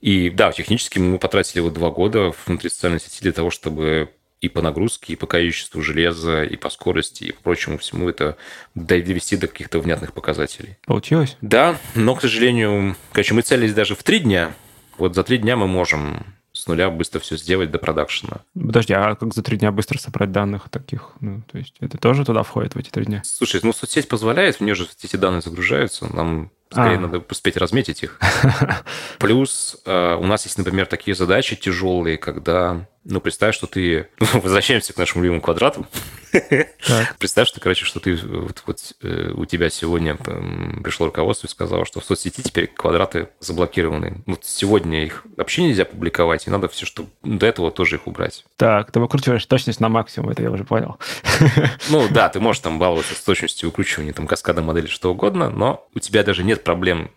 [0.01, 4.49] И да, технически мы потратили вот два года внутри социальной сети для того, чтобы и
[4.49, 8.36] по нагрузке, и по количеству железа, и по скорости, и по прочему всему это
[8.76, 10.76] довести до каких-то внятных показателей.
[10.86, 11.36] Получилось?
[11.40, 14.55] Да, но, к сожалению, короче, мы целились даже в три дня.
[14.96, 16.38] Вот за три дня мы можем
[16.69, 18.39] нуля быстро все сделать до продакшена.
[18.55, 21.12] Подожди, а как за три дня быстро собрать данных таких?
[21.21, 23.23] Ну, то есть это тоже туда входит в эти три дня?
[23.25, 27.01] Слушай, ну соцсеть позволяет, в нее же эти данные загружаются, нам скорее а.
[27.01, 28.21] надо успеть разметить их.
[29.19, 34.09] Плюс э, у нас есть, например, такие задачи тяжелые, когда ну, представь, что ты...
[34.18, 35.86] Возвращаемся к нашему любимому квадрату.
[37.18, 41.86] Представь, что, короче, что ты вот, вот э, у тебя сегодня пришло руководство и сказало,
[41.86, 44.22] что в соцсети теперь квадраты заблокированы.
[44.26, 48.44] Вот сегодня их вообще нельзя публиковать, и надо все, что до этого тоже их убрать.
[48.57, 50.99] Так, ты выкручиваешь точность на максимум, это я уже понял.
[51.90, 55.88] Ну да, ты можешь там баловаться с точностью выкручивания, там каскада модели, что угодно, но
[55.94, 57.11] у тебя даже нет проблем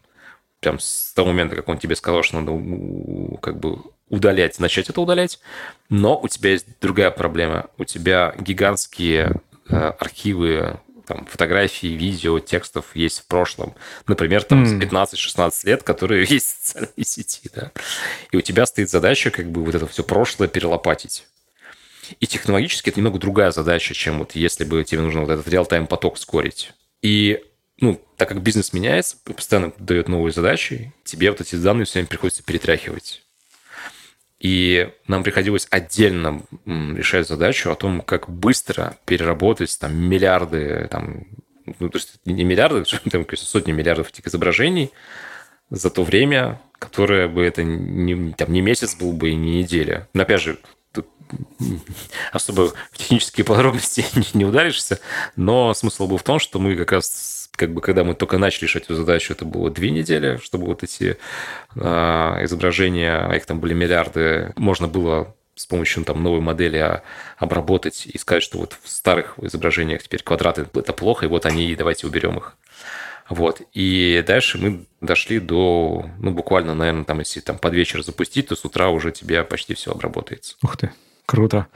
[0.61, 3.79] прям с того момента, как он тебе сказал, что надо как бы
[4.11, 5.39] удалять, начать это удалять.
[5.89, 7.67] Но у тебя есть другая проблема.
[7.79, 13.73] У тебя гигантские э, архивы там, фотографий, видео, текстов есть в прошлом.
[14.07, 14.89] Например, там mm.
[14.89, 17.71] 15-16 лет, которые есть в социальной сети, да.
[18.31, 21.25] И у тебя стоит задача как бы вот это все прошлое перелопатить.
[22.19, 25.87] И технологически это немного другая задача, чем вот если бы тебе нужно вот этот реал-тайм
[25.87, 26.73] поток скорить.
[27.01, 27.43] И
[27.79, 32.07] ну, так как бизнес меняется, постоянно дает новые задачи, тебе вот эти данные все время
[32.07, 33.23] приходится перетряхивать.
[34.41, 41.27] И нам приходилось отдельно решать задачу о том, как быстро переработать там миллиарды, там,
[41.79, 44.91] ну, то есть не миллиарды, там, сотни миллиардов этих изображений
[45.69, 50.09] за то время, которое бы это не, там, не месяц был бы и не неделя.
[50.15, 50.57] Но опять же,
[50.91, 51.07] тут
[52.31, 54.99] особо в технические подробности не ударишься,
[55.35, 58.65] но смысл был в том, что мы как раз как бы, когда мы только начали
[58.65, 61.17] решать эту задачу, это было две недели, чтобы вот эти
[61.75, 61.79] э,
[62.43, 67.01] изображения, а их там были миллиарды, можно было с помощью там, новой модели
[67.37, 71.75] обработать и сказать, что вот в старых изображениях теперь квадраты– это плохо, и вот они,
[71.75, 72.57] давайте уберем их.
[73.29, 73.61] Вот.
[73.73, 78.55] И дальше мы дошли до, ну, буквально, наверное, там, если там под вечер запустить, то
[78.55, 80.55] с утра уже тебе почти все обработается.
[80.63, 80.91] Ух ты,
[81.31, 81.67] круто.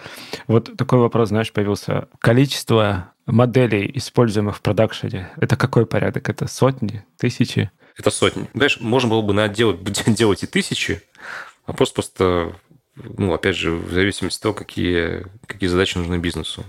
[0.47, 2.09] Вот такой вопрос, знаешь, появился.
[2.19, 6.27] Количество моделей, используемых в продакшене, это какой порядок?
[6.27, 7.71] Это сотни, тысячи?
[7.97, 8.49] Это сотни.
[8.53, 11.01] Знаешь, можно было бы на делать, делать и тысячи,
[11.65, 12.55] а просто, просто,
[12.95, 16.65] ну, опять же, в зависимости от того, какие, какие задачи нужны бизнесу.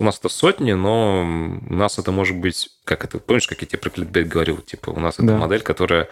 [0.00, 3.68] У нас это сотни, но у нас это может быть, как это, помнишь, как я
[3.68, 5.38] тебе про кликбейт говорил, типа, у нас это да.
[5.38, 6.08] модель, которая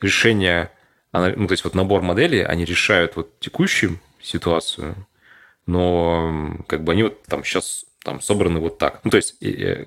[0.00, 0.70] решение,
[1.12, 4.94] она, ну, то есть вот набор моделей, они решают вот текущую ситуацию,
[5.66, 9.00] но как бы они вот там сейчас там собраны вот так.
[9.02, 9.36] Ну, то есть,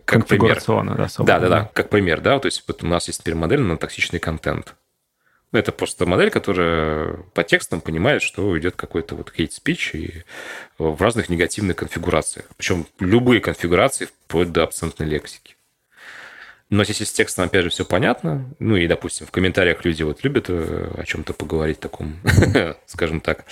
[0.05, 0.55] как пример.
[0.97, 3.35] да, собраны, да, да, да, как пример, да, то есть вот у нас есть теперь
[3.35, 4.75] модель на токсичный контент.
[5.51, 10.23] Это просто модель, которая по текстам понимает, что идет какой-то вот hate speech и
[10.77, 12.45] в разных негативных конфигурациях.
[12.55, 15.55] Причем любые конфигурации вплоть до абсолютной лексики.
[16.69, 20.23] Но если с текстом, опять же, все понятно, ну и, допустим, в комментариях люди вот
[20.23, 22.19] любят э, о чем-то поговорить таком,
[22.85, 23.45] скажем так,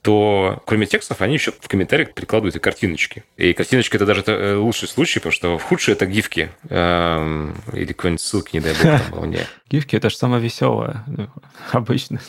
[0.00, 3.24] то кроме текстов они еще в комментариях прикладывают и картиночки.
[3.36, 6.50] И картиночки это даже э, лучший случай, потому что в худшие это гифки.
[6.70, 9.40] Эм, или какие-нибудь ссылки, не дай бог, там не.
[9.68, 11.28] Гифки это же самое веселое, ну,
[11.72, 12.20] обычно.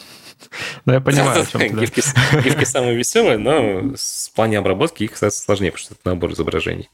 [0.86, 1.70] Ну, я понимаю, о чем ты.
[1.70, 2.02] Гифки,
[2.44, 6.90] гифки самые веселые, но в плане обработки их, кстати, сложнее, потому что это набор изображений.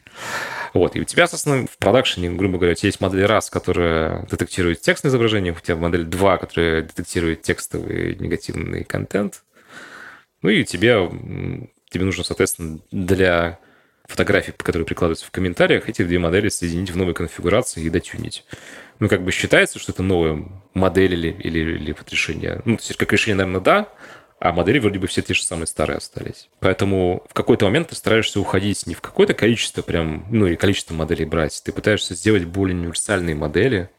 [0.74, 0.96] Вот.
[0.96, 4.82] И у тебя, собственно, в продакшене, грубо говоря, у тебя есть модель раз, которая детектирует
[4.82, 9.44] текстное изображение, у тебя модель 2, которая детектирует текстовый негативный контент.
[10.42, 11.10] Ну и тебе,
[11.90, 13.60] тебе нужно, соответственно, для
[14.06, 18.46] фотографий, которые прикладываются в комментариях, эти две модели соединить в новой конфигурации и дотюнить.
[19.04, 22.62] Ну, как бы считается, что это новая модель или, или, или решение.
[22.64, 23.90] Ну, то есть, как решение, наверное, да,
[24.40, 26.48] а модели вроде бы все те же самые старые остались.
[26.62, 30.94] Поэтому в какой-то момент ты стараешься уходить не в какое-то количество прям, ну и количество
[30.94, 31.62] моделей брать.
[31.66, 33.90] Ты пытаешься сделать более универсальные модели,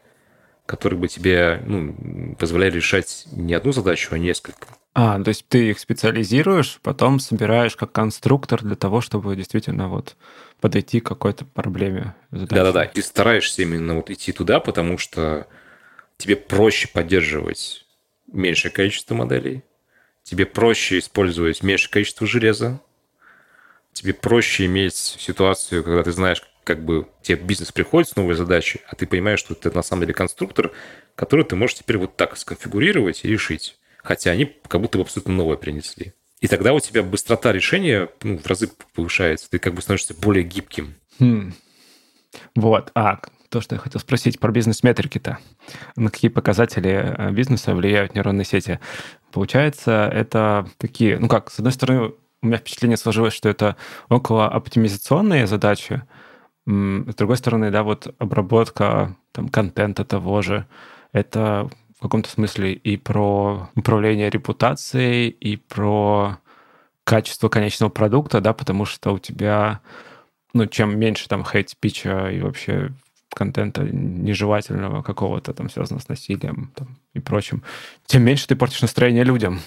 [0.65, 4.65] которые бы тебе ну, позволяли решать не одну задачу, а несколько.
[4.95, 10.15] А, то есть ты их специализируешь, потом собираешь как конструктор для того, чтобы действительно вот
[10.65, 12.15] подойти к какой-то проблеме.
[12.31, 15.45] Да-да-да, ты стараешься именно вот идти туда, потому что
[16.17, 17.85] тебе проще поддерживать
[18.25, 19.61] меньшее количество моделей,
[20.23, 22.81] тебе проще использовать меньшее количество железа,
[23.93, 28.81] тебе проще иметь ситуацию, когда ты знаешь, как бы тебе бизнес приходит с новой задачей,
[28.87, 30.71] а ты понимаешь, что это на самом деле конструктор,
[31.13, 33.77] который ты можешь теперь вот так сконфигурировать и решить.
[33.97, 36.15] Хотя они как будто бы абсолютно новое принесли.
[36.41, 39.49] И тогда у тебя быстрота решения ну, в разы повышается.
[39.49, 40.95] Ты как бы становишься более гибким.
[41.19, 41.53] Хм.
[42.55, 42.91] Вот.
[42.93, 43.19] А,
[43.49, 45.37] то, что я хотел спросить про бизнес-метрики-то.
[45.95, 48.79] На какие показатели э, бизнеса влияют нейронные сети?
[49.31, 52.11] Получается, это такие, ну как, с одной стороны,
[52.41, 53.75] у меня впечатление сложилось, что это
[54.09, 56.03] около оптимизационные задачи,
[56.67, 60.65] с другой стороны, да, вот обработка там, контента того же,
[61.11, 66.37] это в каком-то смысле и про управление репутацией, и про
[67.03, 69.79] качество конечного продукта, да, потому что у тебя,
[70.53, 72.91] ну, чем меньше там хейт-спича и вообще
[73.29, 77.63] контента нежелательного какого-то там связанного с насилием там, и прочим,
[78.05, 79.59] тем меньше ты портишь настроение людям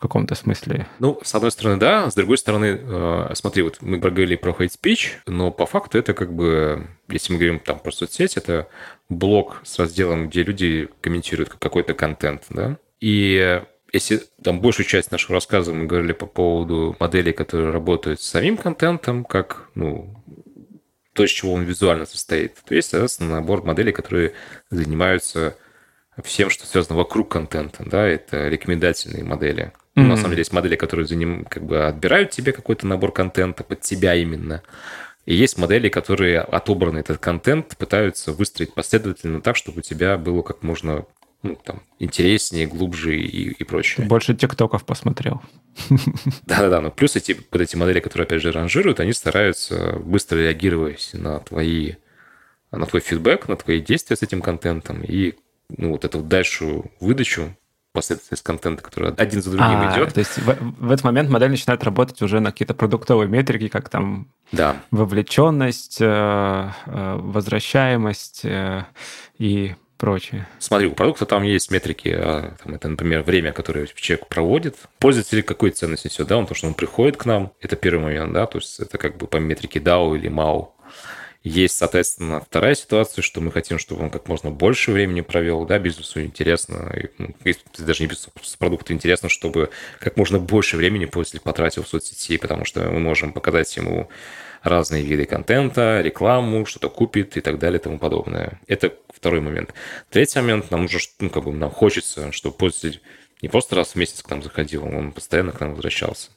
[0.00, 0.86] в каком-то смысле.
[0.98, 4.70] Ну, с одной стороны, да, с другой стороны, э, смотри, вот мы говорили про hate
[4.70, 8.66] speech, но по факту это как бы, если мы говорим там про соцсеть, это
[9.10, 13.60] блог с разделом, где люди комментируют какой-то контент, да, и
[13.92, 18.56] если там большую часть нашего рассказа мы говорили по поводу моделей, которые работают с самим
[18.56, 20.14] контентом, как, ну,
[21.12, 24.32] то, из чего он визуально состоит, то есть, соответственно, набор моделей, которые
[24.70, 25.58] занимаются
[26.24, 29.72] всем, что связано вокруг контента, да, это рекомендательные модели.
[29.96, 30.02] Mm-hmm.
[30.02, 33.64] на самом деле есть модели, которые за ним как бы отбирают тебе какой-то набор контента
[33.64, 34.62] под тебя именно.
[35.26, 40.42] И есть модели, которые отобранный этот контент пытаются выстроить последовательно так, чтобы у тебя было
[40.42, 41.06] как можно
[41.42, 44.06] ну, там, интереснее, глубже и, и прочее.
[44.06, 45.42] Больше тиктоков посмотрел.
[46.46, 51.10] Да-да-да, но плюс эти, вот эти модели, которые, опять же, ранжируют, они стараются быстро реагировать
[51.14, 51.94] на твои
[52.70, 55.34] на твой фидбэк, на твои действия с этим контентом и
[55.68, 57.56] ну, вот эту дальшую выдачу
[57.92, 60.14] последовательность контента, который один за другим а, идет.
[60.14, 63.88] То есть в, в этот момент модель начинает работать уже на какие-то продуктовые метрики, как
[63.88, 64.76] там да.
[64.90, 68.84] вовлеченность, э, э, возвращаемость э,
[69.38, 70.48] и прочее.
[70.58, 74.76] Смотри, у продукта там есть метрики, а, там, это, например, время, которое человек проводит.
[74.98, 78.32] Пользователь какой ценность несет, да, он, то, что он приходит к нам, это первый момент,
[78.32, 80.68] да, то есть это как бы по метрике DAO или MAU.
[81.42, 85.78] Есть, соответственно, вторая ситуация, что мы хотим, чтобы он как можно больше времени провел, да,
[85.78, 87.34] бизнесу интересно, и, ну,
[87.78, 89.70] даже не бизнесу, продукту интересно, чтобы
[90.00, 94.10] как можно больше времени пользователь потратил в соцсети, потому что мы можем показать ему
[94.62, 98.60] разные виды контента, рекламу, что-то купит и так далее и тому подобное.
[98.66, 99.72] Это второй момент.
[100.10, 103.00] Третий момент, нам нужно, ну, как бы нам хочется, чтобы пользователь
[103.40, 106.32] не просто раз в месяц к нам заходил, он постоянно к нам возвращался.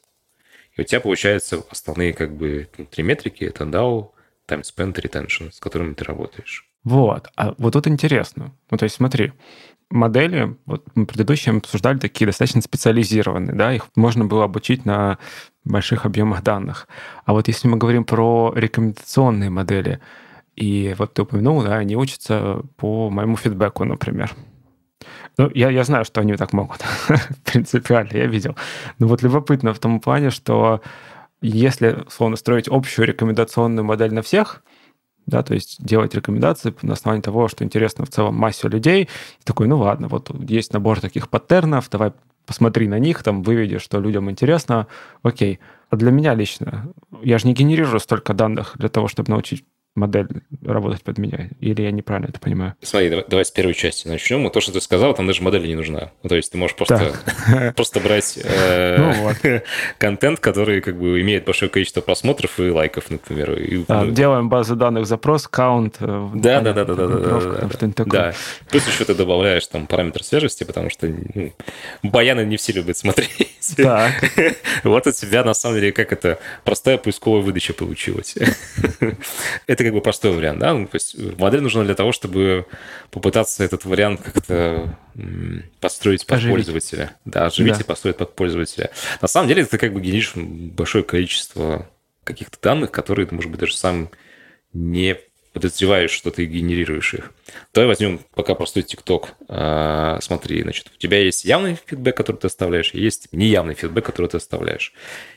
[0.76, 4.13] И у тебя получается основные как бы три метрики, это DAO,
[4.48, 6.68] time spent retention, с которыми ты работаешь.
[6.84, 7.28] Вот.
[7.36, 8.52] А вот тут интересно.
[8.70, 9.32] Ну, то есть смотри,
[9.90, 15.18] модели, вот мы предыдущие обсуждали такие достаточно специализированные, да, их можно было обучить на
[15.64, 16.88] больших объемах данных.
[17.24, 20.00] А вот если мы говорим про рекомендационные модели,
[20.56, 24.32] и вот ты упомянул, да, они учатся по моему фидбэку, например.
[25.36, 26.80] Ну, я, я знаю, что они так могут.
[27.44, 28.56] Принципиально, я видел.
[28.98, 30.80] Но вот любопытно в том плане, что
[31.40, 34.62] если, словно, строить общую рекомендационную модель на всех,
[35.26, 39.04] да, то есть делать рекомендации на основании того, что интересно в целом массе людей.
[39.04, 42.12] И такой, ну ладно, вот есть набор таких паттернов, давай
[42.46, 44.86] посмотри на них, там выведи, что людям интересно,
[45.22, 45.60] окей.
[45.88, 49.64] А для меня лично, я же не генерирую столько данных для того, чтобы научить
[49.94, 50.28] модель
[50.64, 51.50] работать под меня?
[51.60, 52.74] Или я неправильно это понимаю?
[52.82, 54.48] Смотри, давай, давай с первой части начнем.
[54.50, 56.10] То, что ты сказал, там даже модель не нужна.
[56.22, 57.14] Ну, то есть ты можешь просто,
[57.76, 58.96] просто брать э,
[59.42, 59.60] ну
[59.98, 63.56] контент, который как бы имеет большое количество просмотров и лайков, например.
[63.88, 65.96] А, ну, делаем базу данных, запрос, каунт.
[66.00, 68.34] Э, да, да, да, да, да, да, да, да.
[68.70, 71.52] Плюс еще ты добавляешь там параметр свежести, потому что ну,
[72.02, 73.30] баяны не все любят смотреть.
[74.82, 78.34] Вот у тебя на самом деле как это простая поисковая выдача получилась.
[79.66, 80.74] это как бы простой вариант, да?
[80.74, 82.66] Ну, то есть модель нужна для того, чтобы
[83.10, 84.98] попытаться этот вариант как-то
[85.80, 86.56] построить под оживить.
[86.56, 87.16] пользователя.
[87.24, 87.80] Да, оживить да.
[87.80, 88.90] и построить под пользователя.
[89.20, 91.88] На самом деле ты как бы генеришь большое количество
[92.24, 94.10] каких-то данных, которые ты, может быть, даже сам
[94.72, 95.16] не
[95.54, 97.32] подозреваешь, что ты генерируешь их.
[97.72, 99.34] Давай возьмем пока простой ТикТок.
[99.48, 104.04] А, смотри, значит, у тебя есть явный фидбэк, который ты оставляешь, и есть неявный фидбэк,
[104.04, 104.92] который ты оставляешь.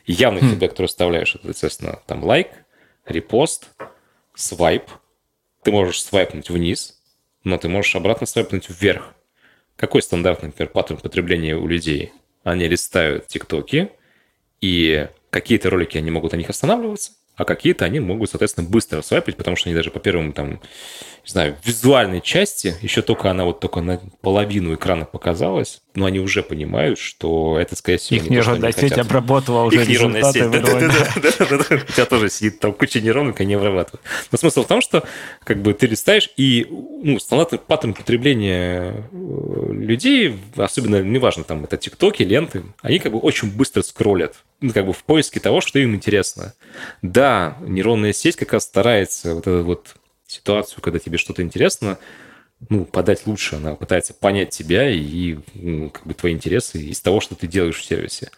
[0.06, 0.50] явный хм.
[0.50, 2.48] фидбэк, который оставляешь, это, естественно, там лайк,
[3.06, 3.68] репост,
[4.38, 4.84] свайп.
[5.62, 7.00] Ты можешь свайпнуть вниз,
[7.44, 9.14] но ты можешь обратно свайпнуть вверх.
[9.76, 12.12] Какой стандартный, например, паттерн потребления у людей?
[12.44, 13.90] Они листают тиктоки,
[14.60, 19.36] и какие-то ролики они могут на них останавливаться, а какие-то они могут, соответственно, быстро свайпать,
[19.36, 20.60] потому что они даже по первому, там,
[21.28, 26.20] не знаю, визуальной части, еще только она вот только на половину экрана показалась, но они
[26.20, 30.60] уже понимают, что это, скорее всего, Их нейронная сеть обработала уже Их нейронная сеть, да,
[30.60, 34.00] да, да, У тебя тоже сидит там куча нейронок, они обрабатывают.
[34.32, 35.04] Но смысл в том, что
[35.44, 41.76] как бы ты листаешь, и ну, стандартный паттерн потребления э, людей, особенно, неважно, там, это
[41.76, 45.78] тиктоки, ленты, они как бы очень быстро скроллят ну, как бы в поиске того, что
[45.78, 46.54] им интересно.
[47.02, 49.94] Да, нейронная сеть как раз старается вот эту вот
[50.28, 51.98] ситуацию, когда тебе что-то интересно,
[52.68, 53.56] ну, подать лучше.
[53.56, 57.78] Она пытается понять тебя и ну, как бы твои интересы из того, что ты делаешь
[57.78, 58.30] в сервисе.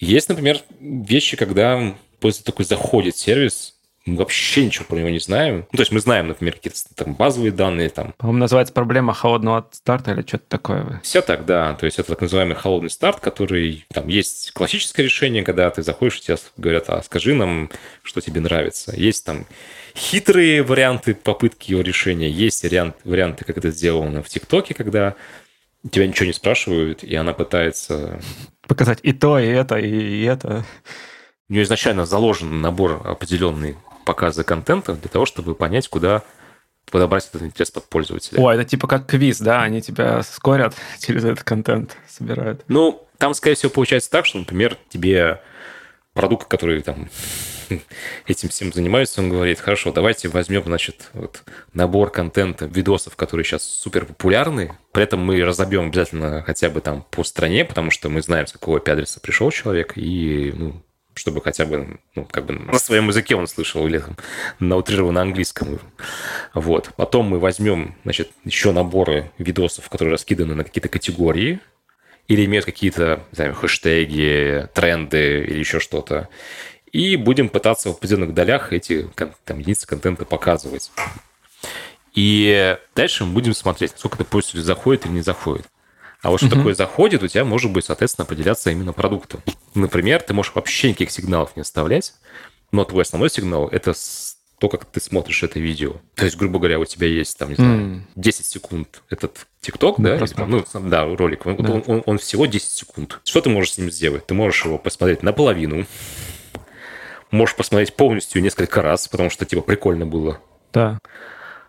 [0.00, 3.77] Есть, например, вещи, когда после такой заходит сервис,
[4.08, 5.66] мы вообще ничего про него не знаем.
[5.70, 7.88] Ну, то есть мы знаем, например, какие-то там базовые данные.
[7.90, 8.14] Там.
[8.16, 11.00] По-моему, называется проблема холодного старта или что-то такое.
[11.02, 11.74] Все так, да.
[11.74, 13.86] То есть это так называемый холодный старт, который...
[13.92, 17.70] Там есть классическое решение, когда ты заходишь, и тебе говорят, а скажи нам,
[18.02, 18.94] что тебе нравится.
[18.96, 19.46] Есть там
[19.96, 22.30] хитрые варианты попытки его решения.
[22.30, 25.14] Есть вариант, варианты, как это сделано в ТикТоке, когда
[25.90, 28.20] тебя ничего не спрашивают, и она пытается...
[28.66, 30.64] Показать и то, и это, и это.
[31.48, 33.76] У нее изначально заложен набор определенный
[34.08, 36.22] показа контента для того, чтобы понять, куда
[36.90, 38.40] подобрать этот интерес под пользователя.
[38.40, 39.60] О, это типа как квиз, да?
[39.60, 42.64] Они тебя скорят через этот контент, собирают.
[42.68, 45.42] Ну, там, скорее всего, получается так, что, например, тебе
[46.14, 47.10] продукт, который там
[48.26, 51.42] этим всем занимается, он говорит, хорошо, давайте возьмем, значит, вот
[51.74, 57.04] набор контента, видосов, которые сейчас супер популярны, при этом мы разобьем обязательно хотя бы там
[57.10, 60.82] по стране, потому что мы знаем, с какого IP-адреса пришел человек, и ну,
[61.18, 64.02] чтобы хотя бы, ну, как бы на своем языке он слышал или
[64.58, 65.78] на утрированном английском.
[66.54, 66.90] Вот.
[66.96, 71.60] Потом мы возьмем, значит, еще наборы видосов, которые раскиданы на какие-то категории,
[72.28, 76.28] или имеют какие-то, знаю, хэштеги, тренды или еще что-то.
[76.92, 79.08] И будем пытаться в определенных долях эти
[79.44, 80.90] там, единицы контента показывать.
[82.14, 85.66] И дальше мы будем смотреть, сколько это пользователь заходит или не заходит.
[86.22, 86.56] А вот что угу.
[86.56, 89.40] такое заходит, у тебя может быть, соответственно, определяться именно продуктом.
[89.74, 92.14] Например, ты можешь вообще никаких сигналов не оставлять,
[92.72, 93.94] но твой основной сигнал– это
[94.58, 95.96] то, как ты смотришь это видео.
[96.16, 100.16] То есть, грубо говоря, у тебя есть, там, не знаю, 10 секунд этот ТикТок, да,
[100.16, 101.72] или, ну, да, ролик, он, да.
[101.72, 103.20] Он, он, он всего 10 секунд.
[103.24, 104.26] Что ты можешь с ним сделать?
[104.26, 105.86] Ты можешь его посмотреть наполовину,
[107.30, 110.40] можешь посмотреть полностью несколько раз, потому что, типа, прикольно было.
[110.72, 110.98] Да.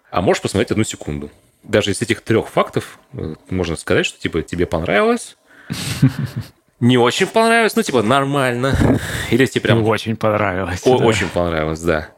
[0.09, 1.29] А можешь посмотреть одну секунду
[1.63, 5.37] даже из этих трех фактов э, можно сказать, что типа тебе понравилось,
[6.79, 8.99] не очень понравилось, ну типа нормально,
[9.31, 9.83] или тебе прям...
[9.83, 10.81] Очень понравилось.
[10.85, 11.05] О, да.
[11.05, 12.09] Очень понравилось, да.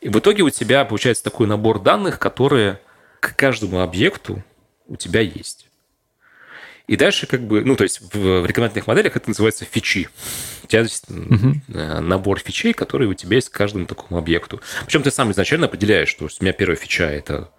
[0.00, 2.80] И в итоге у тебя получается такой набор данных, которые
[3.20, 4.42] к каждому объекту
[4.86, 5.68] у тебя есть.
[6.88, 10.08] И дальше как бы, ну, то есть в, в рекомендательных моделях это называется фичи.
[10.64, 11.54] У тебя есть угу.
[11.68, 14.60] набор фичей, которые у тебя есть к каждому такому объекту.
[14.84, 17.50] Причем ты сам изначально определяешь, что у меня первая фича– это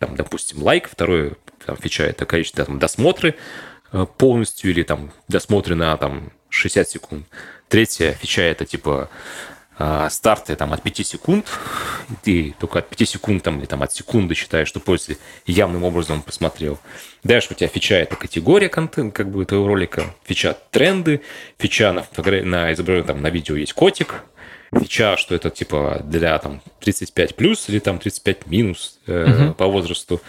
[0.00, 1.34] там, допустим, лайк, второе
[1.64, 3.36] там, фича это количество там, досмотры
[3.92, 7.26] э, полностью или там досмотры на там 60 секунд.
[7.68, 9.10] Третья фича это типа
[10.10, 11.46] старты там от 5 секунд,
[12.22, 16.22] ты только от 5 секунд там, или там от секунды считаешь, что пользователь явным образом
[16.22, 16.78] посмотрел.
[17.24, 21.22] Дальше у тебя фича– это категория контента, как бы твоего ролика, фича– тренды,
[21.58, 22.06] фича на,
[22.42, 24.22] на изображении, там, на видео есть котик,
[24.78, 29.54] фича, что это типа для там 35 плюс или там 35 минус э, угу.
[29.54, 30.20] по возрасту.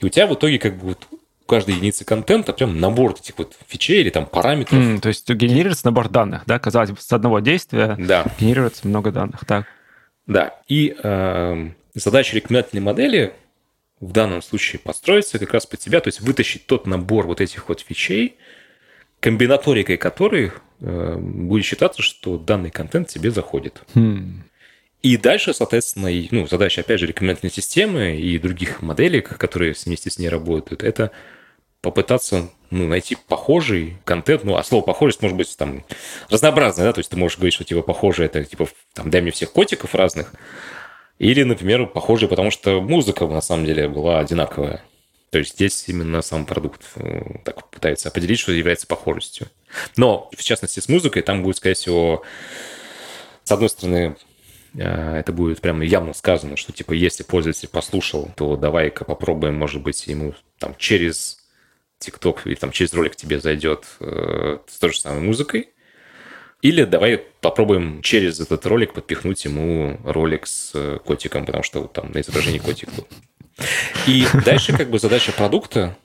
[0.00, 1.06] И у тебя в итоге как бы вот
[1.46, 4.78] каждой единицы контента прям набор этих вот фичей или там параметров.
[4.78, 6.58] Mm, то есть генерируется набор данных, да?
[6.58, 8.26] Казалось бы, с одного действия да.
[8.38, 9.44] генерируется много данных.
[9.46, 9.66] Так.
[10.26, 10.58] Да.
[10.68, 13.32] И э, задача рекомендательной модели
[14.00, 17.68] в данном случае построиться как раз под тебя, то есть вытащить тот набор вот этих
[17.68, 18.36] вот фичей,
[19.20, 23.82] комбинаторикой которых э, будет считаться, что данный контент тебе заходит.
[23.94, 24.40] Hmm.
[25.02, 30.18] И дальше, соответственно, ну, задача, опять же, рекомендательной системы и других моделей, которые вместе с
[30.18, 31.12] ней работают, это
[31.80, 35.84] попытаться ну, найти похожий контент, ну, а слово похожесть может быть там
[36.28, 39.30] разнообразное, да, то есть ты можешь говорить, что типа похоже, это типа там дай мне
[39.30, 40.32] всех котиков разных,
[41.18, 44.82] или, например, похожий, потому что музыка на самом деле была одинаковая.
[45.30, 49.48] То есть здесь именно сам продукт э, так пытается определить, что является похожестью.
[49.96, 52.22] Но, в частности, с музыкой там будет, скорее всего,
[53.44, 54.16] с одной стороны,
[54.74, 59.82] э, это будет прямо явно сказано, что типа если пользователь послушал, то давай-ка попробуем, может
[59.82, 61.45] быть, ему там через
[62.00, 65.70] TikTok или там через ролик тебе зайдет э, с той же самой музыкой.
[66.62, 72.12] Или давай попробуем через этот ролик подпихнуть ему ролик с э, котиком, потому что там
[72.12, 73.06] на изображении котик был.
[74.06, 75.96] И дальше как бы задача продукта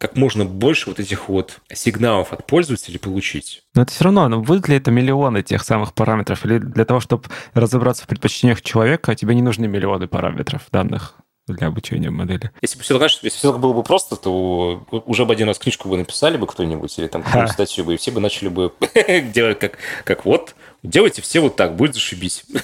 [0.00, 3.62] как можно больше вот этих вот сигналов от пользователей получить.
[3.74, 6.46] Но это все равно, но будет ли это миллионы тех самых параметров?
[6.46, 11.19] Или для того, чтобы разобраться в предпочтениях человека, тебе не нужны миллионы параметров данных?
[11.54, 12.50] Для обучения модели.
[12.62, 15.88] Если бы все, знаешь, если все было бы просто, то уже бы один раз книжку
[15.88, 18.72] бы написали бы кто-нибудь или там какую-нибудь статью бы, и все бы начали бы
[19.34, 22.44] делать как, как вот, делайте все вот так, будет зашибись.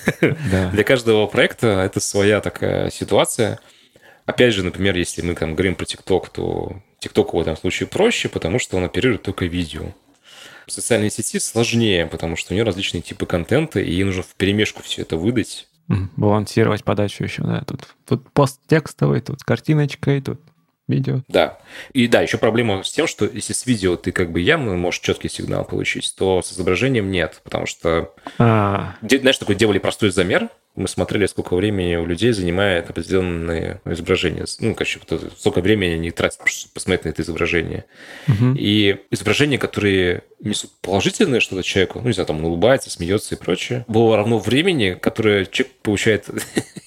[0.51, 0.71] Да.
[0.71, 3.59] Для каждого проекта это своя такая ситуация.
[4.25, 8.29] Опять же, например, если мы там говорим про TikTok, то TikTok в этом случае проще,
[8.29, 9.93] потому что он оперирует только видео.
[10.67, 14.35] В социальной сети сложнее, потому что у нее различные типы контента, и ей нужно в
[14.35, 15.66] перемешку все это выдать.
[15.89, 17.63] Балансировать подачу еще, да.
[17.67, 20.41] Тут, тут пост текстовый, тут с картиночкой, тут
[20.89, 21.23] видео.
[21.29, 21.59] Да.
[21.93, 25.01] И да, еще проблема с тем, что если с видео ты как бы явно можешь
[25.01, 30.49] четкий сигнал получить, то с изображением нет, потому что, а знаешь, такой делали простой замер,
[30.77, 34.45] мы смотрели, сколько времени у людей занимает определенные изображения.
[34.61, 35.01] Ну, короче,
[35.37, 36.41] сколько времени они тратят
[36.75, 37.87] посмотреть на это изображение.
[38.29, 38.55] Угу.
[38.59, 43.39] И изображения, которые несут положительное что-то человеку, ну, не знаю, там, он улыбается, смеется и
[43.39, 46.29] прочее, было равно времени, которое человек получает,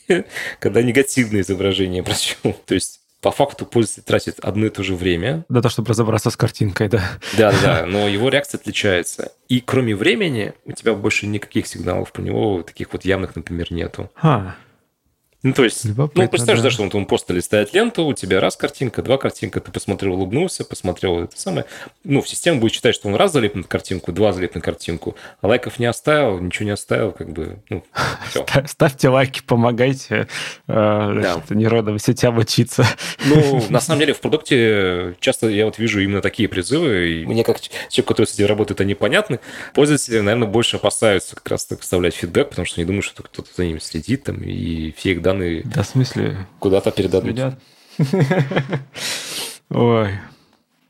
[0.59, 2.03] когда негативное изображение.
[2.03, 5.45] Причем, то есть по факту пользователь тратит одно и то же время.
[5.49, 7.03] Для того, чтобы разобраться с картинкой, да.
[7.37, 9.31] Да, да, но его реакция отличается.
[9.49, 14.09] И кроме времени у тебя больше никаких сигналов по него, таких вот явных, например, нету.
[14.21, 14.55] А,
[15.41, 16.63] ну, то есть, ну, представляешь, да.
[16.63, 20.15] да, что он, он просто листает ленту, у тебя раз картинка, два картинка, ты посмотрел,
[20.15, 21.65] улыбнулся, посмотрел это самое.
[22.03, 25.15] Ну, в система будет считать, что он раз залип на картинку, два залип на картинку,
[25.39, 27.85] а лайков не оставил, ничего не оставил, как бы, ну,
[28.29, 28.45] все.
[28.65, 30.27] Ставьте лайки, помогайте
[30.67, 31.41] э, да.
[31.49, 32.85] нейронным сетям учиться.
[33.25, 37.45] Ну, на самом деле, в продукте часто я вот вижу именно такие призывы, и мне
[37.45, 39.39] как человек, который с этим работает, они понятны.
[39.73, 43.47] Пользователи, наверное, больше опасаются как раз так вставлять фидбэк, потому что они думают, что кто-то
[43.55, 46.37] за ними следит, там, и все их данные да, в смысле?
[46.59, 47.55] куда-то передадут.
[49.69, 50.09] Ой,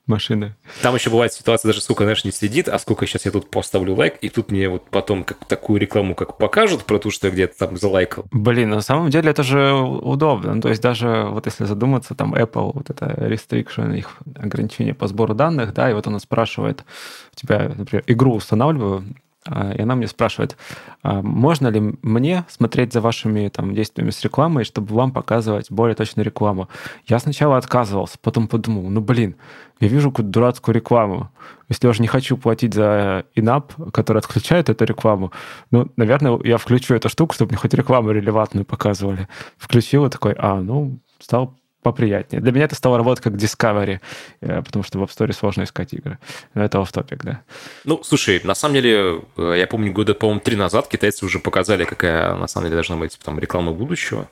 [0.05, 0.55] машина.
[0.81, 3.95] Там еще бывает ситуация, даже сколько, знаешь, не следит, а сколько сейчас я тут поставлю
[3.95, 7.33] лайк, и тут мне вот потом как такую рекламу как покажут про то, что я
[7.33, 8.25] где-то там залайкал.
[8.31, 10.55] Блин, на самом деле это же удобно.
[10.55, 15.07] Ну, то есть даже вот если задуматься, там Apple, вот это restriction, их ограничение по
[15.07, 16.85] сбору данных, да, и вот она спрашивает,
[17.33, 19.03] у тебя, например, игру устанавливаю,
[19.49, 20.57] и она мне спрашивает,
[21.01, 25.95] а можно ли мне смотреть за вашими там, действиями с рекламой, чтобы вам показывать более
[25.95, 26.69] точную рекламу?
[27.07, 29.35] Я сначала отказывался, потом подумал, ну блин,
[29.79, 31.31] я вижу какую-то дурацкую рекламу.
[31.69, 35.31] Если я уже не хочу платить за инап, который отключает эту рекламу,
[35.71, 39.27] ну, наверное, я включу эту штуку, чтобы мне хоть рекламу релевантную показывали.
[39.57, 42.41] Включил и такой, а, ну, стал поприятнее.
[42.41, 43.99] Для меня это стало работать как Discovery,
[44.41, 46.19] э, потому что в App Store сложно искать игры.
[46.53, 47.41] Но это topic, да.
[47.85, 51.85] Ну, слушай, на самом деле, э, я помню, года, по-моему, три назад китайцы уже показали,
[51.85, 54.29] какая на самом деле должна быть там реклама будущего.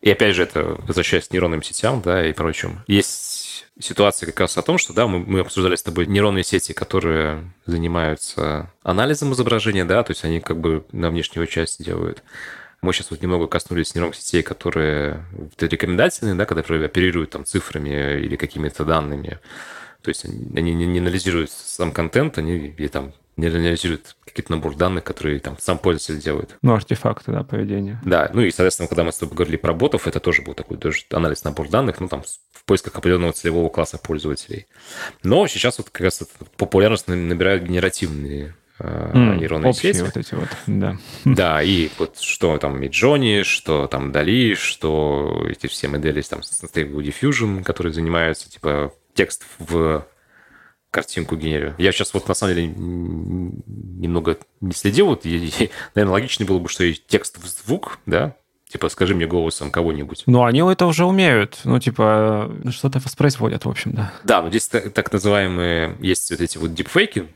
[0.00, 2.80] И опять же, это возвращаясь к нейронным сетям, да, и прочим.
[2.86, 6.72] Есть ситуация как раз о том, что, да, мы, мы обсуждали с тобой нейронные сети,
[6.72, 12.22] которые занимаются анализом изображения, да, то есть они как бы на внешнюю часть делают.
[12.82, 15.24] Мы сейчас вот немного коснулись нейронных сетей, которые
[15.58, 19.38] рекомендательные, да, которые оперируют там цифрами или какими-то данными.
[20.02, 25.04] То есть они не, не анализируют сам контент, они или там генерирует какой-то набор данных,
[25.04, 26.56] которые там сам пользователь делает.
[26.62, 28.00] Ну, артефакты, да, поведения.
[28.04, 30.76] Да, ну и, соответственно, когда мы с тобой говорили про ботов, это тоже был такой
[30.76, 32.22] тоже анализ набор данных, ну, там,
[32.52, 34.66] в поисках определенного целевого класса пользователей.
[35.22, 36.22] Но сейчас вот как раз
[36.56, 40.04] популярность набирают генеративные mm, нейронные общие сети.
[40.04, 40.96] вот эти вот, да.
[41.24, 47.02] Да, и вот что там Midjourney, что там Dali, что эти все модели там Stable
[47.02, 50.06] Diffusion, которые занимаются, типа, текст в
[50.90, 51.74] картинку генерирую.
[51.78, 55.06] Я сейчас вот на самом деле немного не следил.
[55.06, 58.34] Вот, наверное, логичнее было бы, что и текст в звук, да,
[58.70, 60.22] Типа, скажи мне голосом кого-нибудь.
[60.26, 61.58] Ну, они это уже умеют.
[61.64, 64.12] Ну, типа, что-то воспроизводят, в общем, да.
[64.22, 67.26] Да, но здесь так, так называемые, есть вот эти вот дипфейки,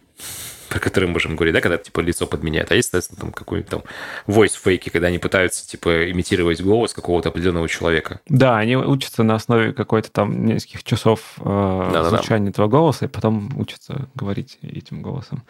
[0.74, 2.72] про которые мы можем говорить, да, когда, типа, лицо подменяет.
[2.72, 3.84] А есть, соответственно, там какой-нибудь там
[4.26, 8.20] voice фейки, когда они пытаются, типа, имитировать голос какого-то определенного человека.
[8.28, 12.50] Да, они учатся на основе какой-то там нескольких часов э, да, звучания да.
[12.50, 15.44] этого голоса, и потом учатся говорить этим голосом.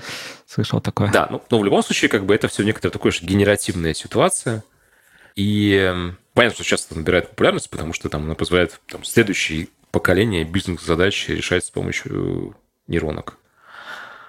[0.47, 1.11] Слышал такое.
[1.11, 4.63] Да, ну, но в любом случае, как бы это все некоторая такая же генеративная ситуация.
[5.37, 9.69] И эм, понятно, что сейчас это набирает популярность, потому что там она позволяет там, следующее
[9.91, 12.55] поколение бизнес-задач решать с помощью
[12.89, 13.39] нейронок.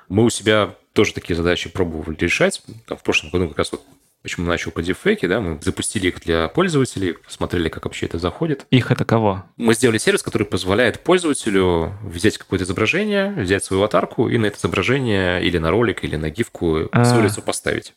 [0.08, 2.62] Мы у себя тоже такие задачи пробовали решать.
[2.88, 3.82] Там, в прошлом году как раз вот
[4.24, 8.66] почему начал по дипфейке, да, мы запустили их для пользователей, посмотрели, как вообще это заходит.
[8.72, 9.44] Их это кого?
[9.58, 14.58] Мы сделали сервис, который позволяет пользователю взять какое-то изображение, взять свою аватарку и на это
[14.58, 17.06] изображение или на ролик, или на гифку а.
[17.06, 17.94] свое лицо поставить.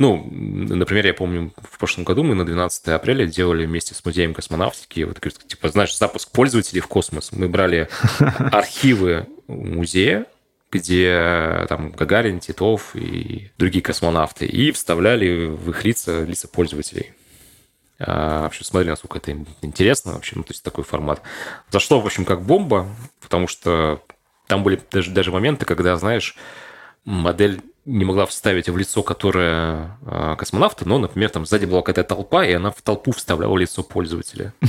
[0.00, 4.34] Ну, например, я помню, в прошлом году мы на 12 апреля делали вместе с музеем
[4.34, 7.30] космонавтики, вот, типа, знаешь, запуск пользователей в космос.
[7.30, 7.88] Мы брали
[8.18, 10.26] архивы музея,
[10.70, 17.12] где там Гагарин, Титов и другие космонавты, и вставляли в их лица лица пользователей.
[17.98, 21.22] А, в общем, смотри, насколько это интересно вообще, ну, то есть такой формат.
[21.70, 22.88] Зашло, в общем, как бомба,
[23.20, 24.02] потому что
[24.46, 26.36] там были даже, даже моменты, когда, знаешь,
[27.04, 32.14] модель не могла вставить в лицо, которое э, космонавта, но, например, там сзади была какая-то
[32.14, 34.52] толпа, и она в толпу вставляла лицо пользователя.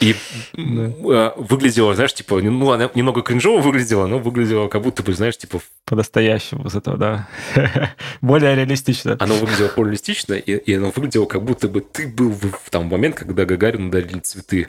[0.00, 0.14] И
[0.56, 5.38] э, выглядело, знаешь, типа, ну, она немного кринжово выглядела, но выглядело как будто бы, знаешь,
[5.38, 5.60] типа...
[5.84, 7.28] По-настоящему зато, да.
[8.20, 9.16] Более реалистично.
[9.20, 13.14] Оно выглядело более реалистично, и, оно выглядело, как будто бы ты был в, там момент,
[13.14, 14.68] когда Гагарину дарили цветы.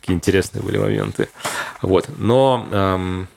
[0.00, 1.28] Какие интересные были моменты.
[1.82, 2.08] Вот.
[2.16, 3.28] Но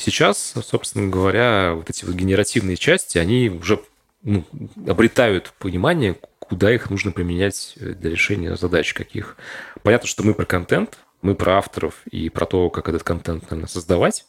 [0.00, 3.80] Сейчас, собственно говоря, вот эти вот генеративные части, они уже
[4.22, 4.44] ну,
[4.86, 9.36] обретают понимание, куда их нужно применять для решения задач каких.
[9.82, 13.68] Понятно, что мы про контент, мы про авторов и про то, как этот контент наверное,
[13.68, 14.26] создавать.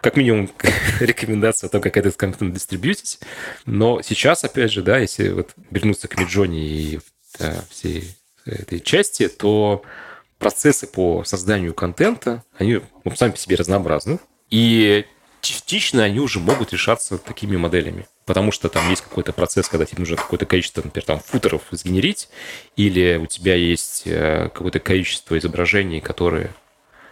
[0.00, 0.48] Как минимум,
[1.00, 3.18] рекомендация о том, как этот контент дистрибьютить.
[3.66, 7.00] Но сейчас, опять же, да, если вот вернуться к Миджоне и
[7.40, 8.14] да, всей
[8.44, 9.82] этой части, то
[10.38, 14.18] процессы по созданию контента, они ну, сами по себе разнообразны.
[14.50, 15.04] И
[15.40, 18.06] частично они уже могут решаться такими моделями.
[18.24, 22.28] Потому что там есть какой-то процесс, когда тебе нужно какое-то количество, например, там футеров сгенерить,
[22.76, 26.50] или у тебя есть э, какое-то количество изображений, которые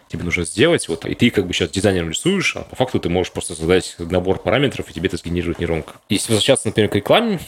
[0.08, 3.08] тебе нужно сделать, вот, и ты как бы сейчас дизайнером рисуешь, а по факту ты
[3.08, 5.94] можешь просто задать набор параметров, и тебе это сгенерирует нейронка.
[6.08, 7.40] Если возвращаться, например, к рекламе,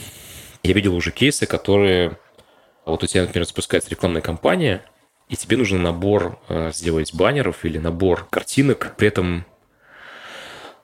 [0.62, 2.18] я видел уже кейсы, которые...
[2.85, 4.83] Вот у тебя, например, запускается рекламная кампания,
[5.29, 9.45] и тебе нужен набор э, сделать баннеров или набор картинок, при этом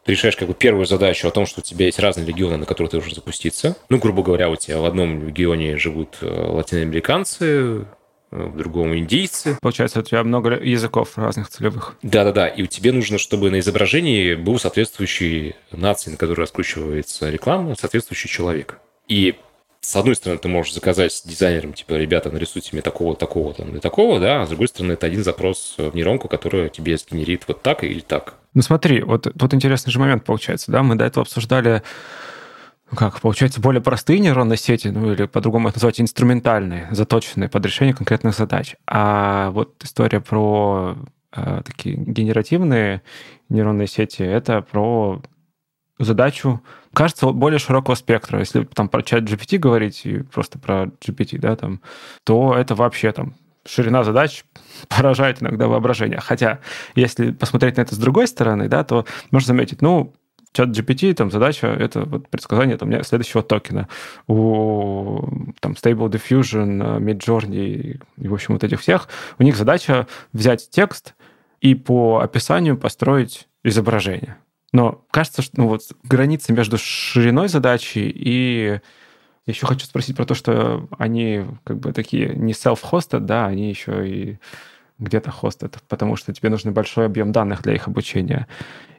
[0.04, 2.66] ты решаешь как бы первую задачу о том, что у тебя есть разные регионы, на
[2.66, 3.76] которые ты должен запуститься.
[3.88, 7.84] Ну, грубо говоря, у тебя в одном регионе живут э, латиноамериканцы, э,
[8.30, 9.56] в другом индийцы.
[9.62, 11.96] Получается, у тебя много языков разных целевых.
[12.02, 17.74] Да-да-да, и у тебя нужно, чтобы на изображении был соответствующий нации, на которой раскручивается реклама,
[17.76, 18.80] соответствующий человек.
[19.06, 19.36] И
[19.84, 23.80] с одной стороны, ты можешь заказать дизайнерам, типа, ребята, нарисуйте мне такого, такого, там, и
[23.80, 27.62] такого, да, а с другой стороны, это один запрос в нейронку, который тебе сгенерит вот
[27.62, 28.34] так или так.
[28.54, 31.82] Ну смотри, вот тут интересный же момент получается, да, мы до этого обсуждали
[32.90, 37.66] ну как, получается, более простые нейронные сети, ну или по-другому это назвать инструментальные, заточенные под
[37.66, 38.76] решение конкретных задач.
[38.86, 40.96] А вот история про
[41.34, 43.02] э, такие генеративные
[43.48, 45.20] нейронные сети, это про
[45.98, 48.38] задачу, кажется, более широкого спектра.
[48.38, 51.80] Если там про чат GPT говорить и просто про GPT, да, там,
[52.24, 53.34] то это вообще там
[53.66, 54.44] ширина задач
[54.88, 56.20] поражает иногда воображение.
[56.20, 56.60] Хотя,
[56.94, 60.12] если посмотреть на это с другой стороны, да, то можно заметить, ну,
[60.52, 63.88] чат GPT, там задача это вот предсказание там, следующего токена.
[64.26, 70.70] У там, Stable Diffusion, Midjourney и, в общем, вот этих всех, у них задача взять
[70.70, 71.14] текст
[71.60, 74.36] и по описанию построить изображение.
[74.74, 78.80] Но кажется, что ну, вот граница между шириной задачи и
[79.46, 84.08] еще хочу спросить про то, что они как бы такие не self-hosted, да, они еще
[84.08, 84.38] и
[84.98, 88.48] где-то хостят, потому что тебе нужен большой объем данных для их обучения.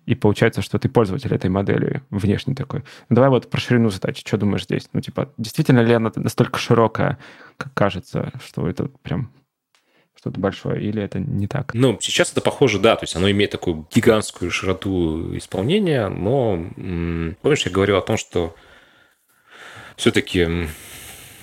[0.06, 2.86] И получается, что ты пользователь этой модели внешне такой.
[3.10, 4.24] Ну, давай вот про ширину задач.
[4.26, 4.88] Что думаешь здесь?
[4.94, 7.18] Ну, типа, действительно ли она настолько широкая,
[7.58, 9.30] как кажется, что это прям
[10.26, 11.76] что-то большое, или это не так?
[11.76, 16.66] Ну, сейчас это похоже, да, то есть оно имеет такую гигантскую широту исполнения, но
[17.42, 18.56] помнишь, я говорил о том, что
[19.96, 20.68] все-таки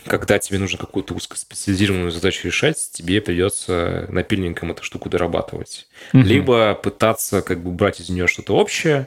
[0.04, 5.86] когда тебе нужно какую-то узкоспециализированную задачу решать, тебе придется напильником эту штуку дорабатывать.
[6.12, 6.22] Угу.
[6.24, 9.06] Либо пытаться как бы брать из нее что-то общее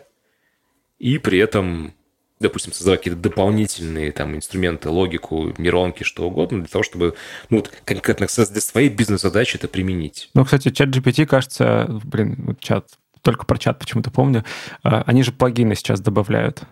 [0.98, 1.94] и при этом,
[2.40, 7.16] допустим, создавать какие-то дополнительные там инструменты, логику, нейронки, что угодно, для того, чтобы
[7.50, 10.30] ну, вот, конкретно для своей бизнес-задачи это применить.
[10.34, 12.88] Ну, кстати, чат GPT, кажется, блин, вот чат,
[13.22, 14.44] только про чат почему-то помню,
[14.84, 16.64] а, они же плагины сейчас добавляют.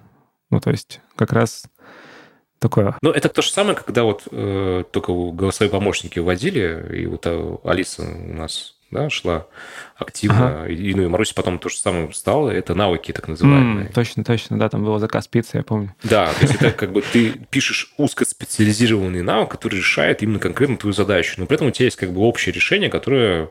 [0.49, 1.65] Ну, то есть как раз
[2.59, 2.97] такое.
[3.01, 7.57] Ну, это то же самое, когда вот э, только голосовые помощники вводили, и вот э,
[7.63, 9.47] Алиса у нас да, шла
[9.95, 10.71] активно, ага.
[10.71, 13.87] и, ну, и Маруся потом то же самое стало, это навыки так называемые.
[13.87, 15.95] Mm, точно, точно, да, там был заказ пиццы, я помню.
[16.03, 20.93] Да, то есть это как бы ты пишешь узкоспециализированный навык, который решает именно конкретно твою
[20.93, 23.49] задачу, но при этом у тебя есть как бы общее решение, которое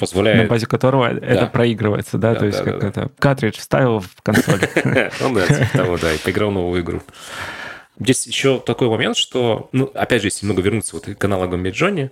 [0.00, 0.44] позволяет...
[0.44, 1.26] На базе которого да.
[1.26, 2.32] это проигрывается, да?
[2.32, 2.88] да То есть да, как да.
[2.88, 3.10] это...
[3.18, 4.60] Картридж вставил в консоль.
[5.20, 7.02] Ну да, типа того, да, и поиграл новую игру.
[7.98, 12.10] Здесь еще такой момент, что, ну, опять же, если много вернуться вот к аналогам э,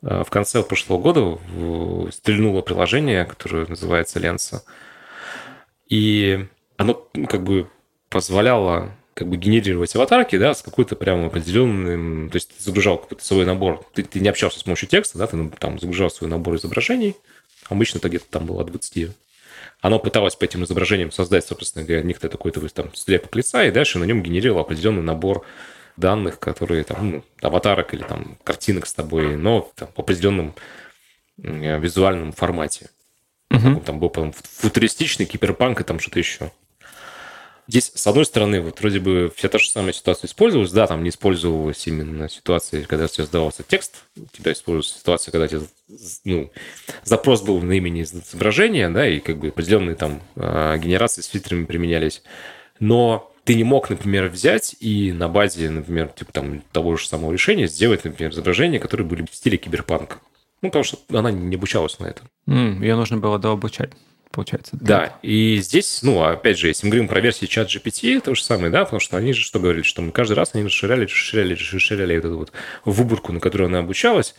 [0.00, 4.62] в конце прошлого года стрельнуло приложение, которое называется Lensa,
[5.88, 6.46] и
[6.76, 7.68] оно ну, как бы
[8.08, 12.30] позволяло как бы генерировать аватарки, да, с какой-то прям определенным...
[12.30, 13.84] То есть ты загружал какой-то свой набор.
[13.92, 17.16] Ты, ты не общался с помощью текста, да, ты ну, там загружал свой набор изображений.
[17.68, 19.10] Обычно это где-то там было 20
[19.80, 23.98] оно пыталось по этим изображениям создать, собственно говоря, некто такой-то там слепок лица, и дальше
[23.98, 25.44] на нем генерировало определенный набор
[25.98, 30.54] данных, которые там, ну, аватарок или там картинок с тобой, но там, в определенном
[31.36, 32.90] визуальном формате.
[33.50, 33.80] Угу.
[33.80, 36.50] Там был по футуристичный киберпанк и там что-то еще.
[37.68, 40.72] Здесь, с одной стороны, вот вроде бы вся та же самая ситуация использовалась.
[40.72, 44.04] Да, там не использовалась именно ситуация, когда у тебя сдавался текст.
[44.16, 45.60] У тебя использовалась ситуация, когда тебе,
[46.24, 46.50] ну,
[47.04, 51.66] запрос был на имени изображения, да, и как бы определенные там а, генерации с фильтрами
[51.66, 52.22] применялись.
[52.80, 57.32] Но ты не мог, например, взять и на базе, например, типа там того же самого
[57.32, 60.18] решения сделать, например, изображения, которые были в стиле киберпанка.
[60.60, 62.24] Ну, потому что она не обучалась на это.
[62.46, 63.92] Mm, ее нужно было дообучать
[64.30, 64.76] получается.
[64.78, 68.42] Да, и здесь, ну, опять же, если мы говорим про версии чат GPT, то же
[68.42, 71.54] самое, да, потому что они же что говорили, что мы каждый раз они расширяли, расширяли,
[71.54, 72.52] расширяли эту вот
[72.84, 74.34] выборку, на которую она обучалась,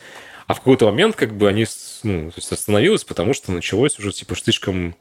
[0.46, 1.66] а в какой-то момент как бы они,
[2.04, 4.96] ну, то есть остановилось, потому что началось уже, типа, слишком...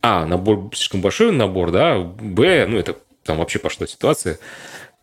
[0.00, 4.38] А, набор, слишком большой набор, да, Б, ну, это там вообще пошла ситуация,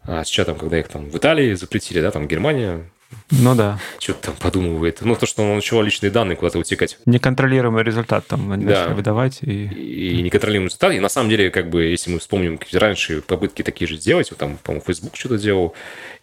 [0.04, 2.90] а с чатом, когда их там в Италии запретили, да, там Германия
[3.32, 3.80] ну да.
[4.00, 5.02] Что-то там подумывает.
[5.02, 6.98] Ну, то, что он начал личные данные куда-то утекать.
[7.06, 8.90] Неконтролируемый результат там они да.
[8.90, 9.40] выдавать.
[9.42, 9.66] И...
[9.66, 10.94] и неконтролируемый результат.
[10.94, 14.40] И на самом деле, как бы, если мы вспомним раньше попытки такие же сделать, вот
[14.40, 15.74] там, по-моему, Facebook что-то делал,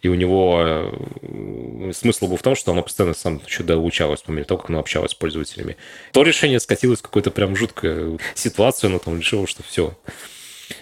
[0.01, 4.31] и у него э, смысл был в том, что оно постоянно сам еще доучалось по
[4.31, 5.77] мере того, как оно общалось с пользователями.
[6.13, 9.97] То решение скатилось в какую-то прям жуткую ситуацию, оно там решило, что все,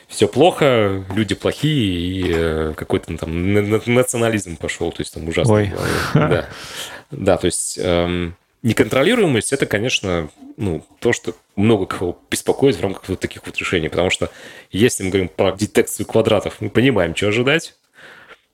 [0.08, 5.54] все плохо, люди плохие, и э, какой-то там национализм пошел, то есть там ужасно.
[5.54, 5.72] Ой.
[6.14, 6.50] Да.
[7.12, 13.08] да, то есть эм, неконтролируемость– это, конечно, ну, то, что много кого беспокоит в рамках
[13.10, 14.30] вот таких вот решений, потому что
[14.72, 17.74] если мы говорим про детекцию квадратов, мы понимаем, что ожидать,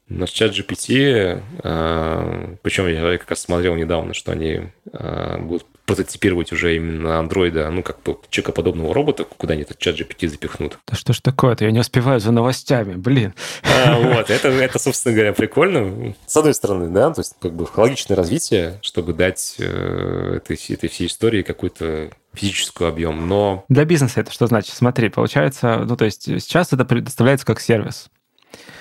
[0.10, 5.66] но с чат GPT, э, причем я как раз смотрел недавно, что они э, будут
[5.86, 10.78] прототипировать уже именно андроида, ну, как бы человекоподобного робота, куда они этот чат GPT запихнут.
[10.86, 11.66] Да что ж такое-то?
[11.66, 13.34] Я не успеваю за новостями, блин.
[13.64, 16.14] А, вот, это, это, собственно говоря, прикольно.
[16.26, 20.90] С одной стороны, да, то есть как бы логичное развитие, чтобы дать э, этой, этой
[20.90, 23.66] всей истории какой-то физический объем, но...
[23.70, 24.74] Для бизнеса это что значит?
[24.74, 28.10] Смотри, получается, ну, то есть сейчас это предоставляется как сервис.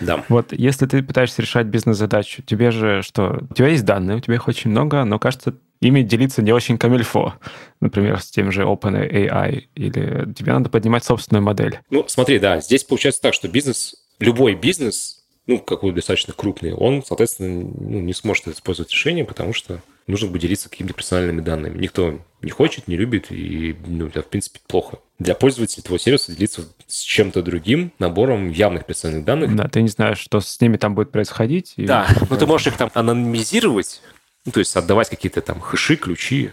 [0.01, 0.25] Да.
[0.29, 3.45] Вот если ты пытаешься решать бизнес-задачу, тебе же что?
[3.51, 6.79] У тебя есть данные, у тебя их очень много, но кажется, ими делиться не очень
[6.79, 7.35] камильфо.
[7.81, 9.65] Например, с тем же OpenAI.
[9.75, 11.81] Или тебе надо поднимать собственную модель.
[11.91, 17.05] Ну, смотри, да, здесь получается так, что бизнес, любой бизнес, ну, какой достаточно крупный, он,
[17.05, 21.79] соответственно, ну, не сможет использовать решение, потому что нужно будет делиться какими-то персональными данными.
[21.79, 24.99] Никто не хочет, не любит, и, ну, это, в принципе, плохо.
[25.19, 29.57] Для пользователя твоего сервиса делиться с чем-то другим, набором явных персональных данных.
[29.57, 31.73] Да, ты не знаешь, что с ними там будет происходить.
[31.77, 31.87] И...
[31.87, 34.03] Да, но ты можешь их там анонимизировать,
[34.45, 36.51] ну, то есть отдавать какие-то там хэши, ключи,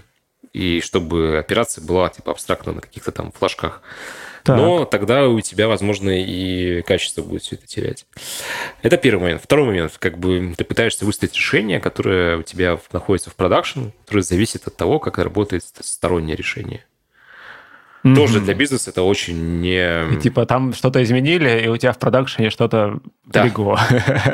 [0.53, 3.81] и чтобы операция была типа абстрактно на каких-то там флажках.
[4.44, 4.57] Так.
[4.57, 8.06] Но тогда у тебя, возможно, и качество будет все это терять.
[8.81, 9.41] Это первый момент.
[9.41, 14.22] Второй момент, как бы ты пытаешься выставить решение, которое у тебя находится в продакшн, которое
[14.22, 16.85] зависит от того, как работает стороннее решение.
[18.03, 18.15] Mm-hmm.
[18.15, 20.13] Тоже для бизнеса это очень не...
[20.13, 23.45] И, типа там что-то изменили, и у тебя в продакшене что-то да.
[23.45, 23.80] легло.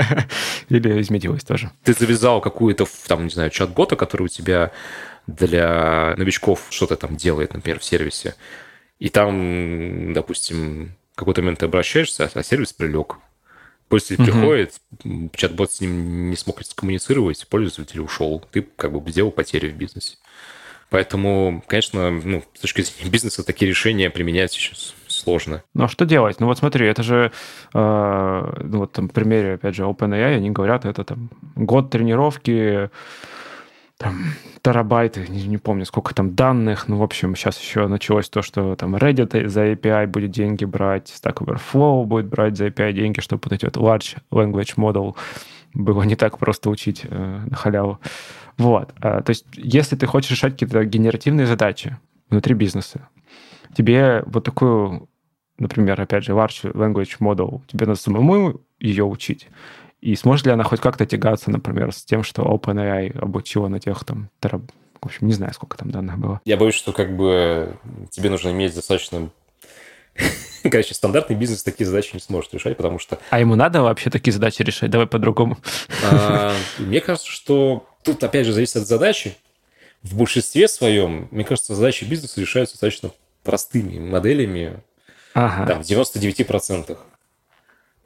[0.69, 1.69] Или изменилось тоже.
[1.83, 4.71] Ты завязал какую-то, там, не знаю, чат-бота, который у тебя
[5.27, 8.35] для новичков что-то там делает, например, в сервисе.
[8.97, 13.17] И там, допустим, в какой-то момент ты обращаешься, а сервис прилег.
[13.87, 14.31] Пользователь угу.
[14.31, 14.81] приходит,
[15.35, 18.43] чат-бот с ним не смог коммуницировать, пользователь ушел.
[18.51, 20.17] Ты как бы сделал потери в бизнесе.
[20.89, 25.63] Поэтому, конечно, ну, с точки зрения бизнеса такие решения применять сейчас сложно.
[25.73, 26.39] Ну а что делать?
[26.39, 27.31] Ну вот смотри, это же,
[27.73, 32.89] э, ну вот там в примере, опять же, OpenAI, они говорят, это там год тренировки,
[33.97, 36.87] там, терабайты, не, не помню, сколько там данных.
[36.87, 41.13] Ну, в общем, сейчас еще началось то, что там Reddit за API будет деньги брать,
[41.13, 45.17] Stack Overflow будет брать за API деньги, чтобы вот эти вот large language model
[45.73, 47.99] было не так просто учить э, на халяву.
[48.59, 48.93] Вот.
[49.01, 51.97] А, то есть, если ты хочешь решать какие-то генеративные задачи
[52.29, 53.07] внутри бизнеса,
[53.75, 55.09] тебе вот такую,
[55.57, 59.47] например, опять же, large language model, тебе надо самому ее учить,
[60.01, 64.03] и сможет ли она хоть как-то тягаться, например, с тем, что OpenAI обучила на тех
[64.03, 64.61] там тераб...
[65.01, 66.41] В общем, не знаю, сколько там данных было.
[66.43, 67.77] Я боюсь, что как бы
[68.11, 69.29] тебе нужно иметь достаточно
[70.63, 73.19] Короче, стандартный бизнес такие задачи не сможет решать, потому что...
[73.29, 74.89] А ему надо вообще такие задачи решать?
[74.89, 75.57] Давай по-другому.
[76.11, 79.35] А, мне кажется, что тут, опять же, зависит от задачи.
[80.01, 83.11] В большинстве своем, мне кажется, задачи бизнеса решаются достаточно
[83.43, 84.81] простыми моделями,
[85.33, 85.65] ага.
[85.65, 86.97] там, в 99%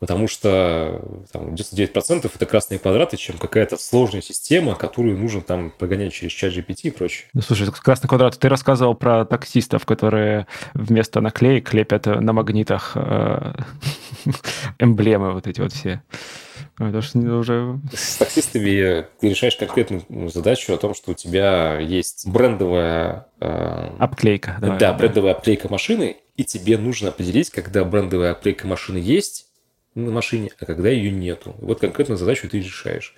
[0.04, 1.02] потому что
[1.32, 6.52] там, 99% это красные квадраты, чем какая-то сложная система, которую нужно там прогонять через чат
[6.52, 7.28] GPT и прочее.
[7.34, 13.54] Ну, слушай, красный квадрат, ты рассказывал про таксистов, которые вместо наклеек лепят на магнитах э,
[14.80, 16.04] эмблемы вот эти вот все.
[16.80, 17.80] Это же уже...
[17.94, 23.28] С таксистами ты решаешь конкретную задачу о том, что у тебя есть брендовая...
[23.40, 24.58] Э, обклейка.
[24.60, 29.48] Давай, да, брендовая обклейка машины, и тебе нужно определить, когда брендовая обклейка машины есть,
[29.96, 31.56] на машине, а когда ее нету.
[31.60, 33.16] Вот конкретную задачу ты решаешь.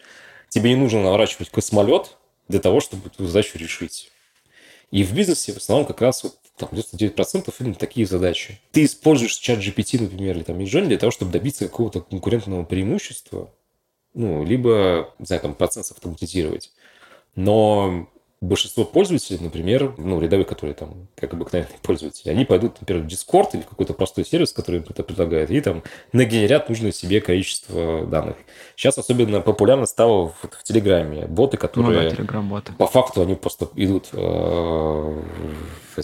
[0.50, 2.18] Тебе не нужно наворачивать космолет
[2.48, 4.12] для того, чтобы эту задачу решить.
[4.92, 8.60] И в бизнесе в основном как раз вот, там, 99% именно такие задачи.
[8.72, 13.52] Ты используешь чат GPT, например, или там Midjourney для того, чтобы добиться какого-то конкурентного преимущества,
[14.14, 16.72] ну, либо, не знаю, там, процесс автоматизировать.
[17.36, 18.10] Но
[18.42, 23.50] большинство пользователей, например, ну, рядовые, которые там, как обыкновенные пользователи, они пойдут, например, в Discord
[23.54, 25.84] или какой-то простой сервис, который это предлагает, и там
[26.14, 28.36] нагенерят нужное себе количество данных.
[28.76, 32.12] Сейчас особенно популярно стало в, в Телеграме боты, которые...
[32.18, 35.22] Ну, да, боты По факту они просто идут э,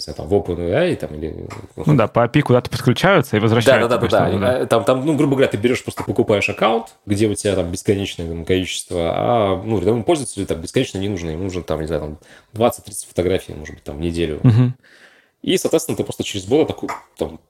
[0.00, 1.48] знаю, там, в OpenAI там, или...
[1.76, 3.88] Ну да, по API куда-то подключаются и возвращаются.
[3.88, 4.66] Да, да, да, да, да.
[4.66, 8.26] Там, там, ну, грубо говоря, ты берешь, просто покупаешь аккаунт, где у тебя там бесконечное
[8.28, 12.02] там, количество, а ну, рядовому пользователю там бесконечно не нужно, ему нужно там, не знаю,
[12.02, 12.18] там
[12.54, 14.40] 20-30 фотографий, может быть, там, в неделю.
[14.42, 14.72] Угу.
[15.42, 17.40] И, соответственно, ты просто через бота такой, там,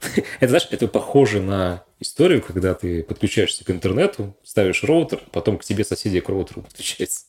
[0.40, 5.64] это, знаешь, это похоже на историю, когда ты подключаешься к интернету, ставишь роутер, потом к
[5.64, 7.26] тебе соседи к роутеру подключаются.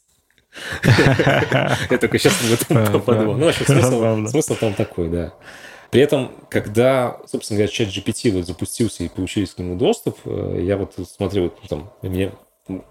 [0.84, 3.36] Я только сейчас об этом подумал.
[3.36, 5.34] Ну, вообще, смысл там такой, да.
[5.94, 10.62] При этом, когда, собственно говоря, чат GPT вот запустился и получили к нему доступ, э,
[10.64, 12.34] я вот смотрел, вот, там, мне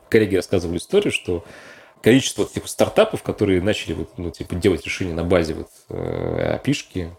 [0.09, 1.45] коллеги рассказывали историю, что
[2.03, 7.11] количество типа, стартапов, которые начали вот, ну, типа, делать решения на базе вот, э, API-шки,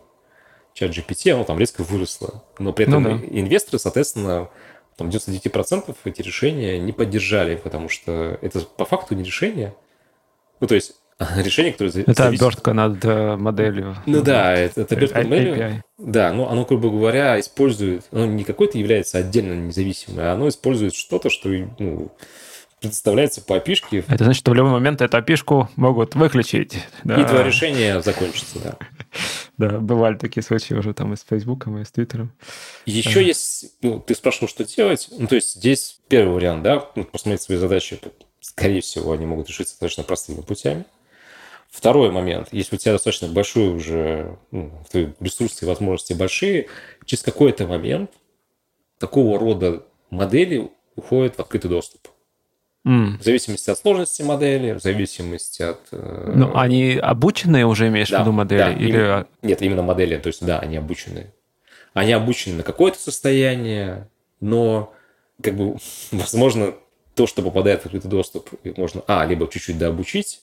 [0.73, 2.43] чат GPT, оно там резко выросло.
[2.60, 3.26] Но при этом ну, да.
[3.30, 4.49] инвесторы, соответственно,
[4.97, 9.73] там 99% эти решения не поддержали, потому что это по факту не решение,
[10.60, 10.93] ну, то есть
[11.38, 12.10] решение, которое зависит...
[12.10, 13.95] Это обертка над э, моделью.
[14.05, 15.84] Ну да, это, это обертка моделью.
[15.97, 18.05] Да, ну оно, грубо говоря, использует...
[18.11, 21.49] Оно не какое-то является отдельно независимое, а оно использует что-то, что
[21.80, 22.11] ну,
[22.84, 24.03] предоставляется по опишке.
[24.07, 26.77] Это значит, что в любой момент эту опишку могут выключить.
[27.03, 27.22] Да.
[27.22, 28.77] И твое решение закончится, да.
[29.57, 32.34] Да, бывали такие случаи уже там и с Фейсбуком, и с Твиттером.
[32.88, 35.10] Еще есть, ну, ты спрашивал, что делать.
[35.11, 37.99] Ну, то есть здесь первый вариант, да, ну, посмотреть свои задачи
[38.43, 40.85] скорее всего, они могут решиться достаточно простыми путями.
[41.69, 42.49] Второй момент.
[42.51, 44.72] Если у тебя достаточно большой уже ну,
[45.19, 46.68] ресурсы и возможности большие,
[47.05, 48.11] через какой-то момент
[48.99, 52.07] такого рода модели уходят в открытый доступ.
[52.85, 53.18] Mm.
[53.18, 55.80] В зависимости от сложности модели, в зависимости от...
[55.91, 56.34] Э...
[56.35, 58.60] Ну, они обученные уже, имеешь да, в виду модели?
[58.60, 58.89] Да, или...
[58.89, 60.18] именно, нет, именно модели.
[60.18, 61.34] То есть, да, они обученные.
[61.93, 64.10] Они обучены на какое-то состояние,
[64.41, 64.93] но,
[65.41, 65.77] как бы,
[66.11, 66.73] возможно,
[67.15, 70.41] то, что попадает в открытый доступ, можно, а, либо чуть-чуть дообучить,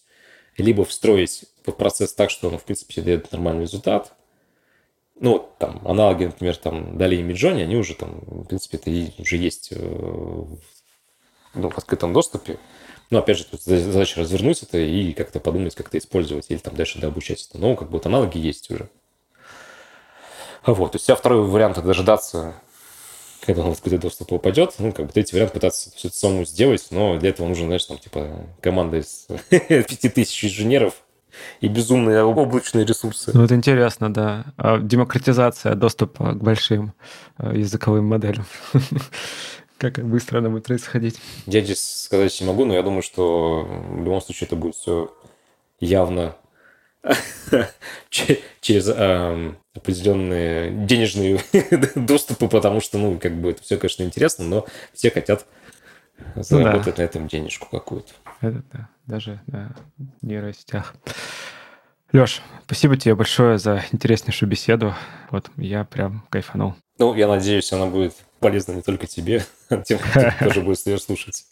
[0.56, 4.14] либо встроить в процесс так, что он, в принципе, дает нормальный результат.
[5.18, 9.36] Ну, там, аналоги, например, там, Дали и Миджони, они уже там, в принципе, это уже
[9.36, 10.44] есть э,
[11.54, 12.58] ну, в открытом доступе.
[13.10, 16.76] Но, опять же, тут задача развернуть это и как-то подумать, как это использовать, или там
[16.76, 17.58] дальше дообучать это.
[17.58, 18.88] Но, как бы, аналоги есть уже.
[20.64, 22.54] Вот, то есть, а второй вариант– это дожидаться,
[23.44, 24.74] когда он в открытый доступ упадет.
[24.78, 27.84] Ну, как бы третий вариант– пытаться все это самому сделать, но для этого нужно, знаешь,
[27.84, 30.94] там, типа, команда из 5000 инженеров,
[31.60, 33.30] и безумные облачные ресурсы.
[33.34, 34.46] Ну, это интересно, да.
[34.56, 36.92] А демократизация доступа к большим
[37.38, 38.46] э, языковым моделям.
[39.80, 41.18] Как быстро она будет происходить?
[41.46, 45.10] Я здесь сказать не могу, но я думаю, что в любом случае это будет все
[45.80, 46.36] явно
[48.60, 51.40] через э, определенные денежные
[51.94, 55.46] доступы, потому что, ну, как бы это все, конечно, интересно, но все хотят
[56.34, 57.02] заработать ну, да.
[57.02, 58.12] на этом денежку какую-то.
[58.42, 59.74] Это да, даже на
[60.20, 60.94] нейросетях.
[62.12, 64.94] Леш, спасибо тебе большое за интереснейшую беседу.
[65.30, 66.74] Вот я прям кайфанул.
[66.98, 71.44] Ну, я надеюсь, она будет полезна не только тебе, а тем, кто тоже будет слушать.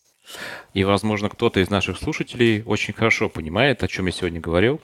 [0.74, 4.80] И, возможно, кто-то из наших слушателей очень хорошо понимает, о чем я сегодня говорил.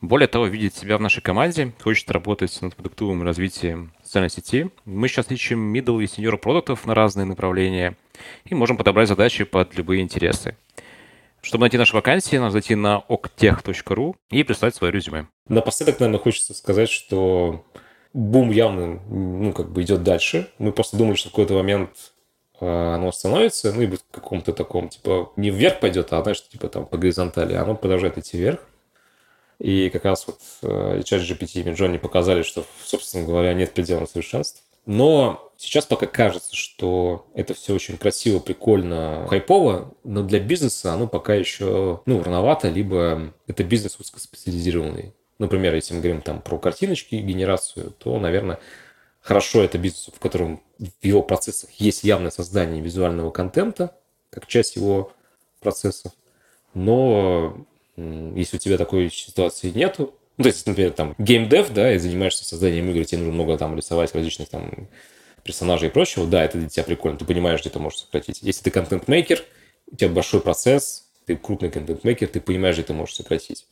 [0.00, 4.70] Более того, видит себя в нашей команде, хочет работать над продуктовым развитием социальной сети.
[4.84, 7.96] Мы сейчас ищем middle и senior продуктов на разные направления
[8.44, 10.56] и можем подобрать задачи под любые интересы.
[11.40, 15.26] Чтобы найти наши вакансии, надо зайти на oktech.ru и прислать свое резюме.
[15.48, 17.64] Напоследок, наверное, хочется сказать, что
[18.12, 20.50] бум явно ну, как бы идет дальше.
[20.58, 21.90] Мы просто думали, что в какой-то момент
[22.60, 26.46] а, оно остановится, ну и будет в каком-то таком, типа, не вверх пойдет, а, знаешь,
[26.48, 28.60] типа там по горизонтали, оно продолжает идти вверх.
[29.58, 34.06] И как раз вот э, чат GPT и Midjourney показали, что, собственно говоря, нет предела
[34.06, 34.62] совершенств.
[34.86, 41.06] Но сейчас пока кажется, что это все очень красиво, прикольно, хайпово, но для бизнеса оно
[41.06, 45.14] пока еще, ну, рановато, либо это бизнес узкоспециализированный.
[45.42, 48.60] Например, если мы говорим там про картиночки, генерацию, то, наверное,
[49.20, 53.92] хорошо это бизнес, в котором в его процессах есть явное создание визуального контента,
[54.30, 55.12] как часть его
[55.58, 56.12] процессов.
[56.74, 57.66] Но
[57.96, 62.44] если у тебя такой ситуации нету, ну, то есть, например, там, геймдев, да, и занимаешься
[62.44, 64.88] созданием игр, тебе нужно много там рисовать различных там
[65.42, 68.42] персонажей и прочего, да, это для тебя прикольно, ты понимаешь, где ты можешь сократить.
[68.42, 69.42] Если ты контент-мейкер,
[69.90, 73.66] у тебя большой процесс, ты крупный контент-мейкер, ты понимаешь, где ты можешь сократить.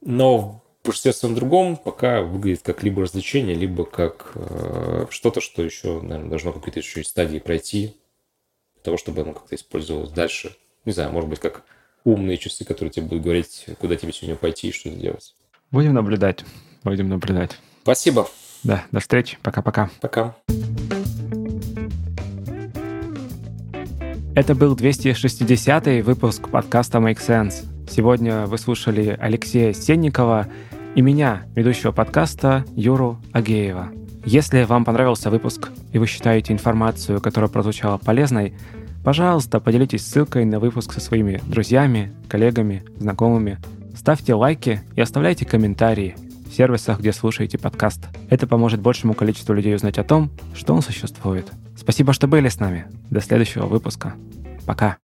[0.00, 6.30] Но большинстве другом пока выглядит как либо развлечение, либо как э, что-то, что еще, наверное,
[6.30, 7.96] должно какой-то еще стадии пройти,
[8.74, 10.56] для того, чтобы оно как-то использовалось дальше.
[10.84, 11.64] Не знаю, может быть, как
[12.04, 15.34] умные часы, которые тебе будут говорить, куда тебе сегодня пойти и что делать.
[15.70, 16.44] Будем наблюдать.
[16.84, 17.58] Будем наблюдать.
[17.82, 18.28] Спасибо.
[18.62, 19.38] Да, до встречи.
[19.42, 19.90] Пока-пока.
[20.00, 20.36] Пока.
[24.36, 27.64] Это был 260 выпуск подкаста Make Sense.
[27.90, 30.46] Сегодня вы слушали Алексея Сенникова
[30.96, 33.90] и меня, ведущего подкаста Юру Агеева.
[34.24, 38.54] Если вам понравился выпуск и вы считаете информацию, которая прозвучала полезной,
[39.04, 43.58] пожалуйста, поделитесь ссылкой на выпуск со своими друзьями, коллегами, знакомыми–
[43.96, 46.16] Ставьте лайки и оставляйте комментарии
[46.48, 48.06] в сервисах, где слушаете подкаст.
[48.28, 51.50] Это поможет большему количеству людей узнать о том, что он существует.
[51.76, 52.86] Спасибо, что были с нами.
[53.10, 54.14] До следующего выпуска.
[54.66, 54.98] Пока.